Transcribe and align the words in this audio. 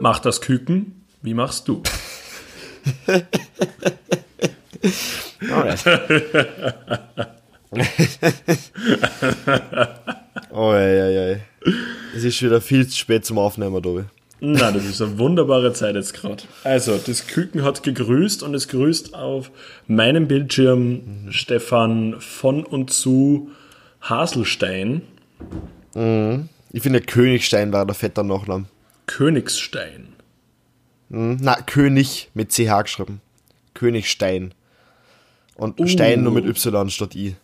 macht 0.00 0.24
das 0.24 0.40
Küken. 0.40 1.04
Wie 1.22 1.34
machst 1.34 1.68
du? 1.68 1.82
Alright. 5.50 5.84
oh, 10.50 10.72
ey, 10.72 10.98
ey, 10.98 11.16
ey. 11.16 11.40
Es 12.16 12.24
ist 12.24 12.42
wieder 12.42 12.60
viel 12.60 12.88
zu 12.88 12.96
spät 12.96 13.24
zum 13.24 13.38
Aufnehmen, 13.38 13.82
Tobi. 13.82 14.04
Na, 14.40 14.72
das 14.72 14.86
ist 14.86 15.02
eine 15.02 15.18
wunderbare 15.18 15.74
Zeit 15.74 15.94
jetzt 15.94 16.14
gerade. 16.14 16.44
Also, 16.64 16.96
das 16.96 17.26
Küken 17.26 17.62
hat 17.62 17.82
gegrüßt 17.82 18.42
und 18.42 18.54
es 18.54 18.68
grüßt 18.68 19.14
auf 19.14 19.50
meinem 19.86 20.26
Bildschirm 20.26 21.28
Stefan 21.28 22.16
von 22.20 22.64
und 22.64 22.90
zu 22.90 23.50
Haselstein. 24.00 25.02
Ich 26.72 26.82
finde, 26.82 27.02
Königstein 27.02 27.70
war 27.72 27.84
der 27.84 27.94
fetter 27.94 28.22
Nachname. 28.22 28.64
Königsstein. 29.10 30.14
Mhm. 31.08 31.38
Na, 31.40 31.60
König 31.62 32.30
mit 32.34 32.52
CH 32.52 32.82
geschrieben. 32.84 33.20
Königstein. 33.74 34.54
Und 35.56 35.90
Stein 35.90 36.22
nur 36.22 36.32
mit 36.32 36.44
Y 36.46 36.88
statt 36.90 37.16
I. 37.16 37.34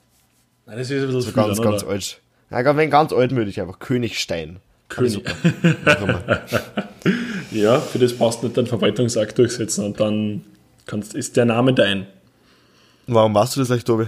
Nein, 0.67 0.79
das 0.79 0.91
ist 0.91 1.03
ein 1.03 1.07
bisschen 1.09 1.23
So 1.23 1.33
ganz, 1.33 1.57
dann, 1.57 1.65
ganz 1.71 1.83
oder? 1.83 1.93
alt. 1.93 2.21
Ja, 2.51 2.63
ganz, 2.63 2.91
ganz 2.91 3.13
altmütig 3.13 3.61
einfach. 3.61 3.81
Königstein. 3.81 4.61
König. 4.89 5.25
Ja, 7.53 7.81
für 7.81 8.01
das 8.01 8.13
passt 8.13 8.43
nicht 8.43 8.57
den 8.57 8.67
Verwaltungsakt 8.67 9.39
durchsetzen 9.39 9.85
und 9.85 10.01
dann 10.01 10.45
kannst, 10.85 11.15
ist 11.15 11.37
der 11.37 11.45
Name 11.45 11.73
dein. 11.73 12.09
Warum 13.07 13.35
warst 13.35 13.55
du 13.55 13.61
das 13.61 13.71
eigentlich, 13.71 13.85
Tobi? 13.85 14.07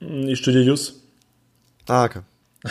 Ich 0.00 0.38
studiere 0.38 0.62
Jus. 0.62 1.02
Ah, 1.88 2.04
okay. 2.04 2.20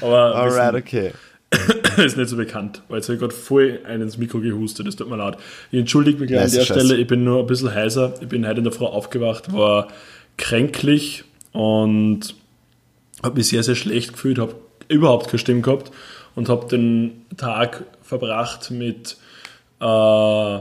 Aber 0.00 0.34
Alright, 0.34 0.74
okay. 0.74 1.12
ist 1.96 2.16
nicht 2.16 2.28
so 2.28 2.36
bekannt, 2.36 2.82
weil 2.88 2.98
jetzt 2.98 3.08
habe 3.08 3.14
ich 3.14 3.20
gerade 3.20 3.34
voll 3.34 3.80
einen 3.84 4.02
ins 4.02 4.18
Mikro 4.18 4.40
gehustet, 4.40 4.86
das 4.86 4.96
tut 4.96 5.08
mir 5.08 5.16
leid. 5.16 5.36
Ich 5.72 5.80
entschuldige 5.80 6.18
mich 6.18 6.28
gleich 6.28 6.44
an 6.44 6.50
der 6.50 6.60
scheiße. 6.60 6.80
Stelle, 6.80 7.00
ich 7.00 7.06
bin 7.06 7.24
nur 7.24 7.40
ein 7.40 7.46
bisschen 7.46 7.74
heiser. 7.74 8.14
Ich 8.20 8.28
bin 8.28 8.46
heute 8.46 8.58
in 8.58 8.64
der 8.64 8.72
Früh 8.72 8.84
aufgewacht, 8.84 9.52
war 9.52 9.88
kränklich 10.36 11.24
und 11.52 12.34
habe 13.22 13.36
mich 13.38 13.48
sehr, 13.48 13.62
sehr 13.62 13.74
schlecht 13.74 14.12
gefühlt, 14.12 14.38
habe 14.38 14.54
überhaupt 14.88 15.26
keine 15.26 15.38
Stimme 15.38 15.60
gehabt 15.60 15.90
und 16.34 16.48
habe 16.48 16.68
den 16.68 17.26
Tag 17.36 17.84
verbracht 18.02 18.70
mit 18.70 19.16
äh, 19.80 20.58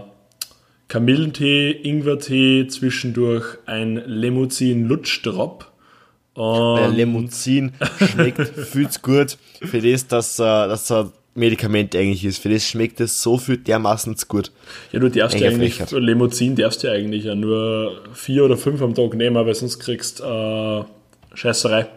Kamillentee, 0.87 1.71
Ingwertee, 1.71 2.67
zwischendurch 2.67 3.57
ein 3.65 4.01
Lemuzin-Lutschdrop. 4.05 5.68
Der 6.39 6.87
Und 6.87 6.95
Lemuzin 6.95 7.73
schmeckt 7.97 8.47
viel 8.71 8.89
zu 8.89 9.01
gut 9.01 9.37
für 9.61 9.81
das, 9.81 10.07
dass, 10.07 10.39
äh, 10.39 10.43
dass 10.43 10.89
er 10.89 11.03
ein 11.03 11.11
Medikament 11.35 11.93
eigentlich 11.97 12.23
ist. 12.23 12.41
Für 12.41 12.47
das 12.47 12.65
schmeckt 12.65 13.01
es 13.01 13.21
so 13.21 13.37
viel 13.37 13.57
dermaßen 13.57 14.15
zu 14.15 14.25
gut. 14.25 14.51
Ja, 14.93 14.99
du 14.99 15.09
darfst 15.09 15.37
ja 15.37 15.49
eigentlich, 15.49 15.81
Lemuzin 15.91 16.55
darfst 16.55 16.83
du 16.83 16.87
ja 16.87 16.93
eigentlich 16.93 17.25
ja 17.25 17.35
nur 17.35 18.03
vier 18.13 18.45
oder 18.45 18.55
fünf 18.55 18.81
am 18.81 18.95
Tag 18.95 19.15
nehmen, 19.15 19.35
weil 19.35 19.53
sonst 19.53 19.79
kriegst 19.79 20.21
äh, 20.21 20.83
Scheißerei. 21.33 21.87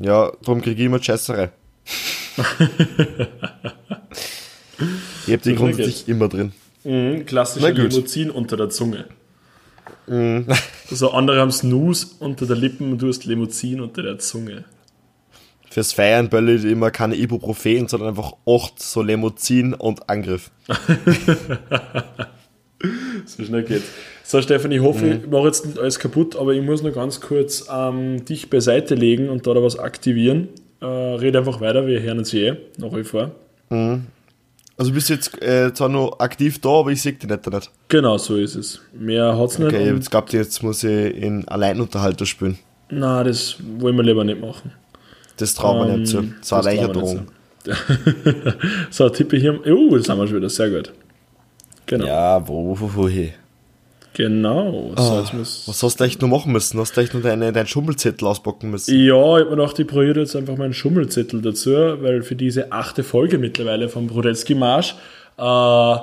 Ja, 0.00 0.32
darum 0.42 0.62
kriege 0.62 0.80
ich 0.80 0.86
immer 0.86 1.02
Scheißerei. 1.02 1.50
ich 5.26 5.32
hab 5.32 5.42
die 5.42 5.54
grundsätzlich 5.54 6.08
immer 6.08 6.28
drin. 6.28 6.52
Mhm, 6.84 7.26
gut. 7.26 7.92
Lemuzin 7.92 8.30
unter 8.30 8.56
der 8.56 8.70
Zunge. 8.70 9.04
Mhm. 10.06 10.46
So 10.90 11.10
andere 11.10 11.40
haben 11.40 11.50
Snooze 11.50 12.06
unter 12.20 12.46
der 12.46 12.56
Lippen 12.56 12.92
und 12.92 13.02
du 13.02 13.08
hast 13.08 13.24
Lemuzin 13.24 13.80
unter 13.80 14.02
der 14.02 14.18
Zunge. 14.20 14.64
Fürs 15.68 15.92
Feiern 15.92 16.28
bölle 16.28 16.54
ich 16.54 16.64
immer 16.64 16.90
keine 16.92 17.16
Ibuprofen, 17.16 17.88
sondern 17.88 18.10
einfach 18.10 18.32
8 18.46 18.80
so 18.80 19.02
Lemuzin 19.02 19.74
und 19.74 20.08
Angriff. 20.08 20.50
So 23.24 23.42
schnell 23.44 23.62
geht's. 23.64 23.86
So, 24.22 24.40
Stefan, 24.42 24.70
ich 24.70 24.80
hoffe, 24.80 25.04
Mhm. 25.06 25.12
ich 25.24 25.30
mache 25.30 25.46
jetzt 25.46 25.64
nicht 25.66 25.78
alles 25.78 25.98
kaputt, 25.98 26.36
aber 26.36 26.52
ich 26.52 26.62
muss 26.62 26.82
noch 26.82 26.92
ganz 26.92 27.20
kurz 27.20 27.66
ähm, 27.72 28.24
dich 28.24 28.50
beiseite 28.50 28.94
legen 28.94 29.28
und 29.30 29.46
da 29.46 29.54
da 29.54 29.62
was 29.62 29.78
aktivieren. 29.78 30.48
Äh, 30.80 30.84
red 30.86 31.34
einfach 31.36 31.60
weiter, 31.60 31.86
wir 31.86 32.00
hören 32.02 32.18
uns 32.18 32.32
eh, 32.34 32.54
nach 32.78 32.94
wie 32.94 33.04
vor. 33.04 33.30
Also 34.78 34.90
du 34.90 34.94
bist 34.94 35.08
jetzt 35.08 35.42
äh, 35.42 35.72
zwar 35.72 35.88
noch 35.88 36.18
aktiv 36.18 36.60
da, 36.60 36.68
aber 36.68 36.90
ich 36.90 37.00
sehe 37.00 37.12
dich 37.12 37.28
nicht. 37.28 37.46
nicht. 37.50 37.70
Genau, 37.88 38.18
so 38.18 38.36
ist 38.36 38.56
es. 38.56 38.80
Mehr 38.92 39.38
hat's 39.38 39.58
nicht. 39.58 39.68
Okay, 39.68 39.86
jetzt 39.90 40.10
glaubt 40.10 40.32
jetzt 40.34 40.62
muss 40.62 40.84
ich 40.84 41.16
in 41.16 41.48
Alleinunterhalter 41.48 42.26
spielen. 42.26 42.58
Na, 42.90 43.24
das 43.24 43.56
wollen 43.78 43.96
wir 43.96 44.02
lieber 44.04 44.24
nicht 44.24 44.40
machen. 44.40 44.72
Das 45.38 45.54
trauen 45.54 45.88
wir 45.88 45.96
nicht 45.96 46.10
zu. 46.10 46.18
Ähm, 46.18 46.34
Das 46.40 46.52
war 46.52 46.66
eine 46.66 46.88
Drohung. 46.88 47.26
So, 48.90 49.08
tippe 49.08 49.38
hier. 49.38 49.66
Uh, 49.66 49.96
das 49.96 50.08
haben 50.08 50.18
wir 50.18 50.26
schon 50.28 50.36
wieder. 50.36 50.48
Sehr 50.48 50.70
gut. 50.70 50.92
Genau. 51.86 52.06
Ja, 52.06 52.46
wo, 52.46 52.78
wo, 52.78 52.90
wo, 52.94 53.08
hey. 53.08 53.34
Genau. 54.16 54.94
Muss 54.96 55.64
Was 55.66 55.82
hast 55.82 56.00
du 56.00 56.04
echt 56.04 56.22
noch 56.22 56.28
machen 56.28 56.50
müssen? 56.50 56.80
Hast 56.80 56.96
du 56.96 57.02
echt 57.02 57.12
noch 57.12 57.20
deine, 57.20 57.52
deinen 57.52 57.66
Schummelzettel 57.66 58.26
auspacken 58.26 58.70
müssen? 58.70 58.94
ja, 58.94 59.04
ich 59.04 59.12
habe 59.12 59.44
mir 59.44 59.56
gedacht, 59.56 59.78
ich 59.78 59.86
probiere 59.86 60.20
jetzt 60.20 60.34
einfach 60.34 60.56
meinen 60.56 60.72
Schummelzettel 60.72 61.42
dazu, 61.42 61.70
weil 61.70 62.22
für 62.22 62.34
diese 62.34 62.72
achte 62.72 63.04
Folge 63.04 63.36
mittlerweile 63.36 63.90
vom 63.90 64.06
Brodetzky 64.06 64.54
Marsch 64.54 64.94
äh, 65.36 65.96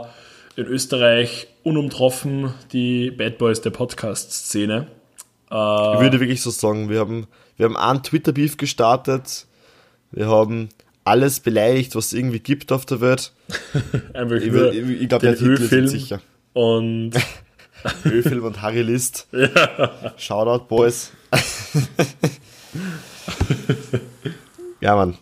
in 0.62 0.68
Österreich 0.68 1.48
unumtroffen 1.64 2.54
die 2.72 3.10
Bad 3.10 3.40
Boys 3.40 3.62
der 3.62 3.72
Podcast-Szene. 3.72 4.86
Ich 5.48 5.52
würde 5.52 6.20
wirklich 6.20 6.44
so 6.44 6.52
sagen, 6.52 6.90
wir 6.90 7.00
haben, 7.00 7.26
wir 7.58 7.66
haben 7.66 7.78
einen 7.78 8.04
Twitter-Beef 8.04 8.58
gestartet. 8.58 9.48
Wir 10.12 10.28
haben 10.28 10.70
alles 11.04 11.40
beleidigt, 11.40 11.96
was 11.96 12.08
es 12.08 12.14
irgendwie 12.14 12.40
gibt 12.40 12.72
auf 12.72 12.86
der 12.86 13.02
Welt. 13.02 13.34
Einfach 14.14 14.36
Ich, 14.36 14.54
ich, 14.54 15.02
ich 15.02 15.10
glaube, 15.10 15.26
der 15.26 15.36
Titel 15.36 15.64
ist 15.64 15.90
sicher. 15.90 16.22
und 16.54 17.14
Ölfilm 18.06 18.44
und 18.44 18.62
Harry 18.62 18.82
List. 18.82 19.28
Shoutout, 20.18 20.66
Boys. 20.68 21.12
ja, 24.82 24.96
Mann. 24.96 25.18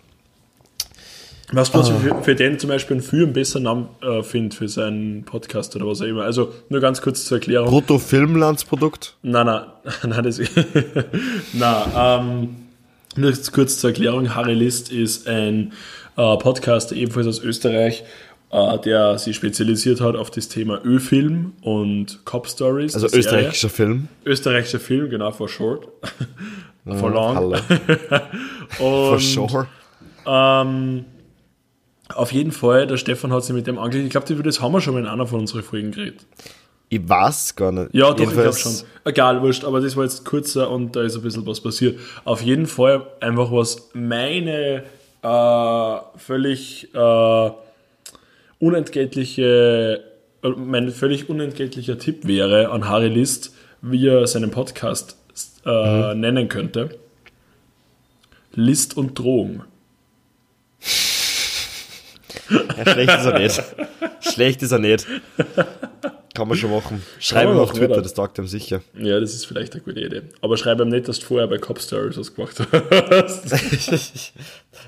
Was 1.54 1.74
was 1.74 1.90
Ah. 1.90 2.22
für, 2.24 2.34
den 2.36 2.60
zum 2.60 2.70
Beispiel 2.70 2.96
einen 2.98 3.04
viel 3.06 3.28
besseren 3.28 3.64
Namen 3.64 3.90
äh, 4.02 4.24
finde 4.24 4.56
für 4.56 4.70
seinen 4.70 5.26
Podcast 5.26 5.76
oder 5.76 5.86
was 5.86 6.02
auch 6.02 6.06
immer. 6.06 6.24
Also 6.24 6.54
nur 6.70 6.80
ganz 6.80 7.02
kurz 7.02 7.26
zur 7.26 7.40
Erklärung. 7.40 7.70
Brutto-Filmlandsprodukt. 7.70 9.18
Nein, 9.22 9.48
nein, 9.48 9.66
nein, 10.08 10.24
das 10.24 10.40
na, 11.54 12.20
ähm, 12.20 12.56
nur 13.18 13.34
kurz 13.52 13.80
zur 13.80 13.90
Erklärung. 13.90 14.34
Harry 14.34 14.54
List 14.54 14.92
ist 14.94 15.28
ein 15.28 15.74
äh, 16.16 16.38
Podcaster 16.38 16.96
ebenfalls 16.96 17.28
aus 17.28 17.40
Österreich, 17.44 18.06
der 18.52 19.18
sich 19.18 19.36
spezialisiert 19.36 20.02
hat 20.02 20.16
auf 20.16 20.30
das 20.30 20.50
Thema 20.50 20.82
Ö-Film 20.84 21.54
und 21.62 22.26
Cop 22.26 22.48
Stories. 22.48 22.94
Also 22.96 23.08
österreichischer 23.08 23.70
Film. 23.70 24.08
Österreichischer 24.26 24.80
Film, 24.80 25.10
genau, 25.10 25.32
for 25.32 25.48
short. 25.48 25.88
for 26.86 27.12
long. 27.12 27.56
For 28.70 29.20
sure. 29.20 29.68
ähm, 30.26 31.06
auf 32.16 32.32
jeden 32.32 32.52
Fall, 32.52 32.88
der 32.88 32.98
Stefan 32.98 33.32
hat 33.34 33.44
sich 33.44 33.56
mit 33.56 33.68
dem 33.68 33.78
angelegt. 33.78 34.06
Ich 34.08 34.12
glaube, 34.12 34.32
über 34.34 34.44
das 34.44 34.62
haben 34.62 34.72
wir 34.74 34.82
schon 34.82 34.94
mal 34.94 35.02
in 35.02 35.08
einer 35.08 35.28
von 35.28 35.42
unseren 35.42 35.62
Folgen 35.64 35.92
geredet. 35.92 36.26
Ich 36.90 37.08
weiß 37.08 37.56
gar 37.56 37.72
nicht. 37.72 37.90
Ja, 37.94 38.06
doch, 38.12 38.12
ich 38.12 38.16
glaube 38.18 38.32
Jedenfalls- 38.36 38.62
schon. 38.62 38.74
Egal, 39.06 39.42
wurscht, 39.42 39.64
aber 39.64 39.80
das 39.82 39.96
war 39.96 40.04
jetzt 40.04 40.26
kurzer 40.26 40.70
und 40.70 40.96
da 40.96 41.04
ist 41.04 41.16
ein 41.16 41.22
bisschen 41.22 41.46
was 41.46 41.62
passiert. 41.62 42.00
Auf 42.26 42.42
jeden 42.42 42.66
Fall 42.66 43.06
einfach 43.22 43.52
was 43.52 43.90
meine 43.94 44.84
äh, 45.22 45.98
völlig 46.18 46.94
äh, 46.94 47.50
unentgeltliche, 48.62 50.02
äh, 50.44 50.50
mein 50.50 50.92
völlig 50.92 51.30
unentgeltlicher 51.30 51.98
Tipp 51.98 52.26
wäre 52.26 52.70
an 52.70 52.88
Harry 52.88 53.10
List, 53.10 53.54
wie 53.82 54.08
er 54.08 54.26
seinen 54.28 54.52
Podcast 54.52 55.18
äh, 55.66 56.16
nennen 56.16 56.48
könnte. 56.48 56.98
List 58.54 58.96
und 58.96 59.18
Drohung. 59.18 59.64
Ja, 62.50 62.92
schlecht 62.92 63.18
ist 63.18 63.26
er 63.26 63.40
nicht. 63.40 63.64
schlecht 64.22 64.62
ist 64.62 64.72
er 64.72 64.80
nicht. 64.80 65.08
Kann 66.34 66.48
man 66.48 66.58
schon 66.58 66.72
machen. 66.72 67.02
Schreib 67.20 67.50
ihm 67.50 67.58
auf 67.58 67.74
Twitter, 67.74 67.94
oder? 67.94 68.02
das 68.02 68.14
taugt 68.14 68.38
ihm 68.38 68.48
sicher. 68.48 68.82
Ja, 68.98 69.20
das 69.20 69.34
ist 69.34 69.46
vielleicht 69.46 69.74
eine 69.74 69.82
gute 69.82 70.00
Idee. 70.00 70.22
Aber 70.42 70.58
schreib 70.58 70.80
ihm 70.80 70.90
nicht, 70.90 71.08
dass 71.08 71.20
du 71.20 71.26
vorher 71.26 71.48
bei 71.48 71.58
Cop 71.58 71.80
Stories 71.80 72.18
was 72.18 72.34
gemacht 72.34 72.58
hast. 73.12 74.34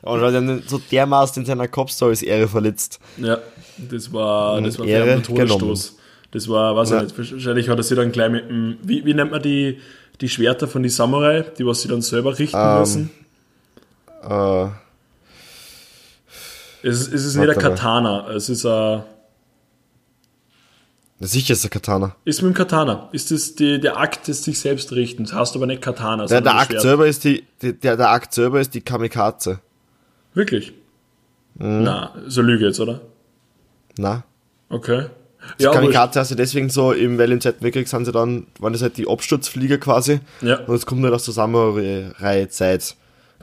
Aber 0.01 0.21
er 0.21 0.33
hat 0.33 0.41
ihn 0.41 0.63
so 0.67 0.79
dermaßen 0.91 1.41
in 1.43 1.45
seiner 1.45 1.67
Cop-Stories 1.67 2.21
Ehre 2.21 2.47
verletzt. 2.47 2.99
Ja, 3.17 3.37
das 3.77 4.11
war, 4.13 4.61
das 4.61 4.79
war 4.79 4.85
Ehre 4.85 5.05
der 5.05 5.23
Todesstoß. 5.23 5.97
Das 6.31 6.47
war, 6.49 6.75
weiß 6.75 6.89
Ja. 6.91 7.03
ich 7.03 7.17
nicht, 7.17 7.31
wahrscheinlich 7.33 7.69
hat 7.69 7.77
er 7.77 7.83
sich 7.83 7.97
dann 7.97 8.11
gleich 8.11 8.31
mit 8.31 8.49
dem, 8.49 8.77
wie, 8.81 9.05
wie 9.05 9.13
nennt 9.13 9.31
man 9.31 9.41
die, 9.41 9.79
die 10.21 10.29
Schwerter 10.29 10.67
von 10.67 10.81
die 10.83 10.89
Samurai, 10.89 11.43
die 11.57 11.65
was 11.65 11.81
sie 11.81 11.87
dann 11.89 12.01
selber 12.01 12.37
richten 12.39 12.57
Ähm, 12.57 12.79
müssen? 12.79 13.09
Äh, 14.27 14.67
Es 16.81 17.01
ist, 17.01 17.13
es 17.13 17.25
ist 17.25 17.35
nicht 17.35 17.49
ein. 17.49 17.57
Katana, 17.59 18.29
es 18.31 18.49
ist 18.49 18.65
ein, 18.65 19.03
sicher 21.19 21.53
ist 21.53 21.63
der 21.63 21.69
Katana. 21.71 22.15
ist 22.25 22.41
mit 22.41 22.51
dem 22.51 22.55
Katana. 22.55 23.09
Ist 23.11 23.31
das 23.31 23.55
die, 23.55 23.79
der 23.79 23.97
Akt 23.97 24.27
des 24.27 24.43
sich 24.43 24.59
selbst 24.59 24.91
richtens, 24.91 25.33
hast 25.33 25.55
aber 25.55 25.65
nicht 25.67 25.81
Katana, 25.81 26.25
Der, 26.25 26.41
der 26.41 26.55
Akt 26.55 26.81
selber 26.81 27.07
ist 27.07 27.23
die, 27.23 27.43
die, 27.61 27.73
der, 27.79 27.95
der 27.97 28.09
Akt 28.09 28.33
selber 28.33 28.59
ist 28.59 28.73
die 28.73 28.81
Kamikaze. 28.81 29.59
Wirklich? 30.33 30.73
Mhm. 31.55 31.83
Na, 31.83 32.15
so 32.27 32.41
Lüge 32.41 32.65
jetzt, 32.65 32.79
oder? 32.79 33.01
Na. 33.97 34.23
Okay. 34.69 35.05
Das 35.57 35.65
ja, 35.65 35.71
Kamikaze 35.71 36.19
also 36.19 36.35
deswegen 36.35 36.69
so, 36.69 36.93
eben, 36.93 37.17
weil 37.17 37.31
im 37.31 37.41
Zweiten 37.41 37.63
Weltkrieg 37.63 37.87
sind 37.87 38.05
sie 38.05 38.11
dann, 38.11 38.47
waren 38.59 38.73
das 38.73 38.81
halt 38.81 38.97
die 38.97 39.07
Absturzflieger 39.07 39.77
quasi. 39.77 40.21
Ja. 40.41 40.59
Und 40.61 40.75
es 40.75 40.85
kommt 40.85 41.03
halt 41.03 41.13
aus 41.13 41.25
der 41.25 41.33
Samurai-Zeit. 41.33 42.95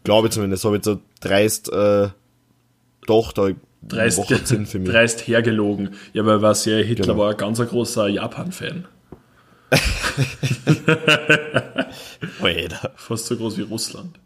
Glaube 0.02 0.28
ich 0.28 0.34
zumindest, 0.34 0.64
habe 0.64 0.78
ich 0.78 0.84
so 0.84 0.98
dreist, 1.20 1.70
äh, 1.72 2.08
doch, 3.06 3.32
da 3.32 3.50
dreist, 3.82 4.46
Sinn 4.46 4.64
für 4.64 4.78
mich. 4.80 4.88
dreist 4.88 5.28
hergelogen. 5.28 5.90
Ja, 6.14 6.24
weil 6.24 6.40
was 6.40 6.64
ja 6.64 6.76
Hitler 6.76 7.06
genau. 7.06 7.18
war 7.18 7.30
ein 7.32 7.36
ganz 7.36 7.58
großer 7.58 8.08
Japan-Fan. 8.08 8.86
Fast 12.96 13.26
so 13.26 13.36
groß 13.36 13.58
wie 13.58 13.62
Russland. 13.62 14.18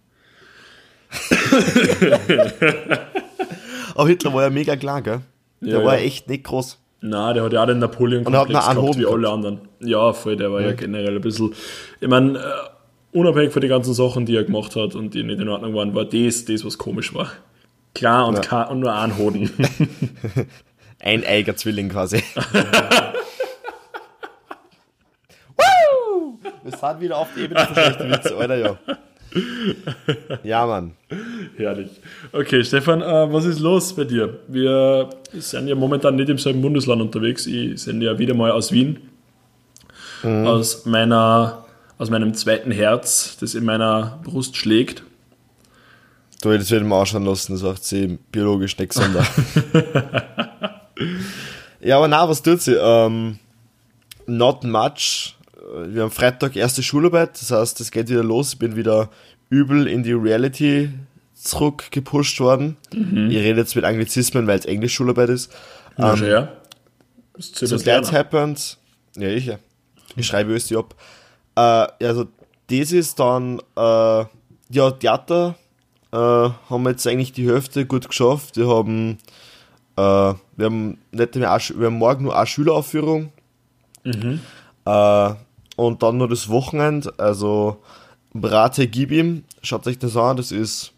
Aber 3.94 4.08
Hitler 4.08 4.34
war 4.34 4.42
ja 4.42 4.50
mega 4.50 4.76
klar, 4.76 5.02
gell? 5.02 5.20
Der 5.60 5.78
ja, 5.80 5.84
war 5.84 5.98
ja. 5.98 6.04
echt 6.04 6.28
nicht 6.28 6.44
groß. 6.44 6.78
Na, 7.00 7.32
der 7.32 7.42
hat 7.44 7.52
ja 7.52 7.62
auch 7.62 7.66
den 7.66 7.78
Napoleon-Komplex 7.78 8.48
gehabt 8.48 8.98
wie 8.98 9.06
alle 9.06 9.28
anderen. 9.28 9.60
Ja, 9.80 10.12
voll, 10.12 10.36
der 10.36 10.50
war 10.50 10.60
ja, 10.62 10.68
ja 10.68 10.74
generell 10.74 11.16
ein 11.16 11.20
bisschen. 11.20 11.54
Ich 12.00 12.08
meine, 12.08 12.38
äh, 12.38 12.42
unabhängig 13.12 13.52
von 13.52 13.60
den 13.60 13.70
ganzen 13.70 13.94
Sachen, 13.94 14.26
die 14.26 14.36
er 14.36 14.44
gemacht 14.44 14.74
hat 14.74 14.94
und 14.94 15.14
die 15.14 15.22
nicht 15.22 15.40
in 15.40 15.48
Ordnung 15.48 15.74
waren, 15.74 15.94
war 15.94 16.04
das, 16.04 16.44
das 16.46 16.64
was 16.64 16.78
komisch 16.78 17.14
war. 17.14 17.30
Klar 17.94 18.26
und, 18.26 18.50
ja. 18.50 18.62
und 18.64 18.80
nur 18.80 18.92
ein 18.92 19.18
Hoden. 19.18 19.50
ein 21.00 21.24
Eiger 21.24 21.56
Zwilling 21.56 21.90
quasi. 21.90 22.22
Wir 26.64 26.72
sind 26.72 27.00
wieder 27.00 27.18
auf 27.18 27.28
die 27.36 27.42
Ebene 27.42 27.66
von 27.66 27.74
schlechten 27.74 28.10
Witze, 28.10 28.36
Alter, 28.36 28.56
ja. 28.56 28.78
Ja, 30.42 30.66
Mann. 30.66 30.92
Herrlich. 31.56 31.90
Okay, 32.32 32.64
Stefan, 32.64 33.02
äh, 33.02 33.32
was 33.32 33.44
ist 33.44 33.60
los 33.60 33.94
bei 33.94 34.04
dir? 34.04 34.40
Wir 34.48 35.10
sind 35.32 35.68
ja 35.68 35.74
momentan 35.74 36.16
nicht 36.16 36.28
im 36.28 36.38
selben 36.38 36.62
Bundesland 36.62 37.02
unterwegs. 37.02 37.46
Ich 37.46 37.84
bin 37.84 38.00
ja 38.00 38.18
wieder 38.18 38.34
mal 38.34 38.50
aus 38.50 38.72
Wien. 38.72 38.98
Mhm. 40.22 40.46
Aus, 40.46 40.86
meiner, 40.86 41.64
aus 41.98 42.10
meinem 42.10 42.34
zweiten 42.34 42.70
Herz, 42.70 43.36
das 43.40 43.54
in 43.54 43.64
meiner 43.64 44.20
Brust 44.24 44.56
schlägt. 44.56 45.02
Du 46.42 46.52
hättest 46.52 46.70
wieder 46.70 46.84
mal 46.84 47.00
anschauen 47.00 47.24
lassen, 47.24 47.52
das 47.52 47.62
sagt 47.62 47.84
sie 47.84 48.18
biologisch 48.30 48.76
nicht 48.78 48.90
gesonder. 48.90 49.26
ja, 51.80 51.96
aber 51.96 52.08
na, 52.08 52.28
was 52.28 52.42
tut 52.42 52.60
sie? 52.60 52.74
Ähm, 52.74 53.38
not 54.26 54.62
much 54.62 55.36
wir 55.88 56.02
haben 56.02 56.10
Freitag 56.10 56.56
erste 56.56 56.82
Schularbeit, 56.82 57.40
das 57.40 57.50
heißt, 57.50 57.80
es 57.80 57.90
geht 57.90 58.08
wieder 58.08 58.24
los. 58.24 58.54
Ich 58.54 58.58
bin 58.58 58.76
wieder 58.76 59.10
übel 59.50 59.86
in 59.86 60.02
die 60.02 60.12
Reality 60.12 60.90
zurückgepusht 61.34 62.40
worden. 62.40 62.76
Mhm. 62.92 63.30
Ich 63.30 63.36
rede 63.38 63.60
jetzt 63.60 63.76
mit 63.76 63.84
Anglizismen, 63.84 64.46
weil 64.46 64.58
es 64.58 64.64
Englisch 64.64 64.94
Schularbeit 64.94 65.28
ist. 65.28 65.52
Ja, 65.98 66.14
ähm, 66.14 66.24
ja. 66.24 66.48
So 67.36 67.76
That's 67.78 68.12
happened. 68.12 68.78
Ja, 69.16 69.28
ich 69.28 69.46
ja. 69.46 69.58
Ich 70.16 70.26
schreibe 70.26 70.54
es 70.54 70.68
dir 70.68 70.78
ab. 70.78 70.94
Äh, 71.56 72.06
also, 72.06 72.26
das 72.68 72.92
ist 72.92 73.18
dann, 73.18 73.60
äh, 73.76 74.24
ja, 74.70 74.90
Theater 74.98 75.56
äh, 76.12 76.16
haben 76.16 76.82
wir 76.82 76.90
jetzt 76.90 77.06
eigentlich 77.06 77.32
die 77.32 77.48
Hälfte 77.48 77.86
gut 77.86 78.08
geschafft. 78.08 78.56
Wir 78.56 78.68
haben, 78.68 79.18
äh, 79.96 80.00
wir 80.00 80.66
haben 80.66 80.98
nicht 81.10 81.34
mehr, 81.34 81.58
wir 81.76 81.86
haben 81.86 81.98
morgen 81.98 82.24
nur 82.24 82.36
eine 82.36 82.46
Schüleraufführung. 82.46 83.32
Mhm. 84.04 84.40
Äh, 84.86 85.34
und 85.76 86.02
dann 86.02 86.18
nur 86.18 86.28
das 86.28 86.48
Wochenende, 86.48 87.12
also 87.18 87.78
Brate 88.32 88.88
gib 88.88 89.12
ihm, 89.12 89.44
schaut 89.62 89.86
euch 89.86 89.98
das 89.98 90.16
an, 90.16 90.36
das 90.36 90.52
ist 90.52 90.92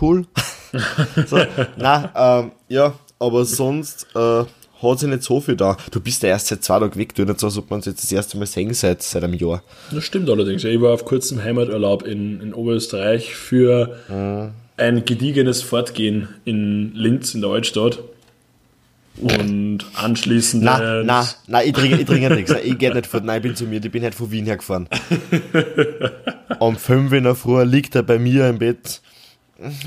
cool. 0.00 0.26
so, 1.26 1.38
na, 1.76 2.40
ähm, 2.40 2.52
ja, 2.68 2.94
aber 3.18 3.44
sonst 3.44 4.06
äh, 4.14 4.44
hat 4.82 4.98
sich 4.98 5.08
nicht 5.08 5.22
so 5.22 5.40
viel 5.40 5.56
da. 5.56 5.76
Du 5.90 6.00
bist 6.00 6.22
ja 6.22 6.30
erst 6.30 6.48
seit 6.48 6.64
zwei 6.64 6.80
Tagen 6.80 6.98
weg, 6.98 7.14
du 7.14 7.24
nicht 7.24 7.40
so, 7.40 7.46
als 7.46 7.56
ob 7.56 7.70
man 7.70 7.78
uns 7.78 7.86
jetzt 7.86 8.02
das 8.02 8.12
erste 8.12 8.36
Mal 8.36 8.46
sehen 8.46 8.74
seit, 8.74 9.02
seit 9.02 9.24
einem 9.24 9.34
Jahr. 9.34 9.62
Das 9.90 10.04
stimmt 10.04 10.28
allerdings. 10.28 10.64
Ich 10.64 10.80
war 10.80 10.92
auf 10.92 11.04
kurzem 11.04 11.42
Heimaturlaub 11.42 12.02
in, 12.02 12.40
in 12.40 12.52
Oberösterreich 12.52 13.34
für 13.34 13.96
mhm. 14.08 14.50
ein 14.76 15.04
gediegenes 15.04 15.62
Fortgehen 15.62 16.28
in 16.44 16.92
Linz 16.94 17.34
in 17.34 17.40
der 17.40 17.50
Altstadt. 17.50 18.00
Und 19.20 19.84
anschließend. 19.94 20.64
Na, 20.64 21.02
na, 21.04 21.28
na, 21.46 21.62
ich 21.62 21.72
trinke, 21.72 21.98
ich 21.98 22.04
trinke 22.04 22.34
nichts. 22.34 22.52
Ich 22.64 22.78
gehe 22.78 22.92
nicht 22.92 23.06
von, 23.06 23.24
nein, 23.24 23.36
ich 23.36 23.42
bin 23.42 23.56
zu 23.56 23.64
mir, 23.64 23.84
ich 23.84 23.90
bin 23.90 24.02
halt 24.02 24.14
von 24.14 24.30
Wien 24.30 24.44
hergefahren. 24.44 24.88
um 26.58 26.76
5 26.76 27.12
in 27.12 27.24
der 27.24 27.34
Früh 27.34 27.62
liegt 27.62 27.94
er 27.94 28.02
bei 28.02 28.18
mir 28.18 28.48
im 28.48 28.58
Bett. 28.58 29.00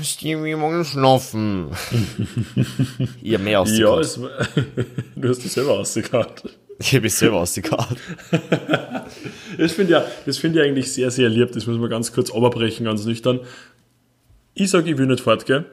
Stevie, 0.02 0.54
morgen 0.54 0.84
schlafen. 0.84 1.68
ich 3.22 3.34
habe 3.34 3.44
mehr 3.44 3.60
ausgekaut. 3.60 3.96
Ja, 3.96 4.00
es, 4.00 4.14
du 5.16 5.28
hast 5.28 5.44
dich 5.44 5.52
selber 5.52 5.72
ausgekaut. 5.72 6.42
Ich 6.80 6.94
habe 6.94 7.02
mich 7.02 7.14
selber 7.14 7.40
ausgekaut. 7.40 7.96
das 9.58 9.72
finde 9.72 9.92
ja, 9.92 10.04
das 10.24 10.38
finde 10.38 10.60
ich 10.60 10.68
eigentlich 10.68 10.92
sehr, 10.92 11.10
sehr 11.10 11.28
lieb. 11.28 11.52
Das 11.52 11.66
muss 11.66 11.76
man 11.76 11.90
ganz 11.90 12.12
kurz 12.12 12.30
oberbrechen, 12.30 12.86
ganz 12.86 13.04
nüchtern. 13.04 13.40
Ich 14.54 14.70
sage, 14.70 14.90
ich 14.90 14.96
will 14.96 15.06
nicht 15.06 15.20
fortgehen. 15.20 15.66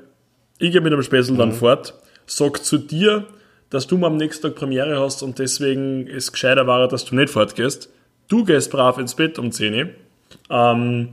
Ich 0.57 0.71
gehe 0.71 0.81
mit 0.81 0.91
dem 0.91 1.01
Spessel 1.01 1.33
mhm. 1.33 1.37
dann 1.37 1.51
fort. 1.53 1.93
Sag 2.25 2.63
zu 2.65 2.77
dir, 2.77 3.27
dass 3.69 3.87
du 3.87 3.97
mal 3.97 4.07
am 4.07 4.17
nächsten 4.17 4.43
Tag 4.43 4.55
Premiere 4.55 4.99
hast 4.99 5.23
und 5.23 5.39
deswegen 5.39 6.07
es 6.07 6.31
gescheiter 6.31 6.67
war, 6.67 6.87
dass 6.87 7.05
du 7.05 7.15
nicht 7.15 7.29
fortgehst. 7.29 7.89
Du 8.27 8.43
gehst 8.43 8.71
brav 8.71 8.97
ins 8.97 9.15
Bett 9.15 9.37
um 9.39 9.51
10 9.51 9.73
Uhr. 9.73 9.89
Ähm, 10.49 11.09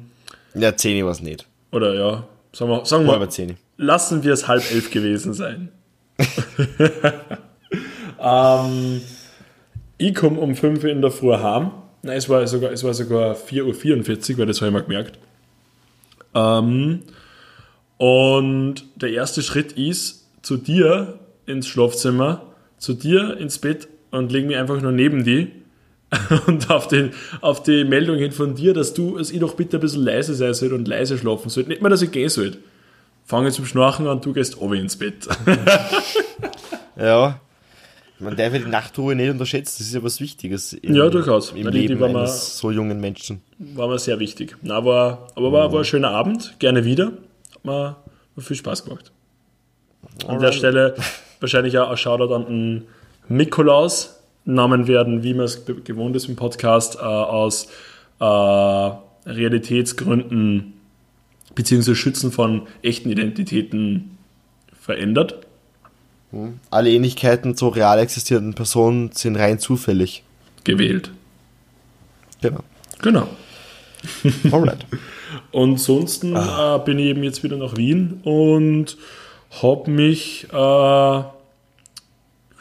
ja, 0.55 0.77
10 0.77 0.99
Uhr 0.99 1.07
war 1.07 1.13
es 1.13 1.21
nicht. 1.21 1.47
Oder 1.71 1.95
ja, 1.95 2.25
sagen 2.53 2.71
wir, 2.71 2.85
sagen 2.85 3.07
wir 3.07 3.29
10 3.29 3.57
lassen 3.83 4.23
wir 4.23 4.33
es 4.33 4.49
halb 4.49 4.63
elf 4.71 4.91
gewesen 4.91 5.35
sein. 5.35 5.69
ähm, 8.21 9.03
ich 9.99 10.15
komme 10.15 10.41
um 10.41 10.55
5 10.55 10.85
Uhr 10.85 10.91
in 10.91 11.03
der 11.03 11.11
Früh 11.11 11.35
heim. 11.35 11.73
Nein, 12.03 12.17
es 12.17 12.29
war 12.29 12.47
sogar, 12.47 12.73
es 12.73 12.85
war 12.85 12.95
sogar 12.95 13.35
4.44 13.35 14.33
Uhr, 14.33 14.39
weil 14.39 14.47
das 14.47 14.61
habe 14.61 14.69
ich 14.69 14.73
mal 14.73 14.83
gemerkt. 14.83 15.19
Ähm, 16.35 17.03
und 17.99 18.85
der 18.97 19.11
erste 19.11 19.43
Schritt 19.43 19.73
ist, 19.73 20.27
zu 20.43 20.57
dir 20.57 21.21
ins 21.47 21.67
Schlafzimmer, 21.67 22.43
zu 22.79 22.95
dir 22.95 23.37
ins 23.37 23.59
Bett 23.59 23.89
und 24.11 24.33
lege 24.33 24.47
mich 24.47 24.57
einfach 24.57 24.81
nur 24.81 24.93
neben 24.93 25.25
die 25.25 25.53
und 26.47 26.71
auf, 26.71 26.89
den, 26.89 27.13
auf 27.41 27.63
die 27.63 27.85
Meldung 27.85 28.17
hin 28.19 28.33
von 28.33 28.55
dir, 28.55 28.75
dass 28.75 28.93
du, 28.93 29.17
dass 29.17 29.31
ich 29.31 29.41
doch 29.41 29.55
bitte 29.55 29.79
ein 29.79 29.81
bisschen 29.81 30.03
leise 30.03 30.35
sein 30.35 30.53
soll 30.53 30.73
und 30.73 30.87
leise 30.87 31.17
schlafen 31.17 31.49
soll. 31.49 31.65
Nicht 31.65 31.81
mal, 31.81 31.89
dass 31.89 32.03
ich 32.03 32.11
gehen 32.11 32.29
soll. 32.29 32.59
Fange 33.25 33.51
zum 33.51 33.65
Schnarchen 33.65 34.07
an, 34.07 34.21
du 34.21 34.33
gehst 34.33 34.61
oben 34.61 34.75
ins 34.75 34.97
Bett. 34.97 35.27
ja. 36.97 37.41
Man 38.19 38.37
darf 38.37 38.53
ja 38.53 38.59
die 38.61 38.71
Nachtruhe 38.71 39.17
nicht 39.17 39.31
unterschätzen, 39.31 39.77
das 39.79 39.89
ist 39.89 39.95
ja 39.95 40.03
was 40.03 40.21
Wichtiges. 40.21 40.75
Im, 40.75 40.95
ja, 40.95 41.09
durchaus. 41.09 41.51
Im 41.53 41.67
Leben 41.69 41.73
die, 41.73 41.87
die 41.87 42.05
eines 42.05 42.13
mal, 42.13 42.27
so 42.27 42.71
jungen 42.71 43.01
Menschen. 43.01 43.41
War 43.59 43.89
mir 43.89 43.99
sehr 43.99 44.21
wichtig. 44.21 44.57
Na, 44.63 44.85
war, 44.85 45.29
aber 45.35 45.51
war, 45.51 45.73
war 45.73 45.81
ein 45.81 45.85
schöner 45.85 46.11
Abend, 46.11 46.55
gerne 46.59 46.85
wieder. 46.85 47.13
Hat 47.53 47.65
mir, 47.65 47.97
viel 48.39 48.57
Spaß 48.57 48.85
gemacht. 48.85 49.11
An 50.27 50.41
der 50.41 50.53
Stelle 50.53 50.95
wahrscheinlich 51.43 51.79
auch 51.79 51.91
ein 51.91 51.97
Shoutout 51.97 52.35
an 52.35 52.47
den 52.47 52.83
Nikolaus. 53.29 54.19
Namen 54.45 54.89
werden, 54.89 55.23
wie 55.23 55.35
man 55.35 55.45
es 55.45 55.65
gewohnt 55.67 56.17
ist 56.17 56.29
im 56.29 56.37
Podcast, 56.37 56.97
äh, 56.97 56.99
aus 56.99 57.69
äh, 58.19 58.25
Realitätsgründen 58.25 60.75
bzw. 61.55 61.95
Schützen 61.95 62.33
von 62.33 62.63
echten 62.83 63.11
Identitäten 63.11 64.19
verändert. 64.81 65.47
Hm. 66.33 66.59
Alle 66.71 66.91
Ähnlichkeiten 66.91 67.57
zu 67.57 67.69
real 67.69 67.99
existierenden 67.99 68.55
Personen 68.55 69.13
sind 69.13 69.37
rein 69.37 69.59
zufällig. 69.59 70.25
Gewählt. 70.65 71.11
Genau. 72.41 72.61
Genau. 73.01 73.29
Alright. 74.51 74.87
und 75.53 75.71
ansonsten 75.73 76.37
ah. 76.37 76.77
äh, 76.77 76.85
bin 76.85 76.99
ich 76.99 77.07
eben 77.07 77.23
jetzt 77.23 77.45
wieder 77.45 77.57
nach 77.57 77.77
Wien 77.77 78.21
und 78.25 78.97
habe 79.61 79.91
mich 79.91 80.45
äh, 80.51 81.23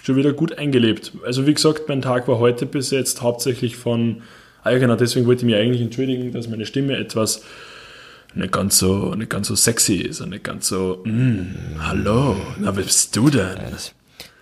schon 0.04 0.16
wieder 0.16 0.34
gut 0.34 0.58
eingelebt. 0.58 1.14
Also 1.26 1.48
wie 1.48 1.54
gesagt, 1.54 1.88
mein 1.88 2.02
Tag 2.02 2.28
war 2.28 2.40
heute 2.40 2.66
bis 2.66 2.92
jetzt 2.92 3.22
hauptsächlich 3.22 3.78
von, 3.78 4.24
ah 4.64 4.72
ja 4.72 4.80
genau, 4.80 4.96
deswegen 4.96 5.26
wollte 5.26 5.42
ich 5.42 5.46
mich 5.46 5.56
eigentlich 5.56 5.82
entschuldigen, 5.82 6.32
dass 6.32 6.50
meine 6.50 6.66
Stimme 6.66 6.98
etwas 6.98 7.44
nicht 8.34 8.52
ganz 8.52 8.78
so, 8.80 9.14
nicht 9.16 9.30
ganz 9.30 9.48
so 9.48 9.56
sexy 9.56 9.96
ist 9.96 10.22
und 10.22 10.30
nicht 10.30 10.44
ganz 10.44 10.68
so, 10.68 11.02
mm, 11.06 11.80
hallo, 11.80 12.36
na, 12.60 12.76
wer 12.76 12.84
bist 12.84 13.16
du 13.16 13.30
denn? 13.30 13.58
Das, 13.70 13.94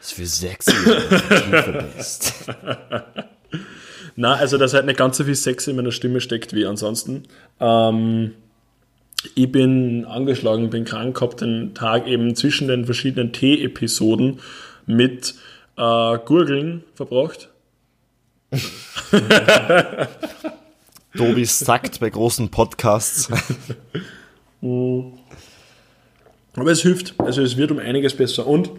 ist 0.01 0.13
für 0.13 0.25
sexy, 0.25 0.72
du 0.72 1.86
bist. 1.96 2.34
na, 4.15 4.34
also 4.36 4.58
dass 4.58 4.74
halt 4.74 4.86
nicht 4.86 4.98
ganz 4.98 5.18
so 5.18 5.24
viel 5.24 5.36
Sex 5.36 5.68
in 5.68 5.75
meiner 5.75 5.91
Stimme 5.91 6.22
steckt 6.22 6.53
wie 6.53 6.65
ansonsten. 6.65 7.24
Ähm, 7.60 8.32
ich 9.36 9.52
bin 9.52 10.06
angeschlagen, 10.06 10.70
bin 10.70 10.86
krank, 10.86 11.20
habe 11.22 11.36
den 11.36 11.74
Tag 11.74 12.08
eben 12.08 12.36
zwischen 12.36 12.68
den 12.68 12.86
verschiedenen 12.86 13.34
Tee-Episoden 13.34 14.40
mit 14.86 15.36
äh, 15.78 16.18
Gurgeln 16.26 16.84
verbracht. 16.96 17.50
Tobi 21.16 21.46
sagt 21.46 22.00
bei 22.00 22.10
großen 22.10 22.50
Podcasts. 22.50 23.30
Aber 24.62 25.12
es 26.72 26.82
hilft, 26.82 27.14
also 27.20 27.42
es 27.42 27.58
wird 27.58 27.72
um 27.72 27.80
einiges 27.80 28.16
besser. 28.16 28.48
Und 28.48 28.72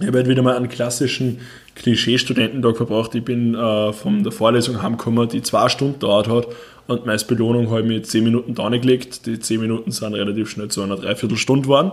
ich 0.00 0.06
habe 0.06 0.18
halt 0.18 0.28
wieder 0.28 0.42
mal 0.42 0.56
einen 0.56 0.68
klassischen 0.68 1.40
Klischee-Studententag 1.76 2.76
verbracht. 2.76 3.14
Ich 3.14 3.24
bin 3.24 3.54
äh, 3.54 3.92
von 3.92 4.22
der 4.22 4.32
Vorlesung 4.32 4.82
heimgekommen, 4.82 5.28
die 5.28 5.42
zwei 5.42 5.68
Stunden 5.68 6.00
dauert 6.00 6.28
hat 6.28 6.48
und 6.90 7.06
meine 7.06 7.22
Belohnung 7.22 7.70
habe 7.70 7.82
ich 7.82 7.86
mir 7.86 8.02
10 8.02 8.24
Minuten 8.24 8.54
da 8.56 8.68
gelegt. 8.68 9.24
Die 9.26 9.38
10 9.38 9.60
Minuten 9.60 9.92
sind 9.92 10.12
relativ 10.12 10.50
schnell 10.50 10.68
zu 10.68 10.82
einer 10.82 10.96
Dreiviertelstunde 10.96 11.62
geworden. 11.62 11.92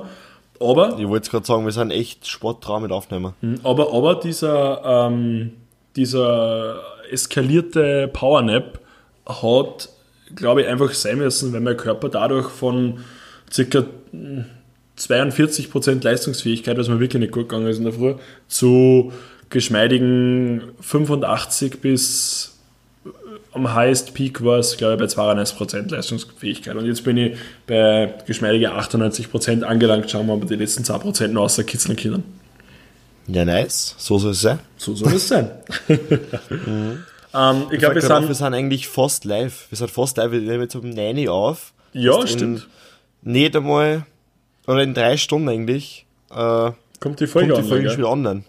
Aber. 0.59 0.97
Ich 0.97 1.07
wollte 1.07 1.29
gerade 1.29 1.45
sagen, 1.45 1.65
wir 1.65 1.71
sind 1.71 1.91
echt 1.91 2.27
sporttrau 2.27 2.79
mit 2.79 2.91
Aufnehmen. 2.91 3.33
Hm, 3.41 3.59
aber, 3.63 3.93
aber 3.93 4.15
dieser, 4.15 4.81
ähm, 4.83 5.53
dieser 5.95 6.81
eskalierte 7.11 8.09
Powernap 8.11 8.79
hat, 9.27 9.89
glaube 10.35 10.63
ich, 10.63 10.67
einfach 10.67 10.91
sein 10.93 11.19
müssen, 11.19 11.53
weil 11.53 11.61
mein 11.61 11.77
Körper 11.77 12.09
dadurch 12.09 12.49
von 12.49 12.97
circa 13.51 13.85
42% 14.97 16.03
Leistungsfähigkeit, 16.03 16.75
was 16.75 16.89
mir 16.89 16.99
wirklich 16.99 17.19
nicht 17.19 17.33
gut 17.33 17.49
gegangen 17.49 17.67
ist 17.67 17.77
in 17.77 17.83
der 17.83 17.93
Früh, 17.93 18.15
zu 18.47 19.13
geschmeidigen 19.51 20.63
85 20.81 21.81
bis 21.81 22.56
am 23.57 23.73
Highest 23.73 24.13
Peak 24.13 24.43
war 24.43 24.59
es, 24.59 24.77
glaube 24.77 25.03
ich, 25.03 25.15
bei 25.15 25.23
92% 25.23 25.91
Leistungsfähigkeit. 25.91 26.75
Und 26.75 26.85
jetzt 26.85 27.03
bin 27.03 27.17
ich 27.17 27.37
bei 27.65 28.13
geschmeidigen 28.25 28.71
98% 28.71 29.63
angelangt. 29.63 30.09
Schauen 30.09 30.27
wir 30.27 30.35
mal, 30.35 30.41
ob 30.43 30.47
die 30.47 30.55
letzten 30.55 30.83
2% 30.83 31.27
noch 31.27 31.43
außer 31.43 31.63
kitzeln 31.63 32.23
Ja, 33.27 33.45
nice. 33.45 33.95
So 33.97 34.17
soll 34.17 34.31
es 34.31 34.41
sein. 34.41 34.59
So 34.77 34.95
soll 34.95 35.13
es 35.13 35.27
sein. 35.27 35.51
mhm. 35.87 35.97
ähm, 37.33 37.63
ich 37.71 37.79
glaube, 37.79 37.95
wir, 37.95 38.01
sind, 38.01 38.27
wir 38.27 38.35
sind 38.35 38.53
eigentlich 38.53 38.87
fast 38.87 39.25
live. 39.25 39.67
Wir 39.69 39.77
sind 39.77 39.91
fast 39.91 40.17
live. 40.17 40.31
Wir 40.31 40.39
nehmen 40.39 40.61
jetzt 40.61 40.75
um 40.75 40.89
9 40.89 41.27
Uhr 41.27 41.33
auf. 41.33 41.73
Ja, 41.93 42.25
stimmt. 42.25 42.67
Nicht 43.23 43.55
einmal, 43.55 44.05
oder 44.67 44.83
in 44.83 44.93
drei 44.93 45.17
Stunden 45.17 45.49
eigentlich, 45.49 46.05
äh, 46.29 46.71
kommt 46.99 47.19
die 47.19 47.27
Folge, 47.27 47.53
kommt 47.53 47.65
die 47.65 47.69
Folge 47.69 47.89
schon 47.89 47.97
wieder 47.99 48.09
online. 48.09 48.43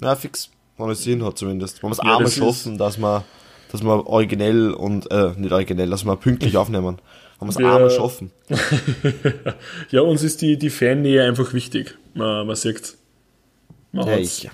Ja, 0.00 0.16
fix, 0.16 0.50
wenn 0.78 0.90
es 0.90 1.02
Sinn 1.02 1.24
hat 1.24 1.38
zumindest. 1.38 1.82
Wenn 1.82 1.90
wir 1.90 1.92
es 1.92 1.98
ja, 1.98 2.16
einmal 2.16 2.30
schaffen, 2.30 2.78
dass 2.78 2.98
wir, 2.98 3.24
dass 3.76 3.84
wir 3.84 4.06
originell 4.06 4.72
und, 4.72 5.10
äh, 5.10 5.32
nicht 5.36 5.52
originell, 5.52 5.90
dass 5.90 6.04
wir 6.04 6.16
pünktlich 6.16 6.56
aufnehmen. 6.62 6.98
Wenn 7.38 7.48
wir 7.48 7.50
es 7.50 7.56
einmal 7.58 7.90
schaffen. 7.90 8.30
ja, 9.90 10.00
uns 10.00 10.22
ist 10.22 10.40
die, 10.40 10.56
die 10.56 10.70
Fannähe 10.70 11.22
einfach 11.24 11.52
wichtig. 11.52 11.94
Man, 12.14 12.46
man 12.46 12.56
sieht 12.56 12.96
man 13.92 14.08
ja, 14.08 14.16
ich. 14.18 14.50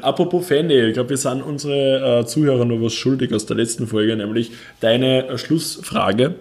Apropos 0.00 0.46
Fannähe, 0.46 0.88
ich 0.88 0.94
glaube, 0.94 1.10
wir 1.10 1.16
sind 1.16 1.42
unsere 1.42 2.20
äh, 2.20 2.26
Zuhörer 2.26 2.64
noch 2.64 2.80
was 2.80 2.94
schuldig 2.94 3.32
aus 3.34 3.46
der 3.46 3.56
letzten 3.56 3.86
Folge, 3.86 4.16
nämlich 4.16 4.52
deine 4.80 5.28
äh, 5.28 5.38
Schlussfrage. 5.38 6.36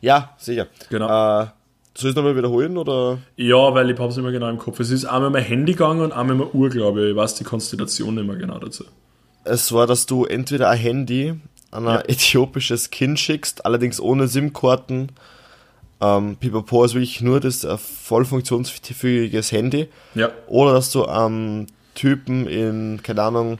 Ja, 0.00 0.34
sicher. 0.38 0.68
Genau. 0.90 1.42
Äh, 1.42 1.46
soll 1.98 2.10
ich 2.10 2.12
es 2.12 2.16
nochmal 2.16 2.36
wiederholen? 2.36 2.76
Oder? 2.76 3.18
Ja, 3.36 3.74
weil 3.74 3.90
ich 3.90 3.98
habe 3.98 4.08
es 4.08 4.16
nicht 4.16 4.22
mehr 4.22 4.32
genau 4.32 4.48
im 4.48 4.58
Kopf. 4.58 4.78
Es 4.78 4.90
ist 4.90 5.04
einmal 5.04 5.30
mein 5.30 5.42
Handy 5.42 5.72
gegangen 5.72 6.00
und 6.00 6.12
einmal 6.12 6.36
meine 6.36 6.50
Uhr, 6.52 6.70
glaube 6.70 7.02
ich. 7.04 7.10
Ich 7.10 7.16
weiß 7.16 7.34
die 7.34 7.44
Konstellation 7.44 8.14
nicht 8.14 8.26
mehr 8.26 8.36
genau 8.36 8.58
dazu. 8.58 8.84
Es 9.44 9.72
war, 9.72 9.86
dass 9.86 10.06
du 10.06 10.24
entweder 10.24 10.68
ein 10.70 10.78
Handy 10.78 11.34
an 11.70 11.88
ein 11.88 11.94
ja. 11.96 12.00
äthiopisches 12.02 12.90
Kind 12.90 13.18
schickst, 13.18 13.66
allerdings 13.66 14.00
ohne 14.00 14.28
SIM-Karten. 14.28 15.08
Ähm, 16.00 16.36
Pipapo 16.36 16.84
ist 16.84 16.94
wirklich 16.94 17.20
nur 17.20 17.40
das 17.40 17.64
äh, 17.64 17.76
voll 17.76 18.24
funktionsfähiges 18.24 19.50
Handy. 19.50 19.88
Ja. 20.14 20.30
Oder 20.46 20.74
dass 20.74 20.92
du 20.92 21.04
am 21.04 21.32
ähm, 21.32 21.66
Typen 21.94 22.46
in, 22.46 23.00
keine 23.02 23.22
Ahnung, 23.22 23.58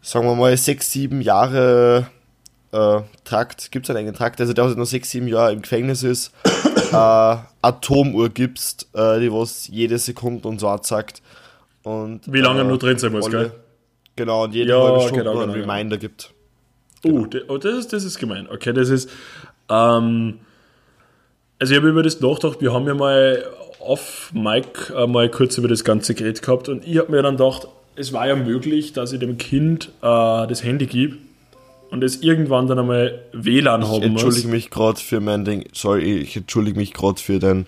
sagen 0.00 0.26
wir 0.26 0.36
mal, 0.36 0.56
sechs, 0.56 0.92
sieben 0.92 1.20
Jahre 1.20 2.06
äh, 2.70 3.00
Trakt, 3.24 3.72
gibt 3.72 3.86
es 3.86 3.90
einen 3.90 3.98
eigenen 3.98 4.14
Trakt, 4.14 4.40
also 4.40 4.52
der 4.52 4.66
noch 4.66 4.86
sechs, 4.86 5.10
sieben 5.10 5.26
Jahre 5.26 5.52
im 5.52 5.62
Gefängnis 5.62 6.04
ist, 6.04 6.32
äh, 6.92 7.36
Atomuhr 7.62 8.28
gibst, 8.28 8.88
äh, 8.94 9.20
die 9.20 9.32
was 9.32 9.68
jede 9.68 9.98
Sekunde 9.98 10.46
und 10.48 10.60
so 10.60 10.76
sagt. 10.82 11.22
Und, 11.82 12.20
Wie 12.26 12.40
lange 12.40 12.62
äh, 12.62 12.64
nur 12.64 12.78
drin 12.78 12.98
sein 12.98 13.12
muss, 13.12 13.30
gell? 13.30 13.52
Genau, 14.16 14.44
und 14.44 14.54
jede 14.54 14.70
ja, 14.70 14.82
halbe 14.82 15.00
Stunde 15.02 15.18
genau, 15.18 15.32
genau, 15.32 15.52
einen 15.52 15.62
Reminder 15.62 15.98
gibt. 15.98 16.32
Genau. 17.02 17.20
Uh, 17.20 17.28
oh, 17.48 17.58
das 17.58 17.74
ist, 17.74 17.92
das 17.92 18.04
ist 18.04 18.18
gemein. 18.18 18.48
Okay, 18.50 18.72
das 18.72 18.88
ist. 18.88 19.10
Ähm, 19.68 20.40
also, 21.58 21.72
ich 21.72 21.78
habe 21.78 21.88
über 21.88 22.02
das 22.02 22.20
nachgedacht, 22.20 22.60
wir 22.60 22.72
haben 22.72 22.86
ja 22.86 22.94
mal 22.94 23.44
auf 23.80 24.30
Mike 24.34 24.94
äh, 24.94 25.06
mal 25.06 25.30
kurz 25.30 25.58
über 25.58 25.68
das 25.68 25.84
ganze 25.84 26.14
Gerät 26.14 26.42
gehabt 26.42 26.68
und 26.68 26.86
ich 26.86 26.98
habe 26.98 27.12
mir 27.12 27.22
dann 27.22 27.36
gedacht, 27.36 27.68
es 27.94 28.12
war 28.12 28.26
ja 28.26 28.36
möglich, 28.36 28.92
dass 28.92 29.12
ich 29.12 29.20
dem 29.20 29.38
Kind 29.38 29.90
äh, 30.02 30.46
das 30.46 30.64
Handy 30.64 30.86
gebe 30.86 31.18
und 31.90 32.02
es 32.02 32.22
irgendwann 32.22 32.66
dann 32.66 32.78
einmal 32.78 33.20
WLAN 33.32 33.82
ich 33.82 33.88
haben 33.88 33.94
muss. 33.96 34.04
entschuldige 34.04 34.48
mich 34.48 34.70
gerade 34.70 34.98
für 34.98 35.20
mein 35.20 35.44
Ding. 35.44 35.64
Sorry, 35.72 36.18
ich 36.18 36.36
entschuldige 36.36 36.78
mich 36.78 36.92
gerade 36.92 37.20
für 37.20 37.38
dein 37.38 37.66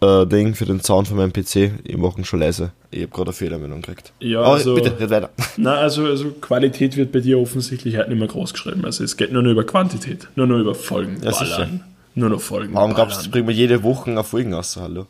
äh, 0.00 0.26
Ding, 0.26 0.54
für 0.54 0.64
den 0.64 0.80
Sound 0.80 1.08
von 1.08 1.16
meinem 1.16 1.32
PC. 1.32 1.72
Ich 1.84 1.96
mache 1.96 2.18
ihn 2.18 2.24
schon 2.24 2.40
leise. 2.40 2.72
Ich 2.90 3.02
habe 3.02 3.10
gerade 3.10 3.28
eine 3.28 3.34
Fehlermeldung 3.34 3.82
gekriegt. 3.82 4.12
Ja, 4.20 4.40
Aber 4.40 4.54
also, 4.54 4.74
bitte, 4.74 4.98
red 4.98 5.10
weiter. 5.10 5.30
Na, 5.56 5.74
also, 5.74 6.04
also 6.04 6.30
Qualität 6.40 6.96
wird 6.96 7.12
bei 7.12 7.20
dir 7.20 7.38
offensichtlich 7.38 7.96
halt 7.96 8.08
nicht 8.08 8.18
mehr 8.18 8.28
groß 8.28 8.52
geschrieben. 8.52 8.84
Also 8.84 9.04
es 9.04 9.16
geht 9.16 9.32
nur 9.32 9.42
noch 9.42 9.50
über 9.50 9.64
Quantität, 9.64 10.28
nur 10.36 10.46
noch 10.46 10.58
über 10.58 10.74
Folgen. 10.74 11.18
Ja, 11.22 11.32
sicher. 11.32 11.68
Nur 12.14 12.30
noch 12.30 12.40
Folgen. 12.40 12.74
Warum 12.74 12.94
glaubst 12.94 13.26
du, 13.26 13.30
bringen 13.30 13.46
wir 13.48 13.54
jede 13.54 13.82
Woche 13.82 14.10
eine 14.10 14.24
Folgen 14.24 14.52
aus? 14.54 14.76
Hallo. 14.76 15.06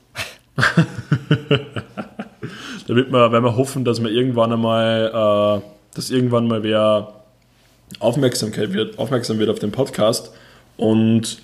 Damit 2.87 3.11
wir, 3.11 3.33
wenn 3.33 3.43
wir 3.43 3.57
hoffen, 3.57 3.85
dass 3.85 4.03
wir 4.03 4.11
irgendwann 4.11 4.53
einmal, 4.53 5.61
äh, 5.61 5.63
dass 5.95 6.11
irgendwann 6.11 6.47
mal 6.49 6.63
wer 6.63 7.20
Aufmerksamkeit 7.99 8.73
wird, 8.73 8.99
aufmerksam 8.99 9.39
wird 9.39 9.51
auf 9.51 9.59
den 9.59 9.73
Podcast 9.73 10.33
und 10.77 11.43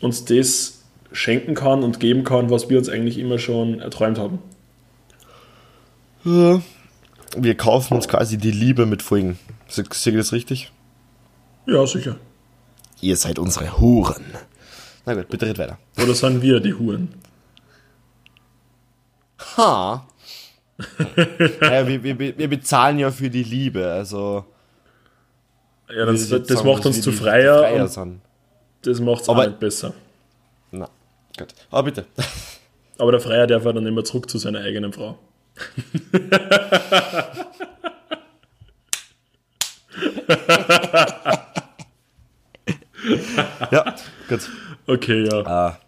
uns 0.00 0.24
das 0.24 0.82
schenken 1.12 1.54
kann 1.54 1.82
und 1.82 2.00
geben 2.00 2.24
kann, 2.24 2.50
was 2.50 2.70
wir 2.70 2.78
uns 2.78 2.88
eigentlich 2.88 3.18
immer 3.18 3.38
schon 3.38 3.80
erträumt 3.80 4.18
haben. 4.18 4.38
Ja. 6.24 6.62
Wir 7.36 7.56
kaufen 7.56 7.94
uns 7.94 8.08
quasi 8.08 8.38
die 8.38 8.50
Liebe 8.50 8.86
mit 8.86 9.02
Folgen. 9.02 9.38
Seht 9.68 10.06
ihr 10.06 10.16
das 10.16 10.32
richtig? 10.32 10.72
Ja, 11.66 11.86
sicher. 11.86 12.16
Ihr 13.00 13.16
seid 13.16 13.38
unsere 13.38 13.78
Huren. 13.78 14.24
Na 15.06 15.14
gut, 15.14 15.28
bitte 15.28 15.46
red 15.46 15.58
weiter. 15.58 15.78
Oder 16.02 16.14
sind 16.14 16.42
wir 16.42 16.60
die 16.60 16.74
Huren? 16.74 17.14
Ha. 19.56 20.06
naja, 21.60 21.86
wir, 21.86 22.02
wir, 22.02 22.38
wir 22.38 22.48
bezahlen 22.48 22.98
ja 22.98 23.10
für 23.10 23.30
die 23.30 23.44
Liebe, 23.44 23.90
also. 23.90 24.44
Ja, 25.94 26.06
das, 26.06 26.28
das, 26.28 26.46
das 26.46 26.64
macht 26.64 26.86
uns 26.86 27.00
zu 27.02 27.12
freier. 27.12 27.58
freier 27.60 27.88
sind. 27.88 28.20
Das 28.82 29.00
macht 29.00 29.22
es 29.22 29.28
auch 29.28 29.36
nicht 29.36 29.58
besser. 29.58 29.92
Na, 30.70 30.88
gut. 31.36 31.48
Aber 31.70 31.82
bitte. 31.84 32.06
Aber 32.98 33.12
der 33.12 33.20
Freier 33.20 33.46
darf 33.46 33.64
ja 33.64 33.72
dann 33.72 33.86
immer 33.86 34.04
zurück 34.04 34.28
zu 34.28 34.36
seiner 34.36 34.60
eigenen 34.60 34.92
Frau. 34.92 35.18
ja, 43.70 43.94
gut. 44.28 44.50
Okay, 44.86 45.28
ja. 45.30 45.46
Ah. 45.46 45.78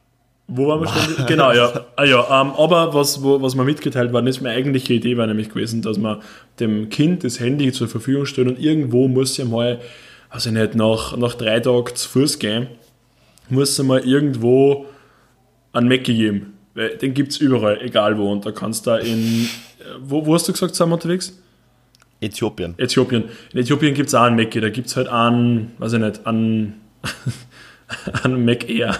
Wo 0.54 0.68
waren 0.68 0.80
wir 0.80 0.88
schon? 0.88 1.26
genau, 1.26 1.52
ja. 1.52 1.86
Ah, 1.96 2.04
ja 2.04 2.42
ähm, 2.42 2.52
aber 2.58 2.92
was, 2.92 3.22
wo, 3.22 3.40
was 3.40 3.54
mir 3.54 3.64
mitgeteilt 3.64 4.12
war, 4.12 4.26
ist 4.26 4.42
meine 4.42 4.54
eigentliche 4.54 4.92
Idee 4.92 5.16
war 5.16 5.26
nämlich 5.26 5.48
gewesen, 5.48 5.80
dass 5.80 5.98
man 5.98 6.20
dem 6.60 6.90
Kind 6.90 7.24
das 7.24 7.40
Handy 7.40 7.72
zur 7.72 7.88
Verfügung 7.88 8.26
stellt 8.26 8.48
und 8.48 8.58
irgendwo 8.58 9.08
muss 9.08 9.38
ja 9.38 9.46
mal, 9.46 9.80
also 10.28 10.50
nicht, 10.50 10.74
nach, 10.74 11.16
nach 11.16 11.34
drei 11.34 11.60
Tagen 11.60 11.94
zu 11.94 12.08
Fuß 12.08 12.38
gehen, 12.38 12.66
muss 13.48 13.78
er 13.78 13.86
mal 13.86 14.00
irgendwo 14.00 14.86
einen 15.72 15.88
Mackie 15.88 16.16
geben. 16.16 16.52
Weil 16.74 16.96
den 16.96 17.14
gibt 17.14 17.32
es 17.32 17.38
überall, 17.38 17.80
egal 17.80 18.18
wo. 18.18 18.30
Und 18.30 18.44
da 18.44 18.52
kannst 18.52 18.86
du 18.86 18.96
in. 18.96 19.48
Wo, 20.00 20.24
wo 20.26 20.34
hast 20.34 20.48
du 20.48 20.52
gesagt, 20.52 20.74
sind 20.74 20.88
wir 20.88 20.94
unterwegs? 20.94 21.38
Äthiopien. 22.20 22.74
Äthiopien. 22.78 23.24
In 23.52 23.60
Äthiopien 23.60 23.94
gibt 23.94 24.08
es 24.08 24.14
auch 24.14 24.22
einen 24.22 24.36
Mackie, 24.36 24.60
da 24.60 24.68
gibt 24.68 24.88
es 24.88 24.96
halt 24.96 25.08
einen, 25.08 25.72
weiß 25.78 25.94
ich 25.94 25.98
nicht, 25.98 26.26
einen, 26.26 26.80
einen 28.22 28.44
Mac 28.44 28.68
Air. 28.68 28.96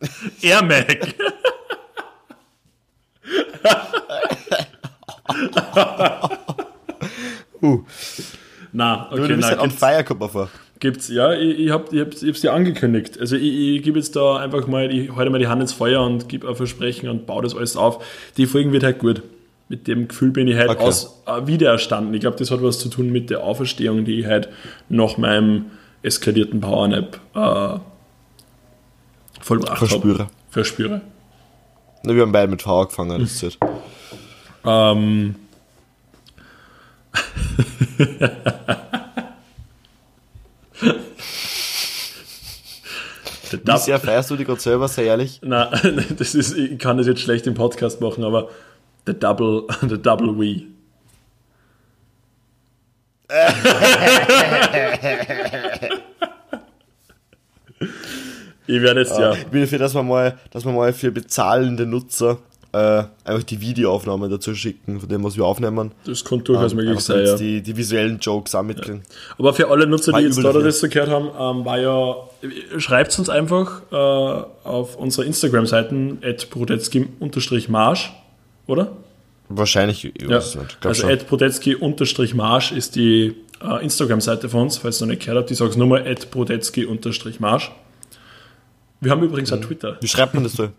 Air 0.42 0.62
Mac. 0.62 1.02
uh. 7.62 7.80
Na, 8.72 9.10
okay, 9.10 9.20
du, 9.20 9.28
du 9.28 9.36
bist 9.36 9.50
halt 9.50 9.60
on 9.60 9.70
fire, 9.70 10.04
kommt 10.04 10.30
vor. 10.30 10.50
Gibt's, 10.80 11.08
ja, 11.08 11.32
ich, 11.32 11.60
ich 11.60 11.70
habe 11.70 11.94
ich 11.94 12.22
es 12.22 12.40
dir 12.40 12.52
angekündigt. 12.52 13.18
Also 13.20 13.36
ich, 13.36 13.76
ich 13.76 13.82
gebe 13.82 13.98
jetzt 13.98 14.16
da 14.16 14.38
einfach 14.38 14.66
mal, 14.66 14.92
ich 14.92 15.14
halte 15.14 15.30
mal 15.30 15.38
die 15.38 15.46
Hand 15.46 15.60
ins 15.60 15.72
Feuer 15.72 16.02
und 16.02 16.28
gebe 16.28 16.48
ein 16.48 16.56
Versprechen 16.56 17.08
und 17.08 17.26
baue 17.26 17.42
das 17.42 17.54
alles 17.54 17.76
auf. 17.76 18.04
Die 18.36 18.46
Folgen 18.46 18.72
wird 18.72 18.82
halt 18.82 18.98
gut. 18.98 19.22
Mit 19.68 19.86
dem 19.86 20.08
Gefühl 20.08 20.32
bin 20.32 20.48
ich 20.48 20.56
halt 20.56 20.70
okay. 20.70 20.82
aus, 20.82 21.22
äh, 21.26 21.46
wiedererstanden. 21.46 22.12
Ich 22.14 22.20
glaube, 22.20 22.36
das 22.36 22.50
hat 22.50 22.62
was 22.62 22.78
zu 22.78 22.88
tun 22.88 23.10
mit 23.10 23.30
der 23.30 23.44
Auferstehung, 23.44 24.04
die 24.04 24.20
ich 24.20 24.26
halt 24.26 24.48
nach 24.88 25.18
meinem 25.18 25.66
eskalierten 26.02 26.60
Powernap 26.60 27.20
äh, 27.34 27.78
Verspüre. 29.42 30.18
habe. 30.18 30.30
Verspüre. 30.50 31.00
Na, 32.04 32.14
wir 32.14 32.22
haben 32.22 32.32
beide 32.32 32.50
mit 32.50 32.62
V 32.62 32.80
angefangen, 32.80 33.20
das 33.20 33.42
ist 33.42 33.58
ähm. 34.64 35.36
Wie 43.50 43.78
sehr 43.78 44.00
feierst 44.00 44.30
du 44.30 44.36
dich 44.36 44.46
gerade 44.46 44.60
selber, 44.60 44.88
sehr 44.88 45.04
ehrlich? 45.04 45.40
Nein, 45.42 46.06
das 46.18 46.34
ist, 46.34 46.56
ich 46.56 46.78
kann 46.78 46.96
das 46.96 47.06
jetzt 47.06 47.20
schlecht 47.20 47.46
im 47.46 47.54
Podcast 47.54 48.00
machen, 48.00 48.24
aber 48.24 48.48
the 49.06 49.12
double, 49.12 49.66
the 49.88 50.00
double 50.00 50.38
we. 50.38 50.62
ich 58.66 58.80
werde 58.80 59.00
jetzt, 59.00 59.18
ja. 59.18 59.32
Ich 59.32 59.46
bin 59.46 59.60
dafür, 59.62 59.78
dass 59.78 59.94
wir 59.94 60.02
mal, 60.02 60.38
dass 60.50 60.64
wir 60.64 60.72
mal 60.72 60.92
für 60.92 61.10
bezahlende 61.10 61.86
Nutzer 61.86 62.38
äh, 62.72 63.04
einfach 63.24 63.42
die 63.42 63.60
Videoaufnahmen 63.60 64.30
dazu 64.30 64.54
schicken, 64.54 65.00
von 65.00 65.08
dem, 65.08 65.22
was 65.24 65.36
wir 65.36 65.44
aufnehmen. 65.44 65.92
Das 66.04 66.24
kann 66.24 66.42
durchaus 66.42 66.72
ähm, 66.72 66.78
möglich 66.78 67.00
sein, 67.00 67.26
ja. 67.26 67.36
Die, 67.36 67.60
die 67.60 67.76
visuellen 67.76 68.18
Jokes 68.18 68.54
auch 68.54 68.62
mitkriegen. 68.62 69.02
Ja. 69.06 69.34
Aber 69.38 69.54
für 69.54 69.68
alle 69.68 69.86
Nutzer, 69.86 70.12
die 70.12 70.24
jetzt 70.24 70.42
da 70.42 70.52
das 70.52 70.80
so 70.80 70.88
gehört 70.88 71.10
haben, 71.10 71.26
ähm, 71.26 71.64
war 71.64 71.78
ja, 71.78 72.16
schreibt 72.78 73.18
uns 73.18 73.28
einfach 73.28 73.82
äh, 73.90 73.94
auf 73.94 74.96
unsere 74.96 75.26
Instagram-Seiten 75.26 76.18
at 76.22 76.48
marsch 77.68 78.12
oder? 78.66 78.92
Wahrscheinlich, 79.48 80.06
ich 80.06 80.22
ja. 80.22 80.40
Also 80.84 81.08
at 81.08 82.34
marsch 82.34 82.72
ist 82.72 82.96
die 82.96 83.34
äh, 83.62 83.84
Instagram-Seite 83.84 84.48
von 84.48 84.62
uns, 84.62 84.78
falls 84.78 85.02
ihr 85.02 85.06
noch 85.06 85.10
nicht 85.10 85.26
gehört 85.26 85.42
habt, 85.42 85.50
ich 85.50 85.58
sage 85.58 85.70
es 85.72 85.76
nur 85.76 85.88
mal 85.88 86.06
at 86.06 86.26
marsch 87.38 87.70
Wir 89.02 89.10
haben 89.10 89.22
übrigens 89.22 89.50
mhm. 89.50 89.58
auch 89.58 89.62
Twitter. 89.62 89.98
Wie 90.00 90.06
schreibt 90.06 90.32
man 90.32 90.44
das 90.44 90.52
so? 90.52 90.62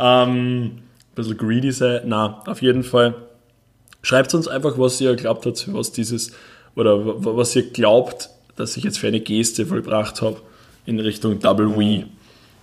ähm, 0.00 0.64
ein 0.64 0.82
bisschen 1.14 1.36
greedy 1.38 1.70
sein. 1.70 2.00
Na, 2.06 2.42
auf 2.46 2.60
jeden 2.60 2.82
Fall. 2.82 3.14
Schreibt 4.02 4.34
uns 4.34 4.48
einfach, 4.48 4.76
was 4.76 5.00
ihr 5.00 5.14
glaubt 5.14 5.46
habt, 5.46 5.72
was 5.72 5.92
dieses, 5.92 6.32
oder 6.74 6.98
was 7.24 7.54
ihr 7.54 7.70
glaubt, 7.70 8.28
dass 8.56 8.76
ich 8.76 8.82
jetzt 8.82 8.98
für 8.98 9.06
eine 9.06 9.20
Geste 9.20 9.66
vollbracht 9.66 10.20
habe 10.20 10.38
in 10.84 10.98
Richtung 10.98 11.38
Double 11.38 11.78
Wee. 11.78 12.06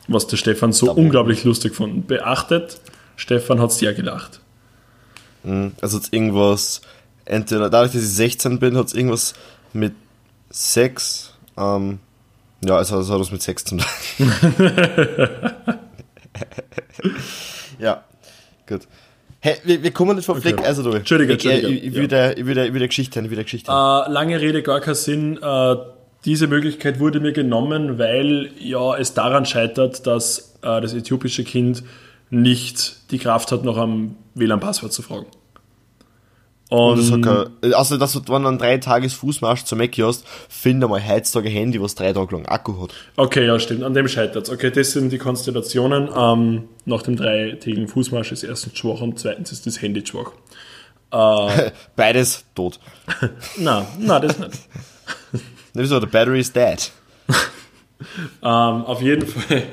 Was 0.09 0.27
der 0.27 0.35
Stefan 0.35 0.73
so 0.73 0.87
Double 0.87 1.05
unglaublich 1.05 1.45
lustig 1.45 1.73
fand. 1.73 2.05
Beachtet, 2.07 2.81
Stefan 3.15 3.61
hat 3.61 3.71
sehr 3.71 3.93
gelacht. 3.93 4.41
Mhm. 5.43 5.71
Also 5.79 5.99
hat 5.99 6.11
irgendwas, 6.11 6.81
entweder 7.23 7.69
dadurch, 7.69 7.93
dass 7.93 8.01
ich 8.01 8.09
16 8.09 8.59
bin, 8.59 8.75
hat 8.75 8.87
es 8.87 8.93
irgendwas 8.93 9.35
mit 9.71 9.93
Sex, 10.49 11.33
ähm, 11.57 11.99
ja, 12.63 12.77
also 12.77 12.97
das 12.97 13.09
hat 13.09 13.19
was 13.19 13.31
mit 13.31 13.41
Sex 13.41 13.63
zu 13.63 13.77
tun. 13.77 13.85
ja, 17.79 18.03
gut. 18.67 18.81
Hey, 19.39 19.55
wir, 19.63 19.81
wir 19.81 19.91
kommen 19.91 20.15
nicht 20.15 20.25
vom 20.25 20.39
Fleck, 20.39 20.59
okay. 20.59 20.67
also 20.67 20.83
du. 20.83 20.91
Entschuldige, 20.91 21.33
Entschuldige. 21.33 21.67
Ich, 21.67 21.83
ich, 21.85 21.95
will 21.95 22.07
Geschichte 22.87 23.19
ich 23.19 23.29
will 23.31 23.43
Geschichte 23.43 23.71
äh, 23.71 24.11
lange 24.11 24.39
Rede, 24.39 24.61
gar 24.61 24.81
keinen 24.81 24.93
Sinn. 24.93 25.39
Äh, 25.41 25.75
diese 26.25 26.45
Möglichkeit 26.45 26.99
wurde 26.99 27.19
mir 27.19 27.31
genommen, 27.33 27.97
weil 27.97 28.51
ja 28.59 28.95
es 28.95 29.15
daran 29.15 29.47
scheitert, 29.47 30.05
dass 30.05 30.55
äh, 30.61 30.79
das 30.79 30.93
äthiopische 30.93 31.43
Kind 31.43 31.83
nicht 32.29 33.11
die 33.11 33.17
Kraft 33.17 33.51
hat, 33.51 33.63
noch 33.63 33.77
am 33.77 34.15
WLAN-Passwort 34.35 34.93
zu 34.93 35.01
fragen. 35.01 35.25
Und, 36.71 36.99
das 36.99 37.11
hat 37.11 37.21
kein, 37.21 37.73
also, 37.73 37.97
dass 37.97 38.13
du, 38.13 38.21
wenn 38.29 38.43
du 38.43 38.47
einen 38.47 38.57
drei 38.57 38.77
Tages 38.77 39.13
Fußmarsch 39.15 39.65
zur 39.65 39.77
Mackie 39.77 40.03
hast, 40.03 40.25
finde 40.47 40.87
mal 40.87 41.05
heutzutage 41.05 41.49
ein 41.49 41.53
Handy, 41.53 41.81
was 41.81 41.95
drei 41.95 42.13
Tage 42.13 42.33
lang 42.33 42.45
Akku 42.45 42.81
hat. 42.81 42.91
Okay, 43.17 43.45
ja, 43.45 43.59
stimmt. 43.59 43.83
An 43.83 43.93
dem 43.93 44.07
scheitert 44.07 44.47
es. 44.47 44.49
Okay, 44.49 44.71
das 44.71 44.93
sind 44.93 45.11
die 45.11 45.17
Konstellationen. 45.17 46.07
Ähm, 46.15 46.69
nach 46.85 47.01
dem 47.01 47.17
dreitägigen 47.17 47.89
Fußmarsch 47.89 48.31
ist 48.31 48.43
erstens 48.43 48.77
schwach 48.77 49.01
und 49.01 49.19
zweitens 49.19 49.51
ist 49.51 49.67
das 49.67 49.81
Handy 49.81 50.01
schwach. 50.05 50.31
Äh, 51.11 51.71
Beides 51.97 52.45
tot. 52.55 52.79
nein, 53.57 53.85
nein, 53.99 54.21
das 54.21 54.39
nicht. 54.39 54.59
Wieso? 55.73 55.99
The 55.99 56.05
battery 56.05 56.39
is 56.39 56.53
dead. 56.53 56.89
ähm, 58.41 58.85
auf 58.85 59.01
jeden 59.01 59.27
Fall. 59.27 59.63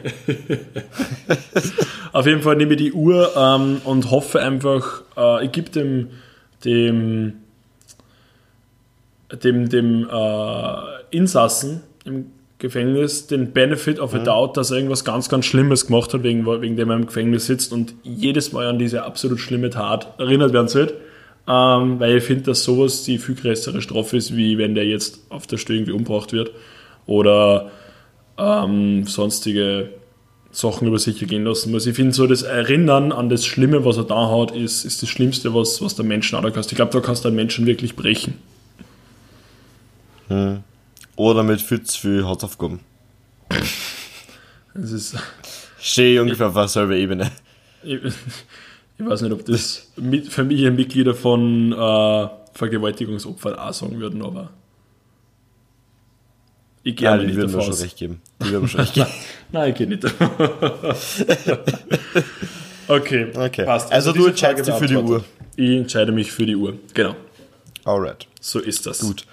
auf 2.11 2.27
jeden 2.27 2.43
Fall 2.43 2.57
nehme 2.57 2.73
ich 2.73 2.79
die 2.79 2.93
Uhr 2.93 3.37
ähm, 3.37 3.83
und 3.85 4.11
hoffe 4.11 4.41
einfach, 4.41 5.03
äh, 5.17 5.45
ich 5.45 5.53
gebe 5.53 5.71
dem 5.71 6.09
dem, 6.65 7.35
dem, 9.43 9.69
dem 9.69 10.09
äh, 10.11 10.75
Insassen 11.11 11.83
im 12.05 12.27
Gefängnis 12.59 13.29
den 13.29 13.53
Benefit 13.53 14.01
of 14.01 14.15
a 14.15 14.19
mhm. 14.19 14.25
Doubt, 14.25 14.57
dass 14.57 14.71
er 14.71 14.79
irgendwas 14.79 15.05
ganz, 15.05 15.29
ganz 15.29 15.47
Schlimmes 15.47 15.87
gemacht 15.87 16.13
hat, 16.13 16.25
wegen, 16.25 16.45
wegen 16.45 16.77
dem 16.77 16.91
er 16.91 16.97
im 16.97 17.07
Gefängnis 17.07 17.47
sitzt 17.47 17.73
und 17.73 17.95
jedes 18.03 18.53
Mal 18.53 18.67
an 18.67 18.79
diese 18.79 19.05
absolut 19.05 19.39
schlimme 19.39 19.71
Tat 19.71 20.15
erinnert 20.19 20.53
werden 20.53 20.69
sollte. 20.69 20.95
Ähm, 21.47 21.99
weil 22.01 22.17
ich 22.17 22.25
finde, 22.25 22.45
dass 22.45 22.65
sowas 22.65 23.05
die 23.05 23.19
viel 23.19 23.37
größere 23.37 23.81
Strafe 23.81 24.17
ist, 24.17 24.37
wie 24.37 24.59
wenn 24.59 24.75
der 24.75 24.85
jetzt 24.85 25.21
auf 25.31 25.47
der 25.47 25.57
Stelle 25.57 25.79
irgendwie 25.79 25.93
umgebracht 25.93 26.33
wird 26.33 26.51
oder 27.07 27.71
ähm, 28.37 29.07
sonstige 29.07 29.91
Sachen 30.51 30.89
über 30.89 30.99
sich 30.99 31.21
ergehen 31.21 31.45
lassen 31.45 31.71
muss. 31.71 31.87
Ich 31.87 31.95
finde 31.95 32.13
so, 32.13 32.27
das 32.27 32.43
Erinnern 32.43 33.13
an 33.13 33.29
das 33.29 33.45
Schlimme, 33.45 33.85
was 33.85 33.97
er 33.97 34.05
da 34.05 34.31
hat, 34.31 34.51
ist, 34.53 34.85
ist 34.85 35.03
das 35.03 35.09
Schlimmste, 35.09 35.55
was, 35.55 35.83
was 35.83 35.95
der 35.95 36.05
Menschen 36.05 36.41
kannst. 36.53 36.73
Ich 36.73 36.77
glaube, 36.77 36.93
da 36.93 37.01
kannst 37.01 37.25
du 37.25 37.29
einen 37.29 37.37
Menschen 37.37 37.67
wirklich 37.67 37.97
brechen. 37.97 38.35
Hm. 40.29 40.63
Oder 41.17 41.43
mit 41.43 41.61
viel 41.61 41.83
zu 41.83 42.01
viel 42.01 42.25
Hausaufgaben. 42.25 42.81
Das 44.75 44.93
ist. 44.93 45.17
Stehe 45.81 46.23
ungefähr 46.23 46.49
auf 46.49 46.55
derselben 46.55 46.93
Ebene. 46.93 47.31
Ich, 47.83 48.01
ich, 48.05 49.05
weiß 49.07 49.23
nicht, 49.23 49.33
ob 49.33 49.45
das 49.45 49.91
Familienmitglieder 50.29 51.15
von 51.15 51.73
äh, 51.73 52.29
Vergewaltigungsopfern 52.53 53.55
auch 53.55 53.73
sagen 53.73 54.01
würden, 54.01 54.23
aber. 54.23 54.51
Ich 56.89 56.97
gehe 56.97 57.11
Nein, 57.11 57.29
die 57.29 57.37
würden 57.37 57.55
mir 57.55 57.61
schon 57.61 57.75
recht 57.75 57.99
geben. 57.99 58.23
Die 58.43 58.51
würden 58.51 58.67
schon 58.67 58.81
recht 58.81 58.95
geben. 58.95 59.09
Nein, 59.53 59.69
ich 59.73 59.77
gehe 59.77 59.87
nicht. 59.87 60.05
okay, 62.89 63.27
okay. 63.37 63.65
Passt. 63.67 63.93
Also, 63.93 64.09
also 64.09 64.13
du 64.13 64.27
entscheidest 64.29 64.71
dich 64.71 64.75
für 64.75 64.87
die 64.87 64.97
Uhr. 64.97 65.23
Ich 65.55 65.77
entscheide 65.81 66.13
mich 66.13 66.33
für 66.33 66.47
die 66.47 66.57
Uhr, 66.57 66.79
genau. 66.95 67.15
Alright. 67.85 68.27
So 68.41 68.59
ist 68.59 68.87
das. 68.87 69.01
Gut. 69.01 69.27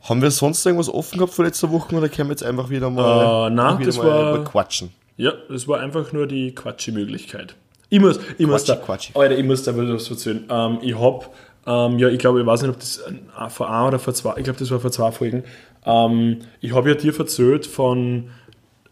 Haben 0.00 0.22
wir 0.22 0.30
sonst 0.30 0.64
irgendwas 0.64 0.88
offen 0.88 1.18
gehabt 1.18 1.34
vor 1.34 1.44
letzter 1.44 1.70
Woche 1.70 1.94
oder 1.94 2.08
können 2.08 2.30
wir 2.30 2.32
jetzt 2.32 2.42
einfach 2.42 2.70
wieder 2.70 2.88
mal, 2.88 3.48
uh, 3.48 3.50
nein, 3.50 3.84
das 3.84 3.98
war, 3.98 4.42
quatschen? 4.44 4.88
Ja, 5.18 5.34
das 5.50 5.68
war 5.68 5.80
einfach 5.80 6.12
nur 6.12 6.26
die 6.26 6.54
Quatschi-Möglichkeit. 6.54 7.54
Ich 7.90 8.00
muss, 8.00 8.18
ich 8.38 8.46
muss 8.46 8.64
da, 8.64 8.76
Quatschi. 8.76 9.12
Alter, 9.14 9.36
ich 9.36 9.44
muss 9.44 9.62
da 9.62 9.76
was 9.76 10.08
erzählen. 10.08 10.46
Ähm, 10.48 10.78
ich 10.80 10.98
hab, 10.98 11.34
ähm, 11.66 11.98
ja, 11.98 12.08
ich 12.08 12.18
glaube, 12.18 12.40
ich 12.40 12.46
weiß 12.46 12.62
nicht, 12.62 12.70
ob 12.70 12.78
das 12.80 13.02
vor 13.50 13.70
ein 13.70 13.88
oder 13.88 13.98
vor 13.98 14.14
zwei, 14.14 14.38
ich 14.38 14.44
glaube, 14.44 14.58
das 14.58 14.70
war 14.70 14.80
vor 14.80 14.90
zwei 14.90 15.12
Folgen. 15.12 15.44
Ähm, 15.88 16.38
ich 16.60 16.74
habe 16.74 16.90
ja 16.90 16.94
dir 16.94 17.18
erzählt 17.18 17.66
von 17.66 18.30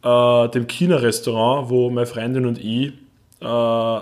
äh, 0.02 0.48
dem 0.48 0.66
China-Restaurant, 0.66 1.70
wo 1.70 1.90
meine 1.90 2.06
Freundin 2.06 2.46
und 2.46 2.58
ich 2.58 2.92
äh, 3.40 4.00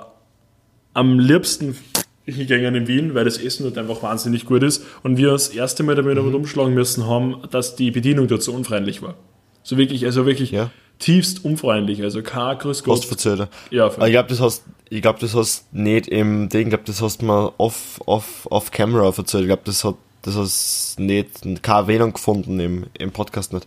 am 0.95 1.19
liebsten 1.19 1.77
hingehen 2.25 2.75
in 2.75 2.89
Wien, 2.89 3.15
weil 3.15 3.25
das 3.25 3.39
Essen 3.39 3.65
dort 3.65 3.77
einfach 3.77 4.03
wahnsinnig 4.03 4.47
gut 4.47 4.63
ist 4.63 4.85
und 5.03 5.19
wir 5.19 5.33
das 5.33 5.49
erste 5.49 5.83
Mal 5.83 5.95
damit 5.95 6.17
mhm. 6.17 6.35
umschlagen 6.35 6.73
müssen 6.73 7.07
haben, 7.07 7.43
dass 7.51 7.77
die 7.77 7.91
Bedienung 7.91 8.29
dort 8.29 8.43
so 8.43 8.53
unfreundlich 8.53 9.03
war. 9.03 9.15
So 9.63 9.77
wirklich, 9.77 10.05
also 10.07 10.25
wirklich 10.25 10.51
ja. 10.51 10.71
tiefst 10.99 11.45
unfreundlich, 11.45 12.03
also 12.03 12.23
kein 12.23 12.59
Grüß 12.59 12.85
Gott. 12.85 12.99
Hast 12.99 13.07
verzählt. 13.07 13.49
Ja, 13.71 13.89
ich 13.89 13.97
glaube, 13.97 14.29
das 14.29 14.41
hast, 14.41 14.65
ich 14.89 15.03
glaube, 15.03 15.19
das 15.21 15.35
hast 15.35 15.73
nicht 15.75 16.09
im 16.09 16.49
Ding, 16.49 16.63
ich 16.63 16.69
glaube, 16.69 16.85
das 16.87 17.03
hast 17.03 17.23
mal 17.23 17.53
off, 17.59 18.01
off, 18.07 18.47
off 18.51 18.71
camera 18.71 19.07
erzählt. 19.07 19.43
Ich 19.43 19.49
glaube, 19.49 19.63
das 19.65 19.85
hat, 19.85 19.97
das 20.25 20.37
hast 20.37 20.97
nicht, 20.99 21.63
keine 21.63 21.79
Erwähnung 21.81 22.15
gefunden 22.15 22.59
im, 22.59 22.87
im 22.99 23.13
Podcast 23.13 23.53
nicht. 23.53 23.67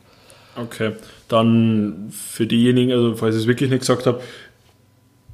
Okay, 0.56 0.94
dann 1.28 2.10
für 2.12 2.48
diejenigen, 2.48 2.92
also 2.92 3.16
falls 3.16 3.36
ich 3.36 3.42
es 3.42 3.48
wirklich 3.48 3.70
nicht 3.70 3.82
gesagt 3.82 4.08
habe, 4.08 4.22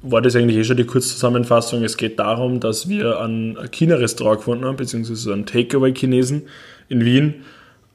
war 0.02 0.20
das 0.20 0.36
eigentlich 0.36 0.58
eh 0.58 0.64
schon 0.64 0.76
die 0.76 0.84
Kurzzusammenfassung. 0.84 1.82
Es 1.82 1.96
geht 1.96 2.18
darum, 2.18 2.60
dass 2.60 2.90
wir 2.90 3.20
ein 3.20 3.56
China-Restaurant 3.70 4.40
gefunden 4.40 4.66
haben, 4.66 4.76
beziehungsweise 4.76 5.32
einen 5.32 5.46
Takeaway-Chinesen 5.46 6.42
in 6.90 7.04
Wien. 7.06 7.44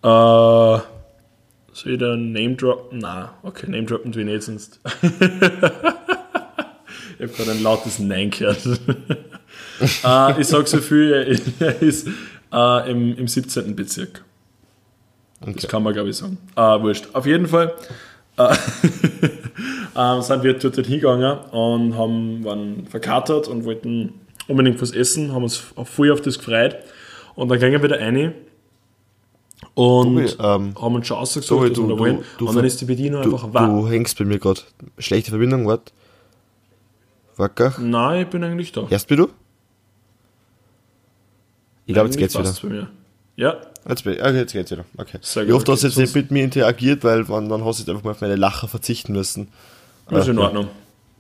Äh, 0.02 0.08
soll 0.08 1.94
ich 1.94 2.00
da 2.00 2.16
Name 2.16 2.56
droppen? 2.56 2.98
Na, 2.98 3.36
okay, 3.44 3.70
Name 3.70 3.84
droppen 3.84 4.16
wir 4.16 4.26
nicht, 4.26 4.42
sonst. 4.42 4.80
ich 5.04 5.12
habe 7.22 7.34
gerade 7.38 7.52
ein 7.52 7.62
lautes 7.62 8.00
Nein 8.00 8.32
gehört. 8.32 8.66
äh, 10.04 10.42
ich 10.42 10.48
sage 10.48 10.66
so 10.66 10.80
viel, 10.80 11.12
er 11.60 11.80
ist 11.80 12.08
äh, 12.52 12.92
im, 12.92 13.18
im 13.18 13.28
17. 13.28 13.76
Bezirk. 13.76 14.24
Okay. 15.42 15.54
Das 15.56 15.68
kann 15.68 15.84
man, 15.84 15.94
glaube 15.94 16.10
ich, 16.10 16.18
sagen. 16.18 16.38
Äh, 16.56 16.62
wurscht. 16.62 17.08
Auf 17.14 17.26
jeden 17.26 17.48
Fall 17.48 17.74
äh, 18.38 18.54
äh, 19.96 20.22
sind 20.22 20.44
wir 20.44 20.54
dort 20.54 20.76
hingegangen 20.76 21.40
und 21.52 21.98
haben, 21.98 22.44
waren 22.44 22.88
verkatert 22.88 23.48
und 23.48 23.66
wollten 23.66 24.14
unbedingt 24.48 24.82
was 24.82 24.92
essen, 24.92 25.34
haben 25.34 25.44
uns 25.44 25.58
voll 25.58 26.12
auf 26.12 26.22
das 26.22 26.38
gefreut. 26.38 26.78
Und 27.36 27.50
dann 27.50 27.60
gingen 27.60 27.74
wir 27.74 27.84
wieder 27.84 28.00
rein 28.00 28.34
und 29.74 30.28
Tobi, 30.28 30.44
ähm, 30.44 30.74
haben 30.82 30.96
uns 30.96 31.08
schon 31.08 31.18
ausgesucht, 31.18 31.48
Tobi, 31.48 31.74
du, 31.74 31.84
was 31.84 31.90
wir 31.90 31.96
da 31.96 32.00
wollen. 32.00 32.24
Du, 32.38 32.48
und 32.48 32.56
dann 32.56 32.66
ist 32.66 32.82
die 32.82 32.86
Bedienung 32.86 33.22
du, 33.22 33.34
einfach 33.34 33.54
wahr. 33.54 33.68
Du 33.68 33.88
hängst 33.88 34.18
bei 34.18 34.26
mir 34.26 34.40
gerade. 34.40 34.62
Schlechte 34.98 35.30
Verbindung, 35.30 35.68
warte. 35.68 35.94
Wacker? 37.38 37.74
Nein, 37.80 38.24
ich 38.24 38.28
bin 38.28 38.44
eigentlich 38.44 38.72
da. 38.72 38.88
Erst 38.90 39.08
bist 39.08 39.20
du? 39.20 39.30
Ich 41.90 41.94
glaube, 41.94 42.10
jetzt 42.10 42.18
geht's 42.20 42.38
wieder. 42.38 42.54
Bei 42.62 42.70
mir. 42.70 42.88
Ja. 43.36 43.58
Jetzt, 43.88 44.06
okay, 44.06 44.38
jetzt 44.38 44.54
geht's 44.54 44.70
wieder. 44.70 44.86
Okay. 44.96 45.18
Sehr 45.22 45.44
ich 45.44 45.52
hoffe, 45.52 45.66
du 45.66 45.72
hast 45.72 45.82
jetzt 45.82 45.98
nicht 45.98 46.14
mit 46.14 46.30
mir 46.30 46.44
interagiert, 46.44 47.04
weil 47.04 47.24
dann, 47.24 47.50
dann 47.50 47.66
hast 47.66 47.80
du 47.80 47.82
jetzt 47.82 47.90
einfach 47.90 48.04
mal 48.04 48.12
auf 48.12 48.22
meine 48.22 48.36
Lacher 48.36 48.68
verzichten 48.68 49.12
müssen. 49.14 49.48
Ist 50.12 50.28
in 50.28 50.38
Ordnung. 50.38 50.68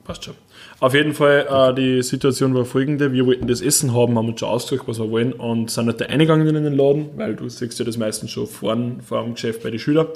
Passt 0.03 0.25
schon. 0.25 0.35
Auf 0.79 0.93
jeden 0.93 1.15
Fall, 1.15 1.47
äh, 1.49 1.73
die 1.73 2.03
Situation 2.03 2.53
war 2.53 2.65
folgende: 2.65 3.11
Wir 3.11 3.25
wollten 3.25 3.47
das 3.47 3.61
Essen 3.61 3.95
haben, 3.95 4.15
haben 4.15 4.29
uns 4.29 4.39
schon 4.39 4.49
ausgesucht, 4.49 4.87
was 4.87 4.99
wir 4.99 5.09
wollen, 5.09 5.33
und 5.33 5.71
sind 5.71 5.87
nicht 5.87 6.03
eingegangen 6.03 6.47
in 6.55 6.63
den 6.63 6.77
Laden, 6.77 7.09
weil 7.15 7.35
du 7.35 7.49
siehst 7.49 7.79
ja 7.79 7.85
das 7.85 7.97
meistens 7.97 8.29
schon 8.29 8.45
vorn 8.45 9.01
vor 9.01 9.23
dem 9.23 9.33
Geschäft 9.33 9.63
bei 9.63 9.71
den 9.71 9.79
Schülern. 9.79 10.07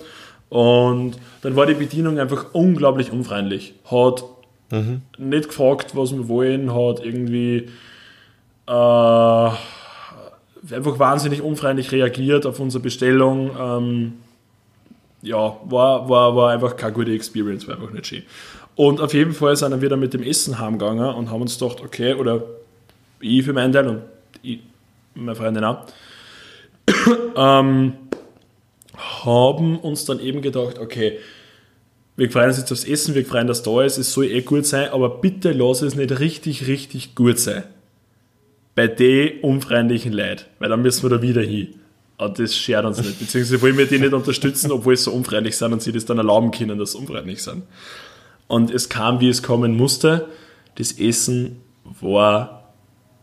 Und 0.49 1.15
dann 1.41 1.55
war 1.55 1.65
die 1.65 1.73
Bedienung 1.73 2.19
einfach 2.19 2.53
unglaublich 2.53 3.11
unfreundlich. 3.11 3.73
Hat 3.85 4.23
mhm. 4.69 5.01
nicht 5.17 5.47
gefragt, 5.47 5.95
was 5.95 6.13
wir 6.13 6.27
wollen, 6.27 6.75
hat 6.75 7.03
irgendwie 7.03 7.69
äh, 8.67 9.49
einfach 10.71 10.99
wahnsinnig 10.99 11.41
unfreundlich 11.41 11.91
reagiert 11.91 12.45
auf 12.45 12.59
unsere 12.59 12.81
Bestellung. 12.81 13.51
Ähm, 13.59 14.13
ja, 15.21 15.57
war, 15.65 16.09
war, 16.09 16.35
war 16.35 16.51
einfach 16.51 16.75
keine 16.75 16.93
gute 16.93 17.13
Experience, 17.13 17.67
war 17.67 17.75
einfach 17.75 17.91
nicht 17.91 18.07
schön. 18.07 18.23
Und 18.75 19.01
auf 19.01 19.13
jeden 19.13 19.33
Fall 19.33 19.55
sind 19.55 19.71
wir 19.71 19.81
wieder 19.81 19.97
mit 19.97 20.13
dem 20.13 20.23
Essen 20.23 20.59
heimgegangen 20.59 21.13
und 21.13 21.29
haben 21.29 21.41
uns 21.41 21.57
gedacht, 21.57 21.81
okay, 21.81 22.13
oder 22.13 22.43
ich 23.19 23.43
für 23.43 23.53
meinen 23.53 23.71
Teil 23.71 23.87
und 23.87 24.01
ich, 24.41 24.59
meine 25.13 25.35
Freundin 25.35 25.63
auch, 25.63 25.85
ähm, 27.35 27.93
haben 29.23 29.79
uns 29.79 30.05
dann 30.05 30.19
eben 30.19 30.41
gedacht, 30.41 30.79
okay, 30.79 31.19
wir 32.15 32.29
freuen 32.29 32.47
uns 32.47 32.57
jetzt 32.57 32.71
aufs 32.71 32.83
Essen, 32.83 33.15
wir 33.15 33.25
freuen, 33.25 33.47
dass 33.47 33.63
da 33.63 33.83
ist, 33.83 33.97
es 33.97 34.13
soll 34.13 34.25
eh 34.25 34.41
gut 34.41 34.65
sein, 34.65 34.89
aber 34.89 35.09
bitte 35.09 35.51
lass 35.51 35.81
es 35.81 35.95
nicht 35.95 36.19
richtig, 36.19 36.67
richtig 36.67 37.15
gut 37.15 37.39
sein. 37.39 37.63
Bei 38.75 38.87
den 38.87 39.39
unfreundlichen 39.41 40.13
Leuten, 40.13 40.43
weil 40.59 40.69
dann 40.69 40.81
müssen 40.81 41.03
wir 41.03 41.09
da 41.09 41.21
wieder 41.21 41.41
hin. 41.41 41.75
Und 42.17 42.39
das 42.39 42.55
schert 42.55 42.85
uns 42.85 42.99
nicht. 42.99 43.19
Beziehungsweise 43.19 43.61
wollen 43.61 43.77
wir 43.77 43.85
die 43.85 43.99
nicht 43.99 44.13
unterstützen, 44.13 44.71
obwohl 44.71 44.95
sie 44.95 45.03
so 45.03 45.11
unfreundlich 45.11 45.57
sind 45.57 45.73
und 45.73 45.81
sie 45.81 45.91
das 45.91 46.05
dann 46.05 46.17
erlauben 46.17 46.51
können, 46.51 46.77
dass 46.79 46.93
sie 46.93 46.97
unfreundlich 46.97 47.43
sind. 47.43 47.63
Und 48.47 48.71
es 48.71 48.89
kam, 48.89 49.19
wie 49.19 49.29
es 49.29 49.43
kommen 49.43 49.75
musste. 49.75 50.27
Das 50.75 50.91
Essen 50.93 51.61
war 52.01 52.73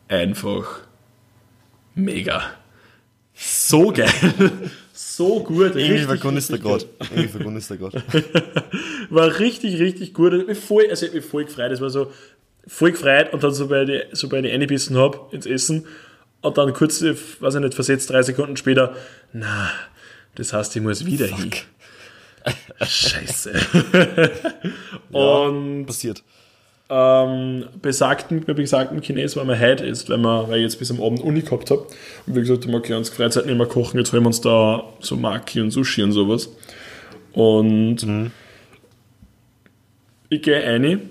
einfach 0.08 0.80
mega. 1.94 2.42
So 3.34 3.92
geil. 3.92 4.10
So 4.92 5.42
gut. 5.42 5.74
Irgendwie 5.76 6.04
vergunst 6.04 6.50
er 6.50 6.58
gerade. 6.58 6.84
Irgendwie 7.10 7.28
vergunst 7.28 7.70
er 7.70 7.76
gerade. 7.78 8.02
War 9.10 9.38
richtig, 9.38 9.80
richtig 9.80 10.12
gut. 10.14 10.32
Ich 10.48 10.58
voll, 10.58 10.86
also 10.90 11.06
ich 11.06 11.14
mich 11.14 11.24
voll 11.24 11.44
gefreut. 11.46 11.72
Es 11.72 11.80
war 11.80 11.90
so 11.90 12.12
voll 12.66 12.92
gefreut 12.92 13.32
und 13.32 13.42
dann, 13.42 13.52
sobald 13.52 13.88
ich, 13.88 14.02
sobald 14.12 14.44
ich 14.44 14.52
eingebissen 14.52 14.96
habe 14.96 15.18
ins 15.32 15.46
Essen 15.46 15.86
und 16.40 16.58
dann 16.58 16.72
kurz, 16.72 17.02
weiß 17.02 17.54
ich 17.54 17.60
nicht, 17.60 17.74
versetzt 17.74 18.10
drei 18.10 18.22
Sekunden 18.22 18.56
später, 18.56 18.94
na, 19.32 19.70
das 20.34 20.52
heißt, 20.52 20.74
ich 20.76 20.82
muss 20.82 21.04
wieder 21.04 21.28
Fuck. 21.28 21.38
hin. 21.38 21.50
Scheiße. 22.80 23.52
und 25.12 25.86
passiert. 25.86 26.22
Ähm, 26.92 27.66
besagten, 27.80 28.44
bei 28.44 28.52
besagten 28.52 29.00
Chines 29.00 29.36
war 29.36 29.44
man 29.44 29.60
heute 29.60 29.84
ist, 29.84 30.08
weil, 30.08 30.18
wir, 30.18 30.48
weil 30.48 30.56
ich 30.56 30.64
jetzt 30.64 30.78
bis 30.78 30.90
am 30.90 31.00
Abend 31.00 31.20
Uni 31.20 31.42
gehabt 31.42 31.70
habe. 31.70 31.86
Und 32.26 32.34
wie 32.34 32.40
gesagt, 32.40 32.66
okay, 32.66 32.94
uns 32.94 33.10
Freizeit 33.10 33.46
nicht 33.46 33.56
mehr 33.56 33.66
kochen, 33.66 33.98
jetzt 33.98 34.12
holen 34.12 34.24
wir 34.24 34.28
uns 34.28 34.40
da 34.40 34.84
so 34.98 35.16
Maki 35.16 35.60
und 35.60 35.70
Sushi 35.70 36.02
und 36.02 36.12
sowas. 36.12 36.50
Und 37.32 38.04
mhm. 38.04 38.32
ich 40.30 40.42
gehe 40.42 40.64
rein 40.64 41.10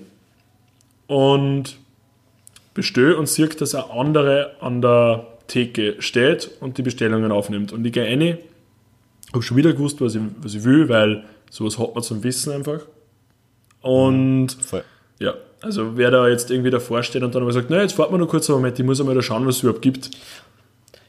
und 1.10 1.76
bestelle 2.72 3.16
und 3.16 3.28
sehe, 3.28 3.48
dass 3.48 3.74
ein 3.74 3.82
andere 3.90 4.52
an 4.60 4.80
der 4.80 5.26
Theke 5.48 5.96
steht 5.98 6.52
und 6.60 6.78
die 6.78 6.82
Bestellungen 6.82 7.32
aufnimmt. 7.32 7.72
Und 7.72 7.84
ich 7.84 7.92
gehe 7.92 8.04
rein 8.04 8.38
habe 9.32 9.42
schon 9.42 9.56
wieder 9.56 9.72
gewusst, 9.72 10.00
was 10.00 10.14
ich, 10.14 10.22
was 10.40 10.54
ich 10.54 10.64
will, 10.64 10.88
weil 10.88 11.24
sowas 11.50 11.78
hat 11.78 11.94
man 11.94 12.04
zum 12.04 12.22
Wissen 12.22 12.52
einfach. 12.52 12.80
Und 13.80 14.56
mhm, 14.72 14.80
ja, 15.18 15.34
also 15.60 15.96
wer 15.96 16.12
da 16.12 16.28
jetzt 16.28 16.50
irgendwie 16.50 16.70
davor 16.70 17.02
steht 17.02 17.24
und 17.24 17.34
dann 17.34 17.42
aber 17.42 17.52
sagt, 17.52 17.70
na, 17.70 17.80
jetzt 17.80 17.94
fahrt 17.94 18.12
man 18.12 18.20
noch 18.20 18.28
kurz 18.28 18.48
einen 18.48 18.58
Moment, 18.58 18.78
ich 18.78 18.84
muss 18.84 19.00
einmal 19.00 19.14
da 19.16 19.22
schauen, 19.22 19.46
was 19.46 19.56
es 19.56 19.62
überhaupt 19.62 19.82
gibt. 19.82 20.10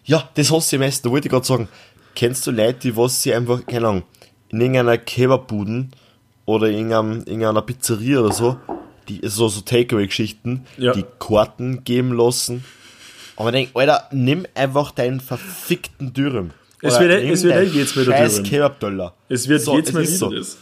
Ja, 0.03 0.29
das 0.33 0.51
hast 0.51 0.71
du 0.71 0.77
am 0.77 0.81
meisten, 0.81 1.07
da 1.07 1.11
wollte 1.11 1.27
ich 1.27 1.31
gerade 1.31 1.45
sagen. 1.45 1.67
Kennst 2.15 2.45
du 2.47 2.51
Leute, 2.51 2.79
die 2.79 2.97
was 2.97 3.21
sie 3.21 3.33
einfach, 3.33 3.65
keine 3.67 3.87
Ahnung, 3.87 4.03
in 4.49 4.61
irgendeiner 4.61 4.97
Kebabbuden 4.97 5.91
oder 6.45 6.69
in 6.69 6.91
irgendeiner 6.91 7.61
Pizzeria 7.61 8.19
oder 8.19 8.33
so, 8.33 8.57
die 9.07 9.21
so, 9.23 9.47
so 9.47 9.61
Takeaway-Geschichten, 9.61 10.65
ja. 10.77 10.93
die 10.93 11.05
Karten 11.19 11.83
geben 11.83 12.13
lassen. 12.13 12.63
Aber 13.35 13.49
ich 13.49 13.53
denke, 13.53 13.79
Alter, 13.79 14.07
nimm 14.11 14.45
einfach 14.55 14.91
deinen 14.91 15.19
verfickten 15.19 16.13
Dürren. 16.13 16.53
Es 16.81 16.99
wird, 16.99 17.11
es 17.11 17.43
wird 17.43 17.55
eh 17.55 17.79
jetzt 17.79 17.95
wieder 17.95 18.11
Scheiß 18.11 18.43
Kebab-Dollar. 18.43 19.13
Es 19.29 19.47
wird 19.47 19.61
so, 19.61 19.77
jetzt 19.77 19.93
mal 19.93 20.01
wieder 20.01 20.11
so. 20.11 20.31
das. 20.31 20.57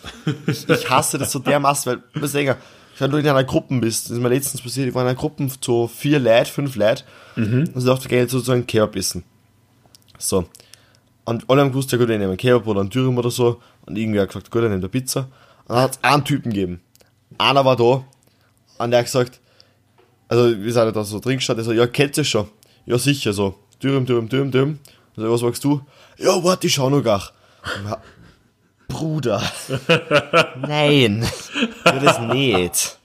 Ich 0.47 0.89
hasse 0.89 1.17
das 1.17 1.31
so 1.31 1.39
dermaßen, 1.39 1.91
weil, 1.91 2.03
was 2.21 2.33
denke, 2.33 2.57
wenn 2.97 3.11
du 3.11 3.17
in 3.17 3.27
einer 3.27 3.43
Gruppe 3.45 3.79
bist, 3.79 4.05
das 4.05 4.17
ist 4.17 4.21
mir 4.21 4.29
letztens 4.29 4.61
passiert, 4.61 4.89
ich 4.89 4.93
war 4.93 5.03
in 5.03 5.07
einer 5.07 5.17
Gruppe 5.17 5.47
so 5.61 5.87
vier 5.87 6.19
Leute, 6.19 6.51
fünf 6.51 6.75
Leute, 6.75 7.03
mhm. 7.37 7.69
und 7.73 7.77
ich 7.77 7.85
dachte, 7.85 8.03
wir 8.03 8.09
gehen 8.09 8.19
jetzt 8.19 8.31
sozusagen 8.31 8.67
Kebab 8.67 8.95
essen. 8.97 9.23
So. 10.17 10.45
Und 11.23 11.49
alle 11.49 11.61
haben 11.61 11.69
gewusst, 11.69 11.91
ja 11.93 11.97
gut, 11.97 12.09
ich 12.09 12.17
nehme 12.17 12.31
einen 12.31 12.37
Kebab 12.37 12.67
oder 12.67 12.81
einen 12.81 12.89
Dürüm 12.89 13.17
oder 13.17 13.31
so, 13.31 13.61
und 13.85 13.97
irgendwie 13.97 14.19
hat 14.19 14.27
gesagt, 14.27 14.51
gut, 14.51 14.63
ich 14.63 14.69
nehme 14.69 14.81
eine 14.81 14.89
Pizza. 14.89 15.21
Und 15.65 15.75
dann 15.75 15.83
hat 15.83 15.91
es 15.91 16.03
einen 16.03 16.25
Typen 16.25 16.51
gegeben. 16.51 16.81
Einer 17.37 17.63
war 17.63 17.77
da, 17.77 18.05
und 18.79 18.91
der 18.91 18.99
hat 18.99 19.05
gesagt, 19.05 19.39
also, 20.27 20.61
wir 20.61 20.73
sind 20.73 20.95
da 20.95 21.03
so 21.03 21.19
drin 21.19 21.37
gestanden, 21.37 21.65
der 21.65 21.73
so, 21.73 21.79
ja, 21.79 21.87
kennt 21.87 22.17
ihr 22.17 22.23
schon? 22.23 22.47
Ja, 22.85 22.97
sicher, 22.97 23.33
so, 23.33 23.55
Dürüm, 23.81 24.05
Dürüm, 24.05 24.29
Dürüm, 24.29 24.51
Dürüm. 24.51 24.79
Also, 25.15 25.31
was 25.31 25.41
sagst 25.41 25.63
du? 25.63 25.81
Ja, 26.17 26.43
warte, 26.43 26.67
ich 26.67 26.73
schau 26.73 26.89
noch 26.89 27.03
gar. 27.03 27.31
Bruder. 28.87 29.41
Nein. 30.67 31.25
Tu 31.83 31.99
das 31.99 32.19
nicht. 32.21 32.97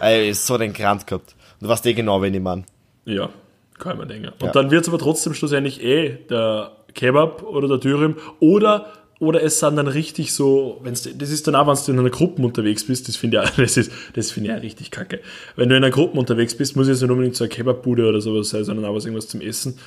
Ey, 0.00 0.30
ist 0.30 0.46
so 0.46 0.58
den 0.58 0.72
Grant 0.72 1.06
gehabt. 1.06 1.34
Und 1.60 1.66
du 1.66 1.68
weißt 1.68 1.86
eh 1.86 1.94
genau, 1.94 2.20
wen 2.20 2.34
ich 2.34 2.40
meine. 2.40 2.64
Ja, 3.04 3.30
kann 3.78 3.98
mir 3.98 4.06
denken. 4.06 4.28
Und 4.28 4.42
ja. 4.42 4.52
dann 4.52 4.70
wird 4.70 4.82
es 4.82 4.88
aber 4.88 4.98
trotzdem 4.98 5.34
schlussendlich 5.34 5.82
eh 5.82 6.18
der 6.28 6.72
Kebab 6.94 7.42
oder 7.42 7.68
der 7.68 7.78
Dürüm 7.78 8.16
oder 8.40 8.92
oder 9.18 9.42
es 9.42 9.60
sind 9.60 9.76
dann 9.76 9.88
richtig 9.88 10.32
so, 10.34 10.78
wenn's, 10.82 11.08
das 11.16 11.30
ist 11.30 11.46
dann 11.46 11.54
auch, 11.54 11.66
wenn 11.66 11.74
du 11.74 11.92
in 11.92 11.98
einer 11.98 12.10
Gruppe 12.10 12.42
unterwegs 12.42 12.84
bist, 12.84 13.08
das 13.08 13.16
finde 13.16 13.42
ich, 13.42 13.50
das 13.56 13.76
ist, 13.76 13.90
das 14.14 14.30
finde 14.30 14.50
ich 14.50 14.56
auch 14.56 14.62
richtig 14.62 14.90
kacke. 14.90 15.20
Wenn 15.56 15.68
du 15.68 15.76
in 15.76 15.82
einer 15.82 15.92
Gruppe 15.92 16.18
unterwegs 16.18 16.54
bist, 16.54 16.76
muss 16.76 16.88
es 16.88 17.00
nicht 17.00 17.10
unbedingt 17.10 17.36
so 17.36 17.44
eine 17.44 17.48
Kebabbude 17.48 18.06
oder 18.06 18.20
sowas 18.20 18.50
sein, 18.50 18.64
sondern 18.64 18.84
auch 18.84 18.94
was 18.94 19.04
irgendwas 19.06 19.28
zum 19.28 19.40
Essen. 19.40 19.78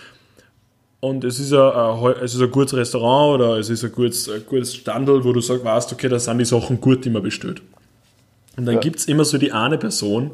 Und 1.01 1.23
es 1.23 1.39
ist, 1.39 1.53
ein, 1.53 2.13
es 2.21 2.33
ist 2.33 2.41
ein 2.41 2.51
gutes 2.51 2.73
Restaurant 2.73 3.39
oder 3.39 3.57
es 3.57 3.69
ist 3.69 3.85
ein 3.85 3.91
gutes, 3.91 4.27
ein 4.29 4.45
gutes 4.45 4.75
Standel, 4.75 5.23
wo 5.23 5.31
du 5.31 5.39
sagst, 5.39 5.63
weißt, 5.63 5.93
okay, 5.93 6.09
da 6.09 6.19
sind 6.19 6.39
die 6.39 6.45
Sachen 6.45 6.81
gut, 6.81 7.05
die 7.05 7.09
man 7.09 7.23
bestellt. 7.23 7.61
Und 8.57 8.65
dann 8.65 8.75
ja. 8.75 8.81
gibt 8.81 8.99
es 8.99 9.05
immer 9.05 9.23
so 9.23 9.37
die 9.37 9.53
eine 9.53 9.77
Person, 9.77 10.31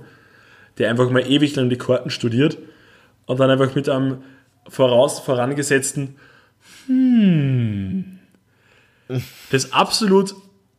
die 0.80 0.86
einfach 0.86 1.10
mal 1.12 1.30
ewig 1.30 1.56
lang 1.56 1.70
die 1.70 1.78
Karten 1.78 2.10
studiert 2.10 2.58
und 3.28 3.40
dann 3.40 3.50
einfach 3.50 3.76
mit 3.76 3.90
einem 3.90 4.24
voraus, 4.68 5.20
vorangesetzten 5.20 6.16
hm, 6.88 8.15
das 9.52 9.74
absolut 9.74 10.36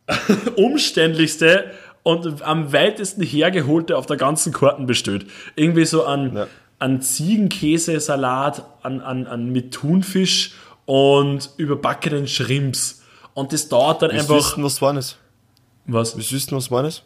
umständlichste 0.55 1.71
und 2.03 2.41
am 2.41 2.71
weitesten 2.71 3.21
hergeholte 3.21 3.97
auf 3.97 4.05
der 4.05 4.17
ganzen 4.17 4.53
Karten 4.53 4.85
bestellt. 4.85 5.25
Irgendwie 5.55 5.85
so 5.85 6.05
an 6.05 6.35
ja 6.35 6.47
an 6.79 7.01
Ziegenkäsesalat, 7.01 8.63
an, 8.83 9.01
an, 9.01 9.27
an 9.27 9.49
mit 9.49 9.73
Thunfisch 9.73 10.53
und 10.85 11.49
überbackenen 11.57 12.27
Shrimps. 12.27 13.01
Und 13.33 13.53
das 13.53 13.69
dauert 13.69 14.01
dann 14.01 14.11
Willst 14.11 14.29
einfach. 14.29 14.51
Wissen, 14.51 14.63
was 14.63 14.81
war 14.81 14.93
das? 14.93 15.17
Was? 15.85 16.15
Willst 16.15 16.31
du 16.31 16.35
wissen, 16.35 16.55
was 16.55 16.69
das? 16.69 17.03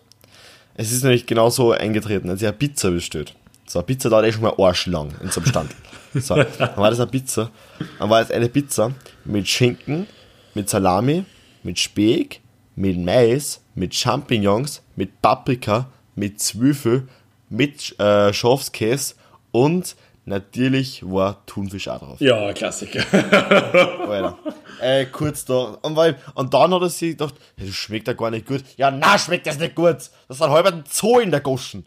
Es 0.76 0.92
ist 0.92 1.04
nämlich 1.04 1.26
genau 1.26 1.50
so 1.50 1.72
eingetreten, 1.72 2.30
als 2.30 2.42
ich 2.42 2.48
eine 2.48 2.58
Pizza 2.58 2.92
bestellt. 2.92 3.36
So, 3.68 3.80
eine 3.80 3.86
Pizza 3.86 4.10
dauert 4.10 4.26
eh 4.26 4.32
schon 4.32 4.42
mal 4.42 4.54
arschlang 4.58 5.14
in 5.22 5.30
so 5.30 5.42
einem 5.42 5.50
Stand. 5.50 5.72
So, 6.16 6.36
dann 6.58 6.78
war 6.78 6.90
das 6.90 7.00
eine 7.00 7.10
Pizza. 7.10 7.52
Dann 8.00 8.10
war 8.10 8.22
es 8.22 8.32
eine 8.32 8.50
Pizza 8.50 8.92
mit 9.26 9.48
Schinken, 9.48 10.08
mit 10.54 10.70
Salami, 10.70 11.26
mit 11.64 11.80
Speck, 11.80 12.42
mit 12.76 12.98
Mais, 12.98 13.62
mit 13.76 13.94
Champignons, 13.94 14.82
mit 14.96 15.22
Paprika, 15.22 15.88
mit 16.16 16.40
Zwiebel, 16.40 17.08
mit 17.50 18.00
äh, 18.00 18.34
Schafskäse 18.34 19.16
und 19.52 19.96
natürlich 20.26 21.04
war 21.04 21.46
Thunfisch 21.46 21.88
auch 21.88 22.00
drauf. 22.00 22.22
Ja, 22.22 22.54
Klassiker. 22.54 23.04
Alter. 24.10 24.38
Äh, 24.82 25.06
kurz 25.06 25.46
da. 25.46 25.78
Und, 25.82 25.96
weil, 25.96 26.18
und 26.34 26.54
dann 26.54 26.74
hat 26.74 26.82
er 26.82 26.90
sich 26.90 27.12
gedacht, 27.12 27.36
hey, 27.58 27.68
das 27.68 27.76
schmeckt 27.76 28.08
ja 28.08 28.14
gar 28.14 28.32
nicht 28.32 28.48
gut. 28.48 28.64
Ja, 28.78 28.90
na, 28.90 29.18
schmeckt 29.18 29.46
das 29.46 29.60
nicht 29.60 29.76
gut. 29.76 29.96
Das 29.96 30.12
ist 30.30 30.42
ein 30.42 30.50
halber 30.50 30.84
Zoo 30.90 31.20
in 31.20 31.30
der 31.30 31.42
Goschen. 31.42 31.86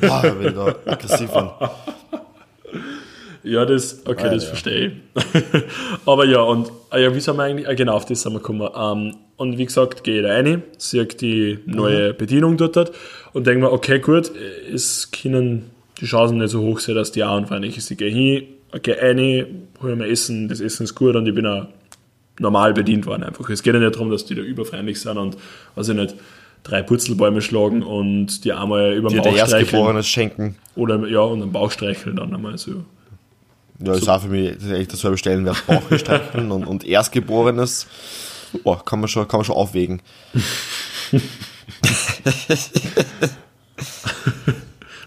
Boah, 0.00 0.22
da 0.22 0.30
bin 0.30 0.48
ich 0.48 0.54
da 0.54 0.66
aggressiv 0.86 1.32
an. 1.34 1.50
Ja, 3.42 3.64
das, 3.64 4.02
okay, 4.06 4.24
Alter, 4.24 4.34
das 4.34 4.44
verstehe 4.44 4.86
ich. 4.86 4.92
Aber 6.06 6.24
ja, 6.24 6.40
und 6.42 6.70
ah 6.90 6.98
ja, 6.98 7.14
wie 7.14 7.20
sind 7.20 7.36
wir 7.36 7.44
eigentlich, 7.44 7.68
ah, 7.68 7.74
genau, 7.74 7.94
auf 7.94 8.04
das 8.04 8.22
sind 8.22 8.32
wir 8.32 8.38
gekommen. 8.38 8.68
Um, 8.68 9.08
ähm, 9.08 9.14
und 9.36 9.56
wie 9.56 9.66
gesagt, 9.66 10.02
gehe 10.02 10.20
ich 10.20 10.26
da 10.26 10.32
rein, 10.32 10.62
sehe 10.78 11.06
die 11.06 11.60
neue 11.64 12.12
mhm. 12.12 12.16
Bedienung 12.16 12.56
dort 12.56 12.92
und 13.32 13.46
denke 13.46 13.60
mir, 13.60 13.72
okay, 13.72 14.00
gut, 14.00 14.32
es 14.72 15.10
können 15.12 15.70
die 16.00 16.06
Chancen 16.06 16.38
nicht 16.38 16.50
so 16.50 16.60
hoch 16.60 16.80
sind, 16.80 16.96
dass 16.96 17.12
die 17.12 17.22
auch 17.22 17.36
anfangen. 17.36 17.64
Ich 17.64 17.96
gehe 17.96 18.10
hin, 18.10 18.44
okay, 18.72 18.98
eine, 18.98 19.46
hol 19.80 19.94
mir 19.94 20.08
Essen, 20.08 20.48
das 20.48 20.60
Essen 20.60 20.84
ist 20.84 20.94
gut 20.94 21.14
und 21.14 21.26
ich 21.26 21.34
bin 21.34 21.46
auch 21.46 21.66
normal 22.40 22.72
bedient 22.72 23.06
worden 23.06 23.24
einfach. 23.24 23.48
Es 23.50 23.62
geht 23.62 23.74
ja 23.74 23.80
nicht 23.80 23.94
darum, 23.94 24.10
dass 24.10 24.24
die 24.24 24.34
da 24.34 24.42
überfreundlich 24.42 25.00
sind 25.00 25.18
und, 25.18 25.36
weiß 25.76 25.88
ich 25.88 25.94
nicht, 25.94 26.14
drei 26.64 26.82
Putzelbäume 26.82 27.40
schlagen 27.40 27.82
und 27.82 28.44
die 28.44 28.52
einmal 28.52 28.94
über 28.94 29.08
den 29.08 29.22
Bauch 29.22 29.36
streicheln. 29.36 30.02
schenken. 30.02 30.56
Oder, 30.74 31.06
ja, 31.06 31.20
und 31.20 31.42
einen 31.42 31.52
Bauch 31.52 31.70
streicheln 31.70 32.16
dann 32.16 32.34
einmal 32.34 32.58
so. 32.58 32.84
Ja, 33.80 33.92
das 33.92 33.98
ist 33.98 34.08
auch 34.08 34.22
für 34.22 34.28
mich 34.28 34.54
das 34.54 34.64
ist 34.64 34.72
echt 34.72 34.92
dasselbe 34.92 35.18
Stellenwert. 35.18 35.64
Bauch 35.66 35.82
streicheln 35.96 36.50
und, 36.50 36.64
und 36.66 36.84
Erstgeborenes, 36.84 37.86
boah, 38.64 38.84
kann 38.84 39.00
man 39.00 39.08
schon, 39.08 39.28
kann 39.28 39.38
man 39.38 39.44
schon 39.44 39.56
aufwägen. 39.56 40.02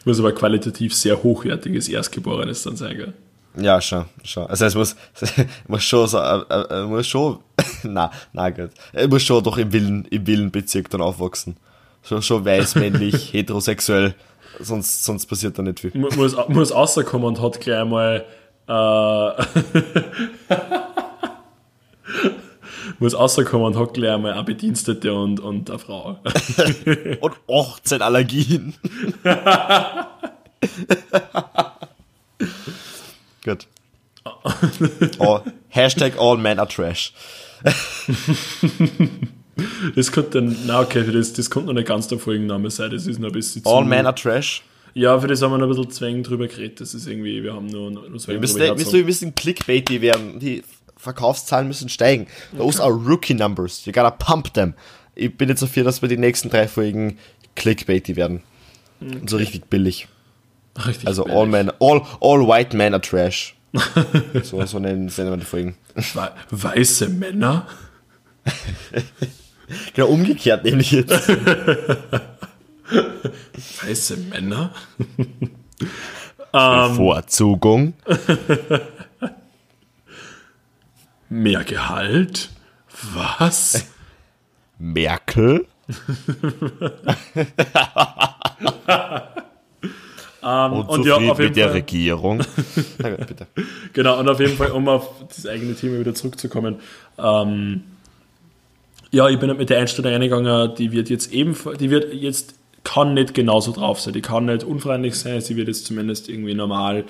muss 0.05 0.19
aber 0.19 0.31
qualitativ 0.31 0.95
sehr 0.95 1.21
hochwertiges 1.21 1.89
Erstgeborenes 1.89 2.63
dann 2.63 2.75
sein, 2.75 2.97
gell? 2.97 3.13
Ja, 3.57 3.81
schon, 3.81 4.05
schon. 4.23 4.47
Also 4.47 4.65
es 4.65 4.75
muss, 4.75 4.95
es 5.19 5.33
muss 5.67 5.83
schon 5.83 6.07
so, 6.07 6.17
äh, 6.17 6.43
äh, 6.49 6.85
muss 6.85 7.07
schon, 7.07 7.39
na, 7.83 8.11
na 8.31 8.49
gut. 8.49 8.69
Er 8.93 9.07
muss 9.07 9.23
schon 9.23 9.43
doch 9.43 9.57
im 9.57 9.73
Willen, 9.73 10.05
im 10.05 10.25
Willenbezirk 10.25 10.89
dann 10.89 11.01
aufwachsen. 11.01 11.57
Schon, 12.03 12.21
schon 12.21 12.45
weiß, 12.45 12.75
männlich, 12.75 13.33
heterosexuell. 13.33 14.15
Sonst, 14.59 15.03
sonst 15.03 15.25
passiert 15.25 15.57
da 15.57 15.63
nicht 15.63 15.79
viel. 15.79 15.91
Muss, 15.93 16.35
muss 16.47 16.73
rauskommen 16.73 17.27
und 17.27 17.41
hat 17.41 17.59
gleich 17.59 17.85
mal, 17.85 18.17
äh, 18.17 18.23
muss 22.99 23.17
rauskommen 23.17 23.67
und 23.67 23.77
hat 23.77 23.95
gleich 23.95 24.17
mal 24.17 24.31
eine 24.33 24.43
Bedienstete 24.43 25.13
und, 25.13 25.41
und 25.41 25.69
eine 25.69 25.79
Frau. 25.79 26.19
und 27.21 27.33
18 27.49 28.01
Allergien. 28.01 28.75
Gut. 33.43 33.67
oh, 35.19 35.39
Hashtag 35.69 36.17
all 36.17 36.37
men 36.37 36.59
are 36.59 36.67
trash. 36.67 37.13
das 39.95 40.11
könnte 40.11 40.41
dann, 40.41 40.55
na 40.65 40.81
okay, 40.81 41.09
das, 41.11 41.33
das 41.33 41.49
könnte 41.49 41.67
noch 41.67 41.73
nicht 41.73 41.87
ganz 41.87 42.07
der 42.07 42.19
Folgenname 42.19 42.69
sein, 42.69 42.91
das 42.91 43.07
ist 43.07 43.19
noch 43.19 43.29
ein 43.29 43.33
bisschen 43.33 43.65
All 43.65 43.83
men 43.83 44.05
are 44.05 44.15
trash? 44.15 44.61
Ja, 44.93 45.19
für 45.19 45.27
das 45.27 45.41
haben 45.41 45.51
wir 45.51 45.57
noch 45.57 45.67
ein 45.67 45.69
bisschen 45.69 45.91
zwäng 45.91 46.23
drüber 46.23 46.47
geredet, 46.47 46.81
das 46.81 46.93
ist 46.93 47.07
irgendwie, 47.07 47.43
wir 47.43 47.53
haben 47.53 47.67
nur, 47.67 47.91
nur 47.91 48.03
Zwängen 48.19 48.27
wir 48.27 48.39
müssen, 48.39 48.59
drüber 48.59 48.75
müssen 48.75 48.93
wir 48.93 49.05
müssen 49.05 49.35
clickbaity 49.35 50.01
werden, 50.01 50.39
die 50.39 50.63
Verkaufszahlen 50.97 51.67
müssen 51.67 51.89
steigen. 51.89 52.27
Those 52.57 52.81
are 52.81 52.91
rookie 52.91 53.33
numbers, 53.33 53.85
you 53.85 53.91
gotta 53.91 54.11
pump 54.11 54.53
them. 54.53 54.73
Ich 55.15 55.35
bin 55.35 55.49
jetzt 55.49 55.61
dafür, 55.61 55.83
dass 55.83 56.01
wir 56.01 56.09
die 56.09 56.17
nächsten 56.17 56.49
drei 56.49 56.67
Folgen 56.67 57.17
clickbaity 57.55 58.15
werden. 58.15 58.43
Okay. 59.01 59.15
Und 59.19 59.29
so 59.29 59.37
richtig 59.37 59.65
billig. 59.65 60.07
Richtig 60.87 61.05
also 61.05 61.25
all, 61.25 61.47
men, 61.47 61.69
all, 61.81 62.01
all 62.21 62.47
white 62.47 62.77
men 62.77 62.93
are 62.93 63.01
trash. 63.01 63.55
so, 64.43 64.65
so 64.65 64.79
nennen, 64.79 65.11
nennen 65.17 65.31
wir 65.31 65.37
die 65.37 65.45
Folgen. 65.45 65.75
Weiße 66.49 67.09
Männer? 67.09 67.67
genau, 69.93 70.07
umgekehrt 70.07 70.63
nämlich 70.63 70.91
jetzt. 70.91 71.29
Weiße 73.81 74.17
Männer? 74.17 74.71
Bevorzugung. 76.51 77.93
Mehr 81.29 81.63
Gehalt? 81.63 82.49
Was? 83.13 83.85
Merkel? 84.77 85.65
Ähm, 90.43 90.73
und, 90.73 90.89
und 90.89 91.05
ja, 91.05 91.15
auf 91.15 91.21
jeden 91.21 91.37
mit 91.37 91.55
der 91.55 91.67
Fall, 91.67 91.75
Regierung. 91.75 92.39
bitte. 92.97 93.47
Genau, 93.93 94.19
und 94.19 94.27
auf 94.27 94.39
jeden 94.39 94.57
Fall, 94.57 94.71
um 94.71 94.87
auf 94.87 95.07
das 95.27 95.45
eigene 95.45 95.75
Thema 95.75 95.99
wieder 95.99 96.15
zurückzukommen. 96.15 96.77
Ähm, 97.19 97.83
ja, 99.11 99.29
ich 99.29 99.39
bin 99.39 99.55
mit 99.55 99.69
der 99.69 99.79
Einstellung 99.79 100.11
eingegangen, 100.11 100.73
die 100.75 100.91
wird 100.91 101.09
jetzt 101.09 101.31
eben, 101.31 101.55
die 101.79 101.89
wird 101.89 102.13
jetzt, 102.13 102.55
kann 102.83 103.13
nicht 103.13 103.33
genauso 103.33 103.71
drauf 103.71 103.99
sein, 103.99 104.13
die 104.13 104.21
kann 104.21 104.45
nicht 104.45 104.63
unfreundlich 104.63 105.15
sein, 105.15 105.41
sie 105.41 105.55
wird 105.55 105.67
jetzt 105.67 105.85
zumindest 105.85 106.29
irgendwie 106.29 106.53
normal, 106.53 107.05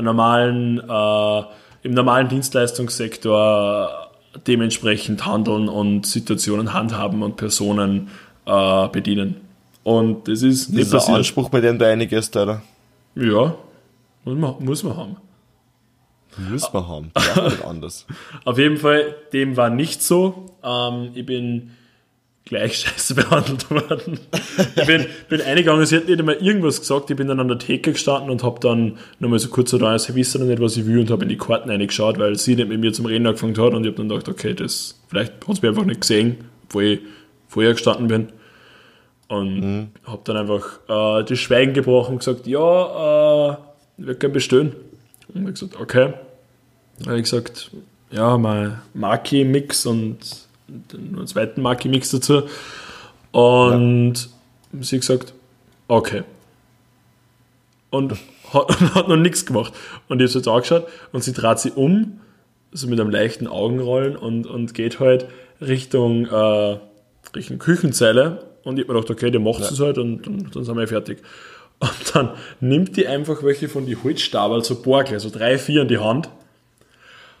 normalen, 0.00 0.78
äh, 0.78 1.42
im 1.82 1.94
normalen 1.94 2.28
Dienstleistungssektor 2.28 4.10
dementsprechend 4.46 5.26
handeln 5.26 5.68
und 5.68 6.06
Situationen 6.06 6.72
handhaben 6.72 7.22
und 7.22 7.36
Personen 7.36 8.08
äh, 8.46 8.88
bedienen. 8.88 9.36
Und 9.82 10.28
das 10.28 10.42
ist 10.42 10.70
nicht 10.70 10.92
das 10.92 11.04
ist 11.04 11.08
ein 11.08 11.16
Anspruch, 11.16 11.48
bei 11.48 11.60
dem 11.60 11.78
du 11.78 11.86
einiges, 11.86 12.34
oder? 12.36 12.62
Ja, 13.14 13.54
muss 14.24 14.38
man, 14.38 14.54
muss 14.60 14.82
man 14.82 14.96
haben. 14.96 15.16
Muss 16.50 16.72
man 16.72 16.86
haben, 16.86 17.10
anders. 17.66 18.06
Auf 18.44 18.58
jeden 18.58 18.76
Fall, 18.76 19.16
dem 19.32 19.56
war 19.56 19.70
nicht 19.70 20.02
so. 20.02 20.46
Ähm, 20.62 21.10
ich 21.14 21.26
bin 21.26 21.72
gleich 22.50 22.76
scheiße 22.80 23.14
behandelt 23.14 23.70
worden. 23.70 24.20
ich 24.76 24.86
bin, 24.86 25.06
bin 25.28 25.40
eingegangen, 25.40 25.86
sie 25.86 25.96
hat 25.96 26.08
nicht 26.08 26.18
einmal 26.18 26.34
irgendwas 26.34 26.80
gesagt. 26.80 27.08
Ich 27.10 27.16
bin 27.16 27.28
dann 27.28 27.40
an 27.40 27.48
der 27.48 27.58
Theke 27.58 27.92
gestanden 27.92 28.28
und 28.28 28.42
habe 28.42 28.60
dann 28.60 28.98
nochmal 29.20 29.38
so 29.38 29.48
kurz 29.48 29.70
so 29.70 29.78
da, 29.78 29.98
sie 29.98 30.14
wissen 30.14 30.42
noch 30.42 30.48
nicht, 30.48 30.60
was 30.60 30.76
ich 30.76 30.84
will 30.84 30.98
und 30.98 31.10
habe 31.10 31.22
in 31.22 31.28
die 31.30 31.38
Karten 31.38 31.70
reingeschaut, 31.70 32.18
weil 32.18 32.36
sie 32.36 32.56
nicht 32.56 32.68
mit 32.68 32.80
mir 32.80 32.92
zum 32.92 33.06
Reden 33.06 33.26
angefangen 33.26 33.56
hat 33.56 33.72
und 33.72 33.84
ich 33.84 33.92
habe 33.92 33.96
dann 33.96 34.08
gedacht, 34.08 34.28
okay, 34.28 34.52
das, 34.52 35.00
vielleicht 35.08 35.32
hat 35.46 35.56
sie 35.56 35.62
mich 35.62 35.70
einfach 35.70 35.84
nicht 35.84 36.02
gesehen, 36.02 36.38
obwohl 36.64 36.84
ich 36.84 37.00
vorher 37.48 37.72
gestanden 37.72 38.08
bin. 38.08 38.28
Und 39.28 39.60
mhm. 39.60 39.88
habe 40.04 40.22
dann 40.24 40.36
einfach 40.36 40.80
äh, 40.88 41.24
das 41.24 41.38
Schweigen 41.38 41.72
gebrochen 41.72 42.14
und 42.14 42.18
gesagt, 42.18 42.48
ja, 42.48 43.50
äh, 43.50 43.56
ich 43.98 44.06
würde 44.06 44.18
gerne 44.18 44.34
bestellen. 44.34 44.74
Und 45.32 45.46
ich 45.46 45.54
gesagt, 45.54 45.80
okay. 45.80 46.14
Dann 46.98 47.06
habe 47.06 47.16
ich 47.18 47.22
gesagt, 47.22 47.70
ja, 48.10 48.36
mein 48.36 48.80
Maki-Mix 48.92 49.86
und 49.86 50.18
einen 50.94 51.26
zweiten 51.26 51.62
Maki-Mix 51.62 52.10
dazu. 52.10 52.42
Und 53.32 54.14
ja. 54.72 54.82
sie 54.82 54.98
gesagt, 54.98 55.34
okay. 55.88 56.24
Und 57.90 58.12
hat, 58.52 58.80
hat 58.94 59.08
noch 59.08 59.16
nichts 59.16 59.46
gemacht. 59.46 59.72
Und 60.08 60.20
ich 60.20 60.30
habe 60.30 60.38
jetzt 60.38 60.48
angeschaut 60.48 60.86
und 61.12 61.24
sie 61.24 61.32
dreht 61.32 61.58
sich 61.58 61.76
um, 61.76 62.20
so 62.72 62.86
mit 62.86 63.00
einem 63.00 63.10
leichten 63.10 63.46
Augenrollen 63.46 64.16
und, 64.16 64.46
und 64.46 64.74
geht 64.74 65.00
halt 65.00 65.26
Richtung, 65.60 66.26
äh, 66.26 66.78
Richtung 67.34 67.58
Küchenzeile 67.58 68.46
und 68.64 68.78
ich 68.78 68.84
habe 68.84 68.94
mir 68.94 69.00
gedacht, 69.00 69.10
okay, 69.10 69.30
der 69.30 69.40
macht 69.40 69.60
es 69.60 69.78
ja. 69.78 69.86
halt 69.86 69.98
und, 69.98 70.26
und, 70.26 70.54
dann 70.54 70.64
sind 70.64 70.76
wir 70.76 70.86
fertig. 70.86 71.18
Und 71.80 72.14
dann 72.14 72.30
nimmt 72.60 72.96
die 72.96 73.06
einfach 73.06 73.42
welche 73.42 73.68
von 73.68 73.86
die 73.86 73.96
Holzstabel, 73.96 74.62
so 74.62 74.82
Borgle, 74.82 75.18
so 75.18 75.30
drei, 75.30 75.56
vier 75.58 75.82
in 75.82 75.88
die 75.88 75.98
Hand. 75.98 76.28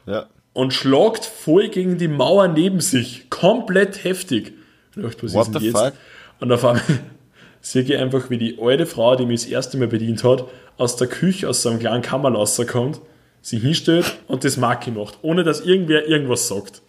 Ja. 0.06 0.26
Und 0.52 0.74
schlagt 0.74 1.24
voll 1.24 1.68
gegen 1.68 1.98
die 1.98 2.08
Mauer 2.08 2.48
neben 2.48 2.80
sich. 2.80 3.30
Komplett 3.30 4.04
heftig. 4.04 4.52
Ich 4.96 5.02
dachte, 5.02 5.22
was 5.22 5.34
What 5.34 5.46
ist 5.46 5.54
denn 5.54 5.62
jetzt? 5.62 5.78
Fuck? 5.78 5.92
Und 6.40 6.52
auf 6.52 6.64
einmal 6.64 6.82
sehe 7.60 7.82
ich 7.82 7.96
einfach, 7.96 8.30
wie 8.30 8.38
die 8.38 8.58
alte 8.60 8.86
Frau, 8.86 9.14
die 9.16 9.26
mich 9.26 9.42
das 9.42 9.50
erste 9.50 9.78
Mal 9.78 9.88
bedient 9.88 10.24
hat, 10.24 10.44
aus 10.76 10.96
der 10.96 11.06
Küche, 11.06 11.48
aus 11.48 11.62
so 11.62 11.68
einem 11.68 11.78
kleinen 11.78 12.02
Kammer 12.02 12.32
rauskommt, 12.32 13.00
sie 13.42 13.58
hinstellt 13.58 14.16
und 14.26 14.44
das 14.44 14.56
Marke 14.56 14.90
macht, 14.90 15.18
ohne 15.22 15.44
dass 15.44 15.60
irgendwer 15.60 16.08
irgendwas 16.08 16.48
sagt. 16.48 16.82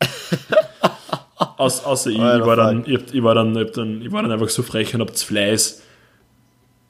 Aus, 1.56 1.84
außer 1.84 2.08
ich, 2.08 2.16
ich, 2.16 2.22
war 2.22 2.56
dann, 2.56 2.84
ich, 2.86 3.12
ich, 3.12 3.22
war 3.22 3.34
dann, 3.34 3.54
ich, 3.54 3.70
dann, 3.72 4.00
ich 4.00 4.10
war 4.12 4.22
dann 4.22 4.32
einfach 4.32 4.48
so 4.48 4.62
frech 4.62 4.94
und 4.94 5.02
hab 5.02 5.14
zu 5.14 5.26
Fleiß 5.26 5.82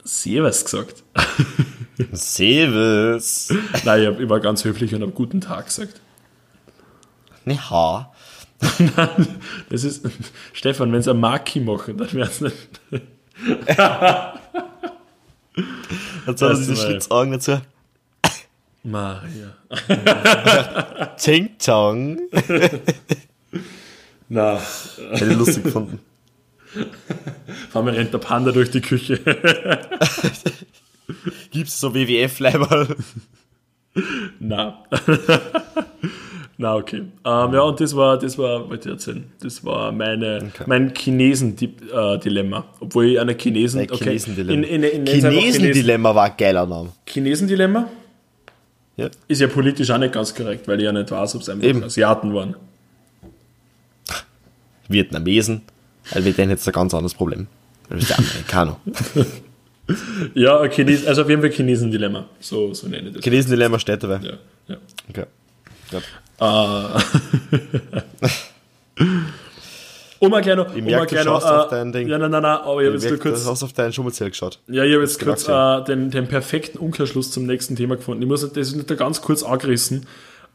Servus 0.03 0.63
gesagt. 0.63 1.03
Servus. 2.11 3.53
Nein, 3.83 4.13
ich, 4.13 4.19
ich, 4.19 4.29
war 4.29 4.39
ganz 4.39 4.63
höflich 4.63 4.93
und 4.95 5.01
hab 5.01 5.13
guten 5.15 5.41
Tag 5.41 5.65
gesagt. 5.65 6.01
Ne 7.45 7.57
ha. 7.69 8.13
das 9.69 9.83
ist, 9.83 10.07
Stefan, 10.53 10.93
wenn 10.93 11.01
sie 11.01 11.11
ein 11.11 11.19
Maki 11.19 11.59
machen, 11.59 11.97
dann 11.97 12.13
wäre 12.13 12.29
es 12.29 12.41
nicht. 12.41 12.81
Jetzt 16.27 16.41
hat 16.41 16.49
er 16.49 16.53
diese 16.53 16.75
Schlitzaugen 16.75 17.33
dazu. 17.33 17.61
Maria. 18.83 19.55
Ting 21.17 21.57
Tong. 21.57 22.19
Na. 24.29 24.59
Hätte 25.11 25.31
ich 25.31 25.37
lustig 25.37 25.63
gefunden. 25.65 25.99
Vor 27.69 27.81
allem 27.83 27.93
rennt 27.93 28.13
der 28.13 28.19
Panda 28.19 28.51
durch 28.51 28.71
die 28.71 28.81
Küche. 28.81 29.19
Gibt's 31.51 31.79
so 31.79 31.93
WWF-Leiber? 31.93 32.87
Na. 34.39 34.83
Na, 36.57 36.75
okay. 36.75 36.97
Ähm, 36.97 37.53
ja, 37.53 37.61
und 37.61 37.79
das 37.79 37.95
war, 37.95 38.19
das 38.19 38.37
war, 38.37 38.69
wollte 38.69 38.89
ich 38.89 38.93
erzählen, 38.93 39.23
das 39.41 39.65
war 39.65 39.91
meine, 39.91 40.49
okay. 40.53 40.63
mein 40.67 40.93
Chinesen-Dilemma. 40.93 42.65
Obwohl 42.79 43.07
ich 43.07 43.19
eine 43.19 43.35
Chinesen... 43.35 43.81
Okay, 43.81 43.97
Chinesen-Dilemma 43.97 44.53
in, 44.67 44.83
in, 44.83 44.83
in, 44.83 45.05
Chinesen 45.07 46.03
war 46.03 46.23
ein 46.23 46.33
geiler 46.37 46.67
Name. 46.67 46.89
Chinesen-Dilemma? 47.07 47.89
Ja. 48.97 49.09
Ist 49.27 49.41
ja 49.41 49.47
politisch 49.47 49.89
auch 49.89 49.97
nicht 49.97 50.13
ganz 50.13 50.35
korrekt, 50.35 50.67
weil 50.67 50.79
ich 50.79 50.85
ja 50.85 50.91
nicht 50.91 51.09
weiß, 51.09 51.35
ob 51.35 51.41
es 51.41 51.49
einfach 51.49 51.85
Asiaten 51.85 52.33
waren. 52.35 52.55
Vietnamesen, 54.87 55.63
weil 56.11 56.25
wir 56.25 56.33
denen 56.33 56.51
jetzt 56.51 56.67
ein 56.67 56.73
ganz 56.73 56.93
anderes 56.93 57.15
Problem. 57.15 57.47
Amerikaner. 57.89 58.77
Ja, 60.35 60.67
Chines, 60.69 61.05
also 61.05 61.23
auf 61.23 61.29
jeden 61.29 61.41
Fall 61.41 61.51
Chinesen-Dilemma. 61.51 62.25
So, 62.39 62.73
so 62.73 62.87
nenne 62.87 63.09
ich 63.09 63.15
das. 63.15 63.23
Chinesen-Dilemma 63.23 63.79
steht 63.79 64.03
dabei. 64.03 64.19
Ja, 64.23 64.33
ja. 64.67 64.77
Okay. 65.09 65.25
Ja. 65.91 65.99
Uh. 66.43 66.99
um 70.19 70.33
ein 70.33 70.41
kleiner, 70.43 70.67
Ich 70.73 70.77
um 70.81 70.85
merke, 70.85 71.07
du 71.07 71.21
kleiner, 71.21 71.31
auf 71.35 71.43
äh, 71.67 71.69
dein 71.69 71.91
Ding. 71.91 72.07
Ja, 72.07 72.17
nein, 72.17 72.31
nein, 72.31 72.41
nein, 72.41 72.57
aber 72.59 72.81
ich 72.81 72.85
habe 72.87 72.95
jetzt 72.95 73.03
merke, 73.03 73.17
kurz, 73.19 73.43
du 73.43 73.49
hast 73.51 73.63
auf 73.63 73.73
deinen 73.73 73.93
Schummelzähl 73.93 74.29
geschaut. 74.29 74.59
ja, 74.67 74.83
ich 74.83 74.93
habe 74.93 75.03
jetzt 75.03 75.19
kurz 75.23 75.47
äh, 75.47 75.83
den, 75.83 76.09
den 76.11 76.27
perfekten 76.27 76.77
Umkehrschluss 76.77 77.31
zum 77.31 77.45
nächsten 77.45 77.75
Thema 77.75 77.95
gefunden. 77.97 78.21
Ich 78.23 78.27
muss 78.29 78.41
das 78.41 78.51
ist 78.69 78.75
nicht 78.75 78.97
ganz 78.97 79.21
kurz 79.21 79.43
angerissen, 79.43 80.05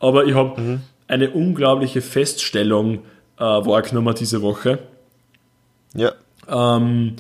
aber 0.01 0.25
ich 0.25 0.35
habe 0.35 0.61
Mhm. 0.61 0.81
eine 1.09 1.31
unglaubliche 1.31 2.01
Feststellung 2.01 3.01
äh, 3.39 3.43
wahrgenommen 3.43 4.15
diese 4.15 4.43
Woche. 4.43 4.79
Ja. 5.95 6.13
Ähm, 6.49 7.17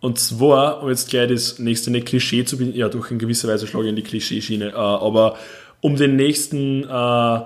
und 0.00 0.18
zwar, 0.18 0.82
um 0.82 0.88
jetzt 0.88 1.10
gleich 1.10 1.28
das 1.28 1.58
nächste 1.58 1.90
nicht 1.90 2.06
Klischee 2.06 2.44
zu 2.44 2.56
binden, 2.58 2.76
ja, 2.76 2.88
durch 2.88 3.10
in 3.10 3.18
gewisser 3.18 3.48
Weise 3.48 3.66
schlage 3.66 3.86
ich 3.86 3.90
in 3.90 3.96
die 3.96 4.02
Klischeeschiene, 4.02 4.68
äh, 4.68 4.74
aber 4.74 5.36
um 5.80 5.96
den 5.96 6.16
nächsten, 6.16 6.84
äh, 6.84 7.40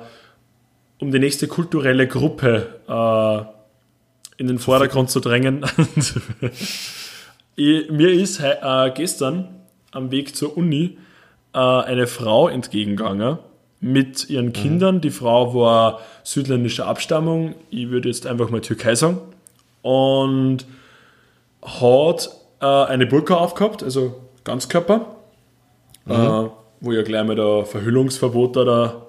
um 0.99 1.11
die 1.11 1.19
nächste 1.19 1.49
kulturelle 1.49 2.07
Gruppe 2.07 2.81
äh, 2.89 4.41
in 4.41 4.49
den 4.49 4.59
Vordergrund 4.59 5.11
zu 5.11 5.21
drängen. 5.21 5.65
ich, 7.57 7.91
mir 7.91 8.11
ist 8.11 8.41
äh, 8.41 8.91
gestern 8.95 9.49
am 9.91 10.11
Weg 10.11 10.37
zur 10.37 10.57
Uni 10.57 10.99
äh, 11.55 11.59
eine 11.59 12.07
Frau 12.07 12.49
entgegengegangen 12.49 13.39
mit 13.81 14.29
ihren 14.31 14.53
Kindern. 14.53 15.01
Die 15.01 15.11
Frau 15.11 15.55
war 15.55 16.01
südländischer 16.23 16.87
Abstammung, 16.87 17.55
ich 17.71 17.91
würde 17.91 18.09
jetzt 18.09 18.27
einfach 18.27 18.51
mal 18.51 18.61
Türkei 18.61 18.95
sagen. 18.95 19.19
Und 19.83 20.67
hat 21.63 22.31
äh, 22.63 22.67
eine 22.67 23.07
Burka 23.07 23.35
aufgehabt, 23.35 23.83
also 23.83 24.15
Ganzkörper, 24.45 25.17
äh, 26.09 26.45
wo 26.81 26.93
ja 26.93 27.03
gleich 27.03 27.27
mal 27.27 27.37
der 27.37 27.65
Verhüllungsverbot 27.65 28.57
da, 28.57 28.65
da 28.65 29.07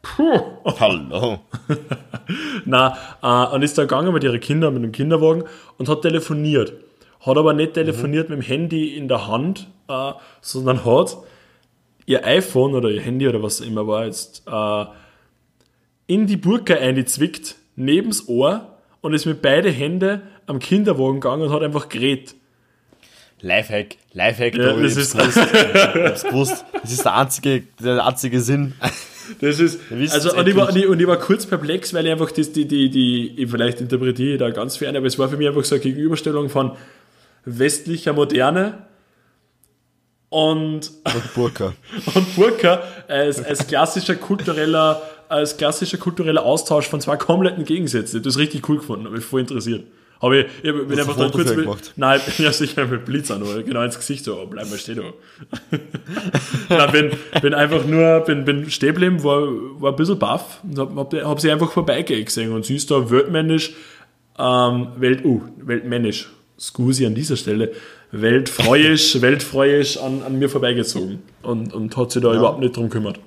puh, 0.00 0.40
Hallo. 0.80 1.40
na, 2.64 2.96
äh, 3.22 3.54
und 3.54 3.62
ist 3.62 3.76
da 3.78 3.82
gegangen 3.82 4.12
mit 4.12 4.24
ihren 4.24 4.40
Kindern, 4.40 4.74
mit 4.74 4.82
dem 4.82 4.92
Kinderwagen 4.92 5.44
und 5.78 5.88
hat 5.88 6.02
telefoniert. 6.02 6.72
Hat 7.20 7.36
aber 7.36 7.52
nicht 7.52 7.74
telefoniert 7.74 8.30
mit 8.30 8.38
dem 8.38 8.42
Handy 8.42 8.96
in 8.96 9.08
der 9.08 9.28
Hand, 9.28 9.68
äh, 9.88 10.12
sondern 10.40 10.84
hat 10.84 11.16
ihr 12.06 12.26
iPhone 12.26 12.74
oder 12.74 12.90
ihr 12.90 13.00
Handy 13.00 13.28
oder 13.28 13.42
was 13.42 13.60
immer 13.60 13.86
war 13.86 14.06
jetzt 14.06 14.42
äh, 14.46 14.84
in 16.06 16.26
die 16.26 16.36
Burka 16.36 16.74
eingezwickt, 16.74 17.56
nebens 17.76 18.28
Ohr 18.28 18.78
und 19.00 19.14
ist 19.14 19.26
mit 19.26 19.40
beide 19.40 19.70
Hände 19.70 20.22
am 20.46 20.58
Kinderwagen 20.58 21.20
gegangen 21.20 21.42
und 21.42 21.52
hat 21.52 21.62
einfach 21.62 21.88
geredet. 21.88 22.34
Lifehack, 23.42 23.96
Lifehack, 24.12 24.54
Ja, 24.56 24.72
das 24.74 24.96
ist- 24.96 25.16
gewusst. 25.16 25.38
Ich 26.16 26.22
gewusst. 26.22 26.64
Das 26.80 26.92
ist 26.92 27.04
der 27.04 27.14
einzige, 27.16 27.64
der 27.82 28.06
einzige 28.06 28.40
Sinn. 28.40 28.74
Das 29.40 29.58
ist, 29.60 29.78
also, 30.12 30.34
und 30.36 30.48
ich, 30.48 30.56
war, 30.56 30.68
und, 30.68 30.76
ich, 30.76 30.86
und 30.86 31.00
ich 31.00 31.06
war 31.06 31.16
kurz 31.16 31.46
perplex, 31.46 31.94
weil 31.94 32.06
ich 32.06 32.12
einfach 32.12 32.30
das, 32.32 32.52
die, 32.52 32.66
die, 32.66 32.90
die, 32.90 33.34
ich 33.42 33.50
vielleicht 33.50 33.80
interpretiere 33.80 34.32
ich 34.34 34.38
da 34.38 34.50
ganz 34.50 34.76
fern, 34.76 34.96
aber 34.96 35.06
es 35.06 35.18
war 35.18 35.28
für 35.28 35.36
mich 35.36 35.46
einfach 35.48 35.64
so 35.64 35.74
eine 35.76 35.82
Gegenüberstellung 35.82 36.48
von 36.50 36.72
westlicher 37.44 38.12
Moderne 38.12 38.86
und, 40.28 40.90
Und 41.04 41.34
Burka. 41.34 41.72
und 42.14 42.34
Burka 42.36 42.82
als, 43.08 43.42
als 43.44 43.66
klassischer 43.66 44.16
kultureller, 44.16 45.02
als 45.28 45.56
klassischer 45.56 45.98
kultureller 45.98 46.42
Austausch 46.44 46.88
von 46.88 47.00
zwei 47.00 47.16
kompletten 47.16 47.64
Gegensätzen. 47.64 48.22
Das 48.22 48.38
richtig 48.38 48.68
cool 48.68 48.78
gefunden, 48.78 49.06
habe 49.06 49.16
mich 49.16 49.24
voll 49.24 49.40
interessiert. 49.40 49.84
Habe 50.22 50.38
ich, 50.38 50.46
ich 50.62 50.72
bin 50.72 50.98
einfach 51.00 51.16
ein 51.16 51.18
dann 51.18 51.32
kurz 51.32 51.48
mit, 51.50 51.64
gemacht? 51.64 51.92
nein, 51.96 52.20
ja 52.38 52.52
sicher 52.52 52.86
mit 52.86 53.04
Blitzer 53.04 53.40
nur, 53.40 53.60
genau 53.64 53.82
ins 53.82 53.96
Gesicht 53.96 54.24
so, 54.24 54.38
oh, 54.38 54.46
bleib 54.46 54.70
mal 54.70 54.78
stehen 54.78 55.00
da. 55.00 55.78
nein, 56.68 56.92
bin, 56.92 57.40
bin 57.42 57.54
einfach 57.54 57.84
nur, 57.84 58.20
bin, 58.20 58.44
bin 58.44 58.70
stehen 58.70 58.94
geblieben, 58.94 59.24
war, 59.24 59.42
war 59.80 59.90
ein 59.90 59.96
bisschen 59.96 60.20
baff. 60.20 60.60
Und 60.62 60.78
hab, 60.78 60.94
hab, 60.94 61.12
hab 61.12 61.40
sie 61.40 61.50
einfach 61.50 61.72
vorbeigehen 61.72 62.24
gesehen. 62.24 62.52
Und 62.52 62.64
sie 62.64 62.76
ist 62.76 62.88
da 62.92 63.10
weltmännisch, 63.10 63.72
ähm, 64.38 64.88
Welt, 64.96 65.24
uh, 65.24 65.42
weltmännisch, 65.56 66.30
Scusi 66.56 67.04
an 67.04 67.16
dieser 67.16 67.36
Stelle, 67.36 67.72
weltfreuisch, 68.12 69.20
weltfreuisch 69.20 69.96
an, 69.96 70.22
an 70.22 70.38
mir 70.38 70.48
vorbeigezogen. 70.48 71.20
Und, 71.42 71.74
und 71.74 71.96
hat 71.96 72.12
sich 72.12 72.22
da 72.22 72.32
überhaupt 72.32 72.60
nicht 72.60 72.76
drum 72.76 72.84
gekümmert. 72.88 73.18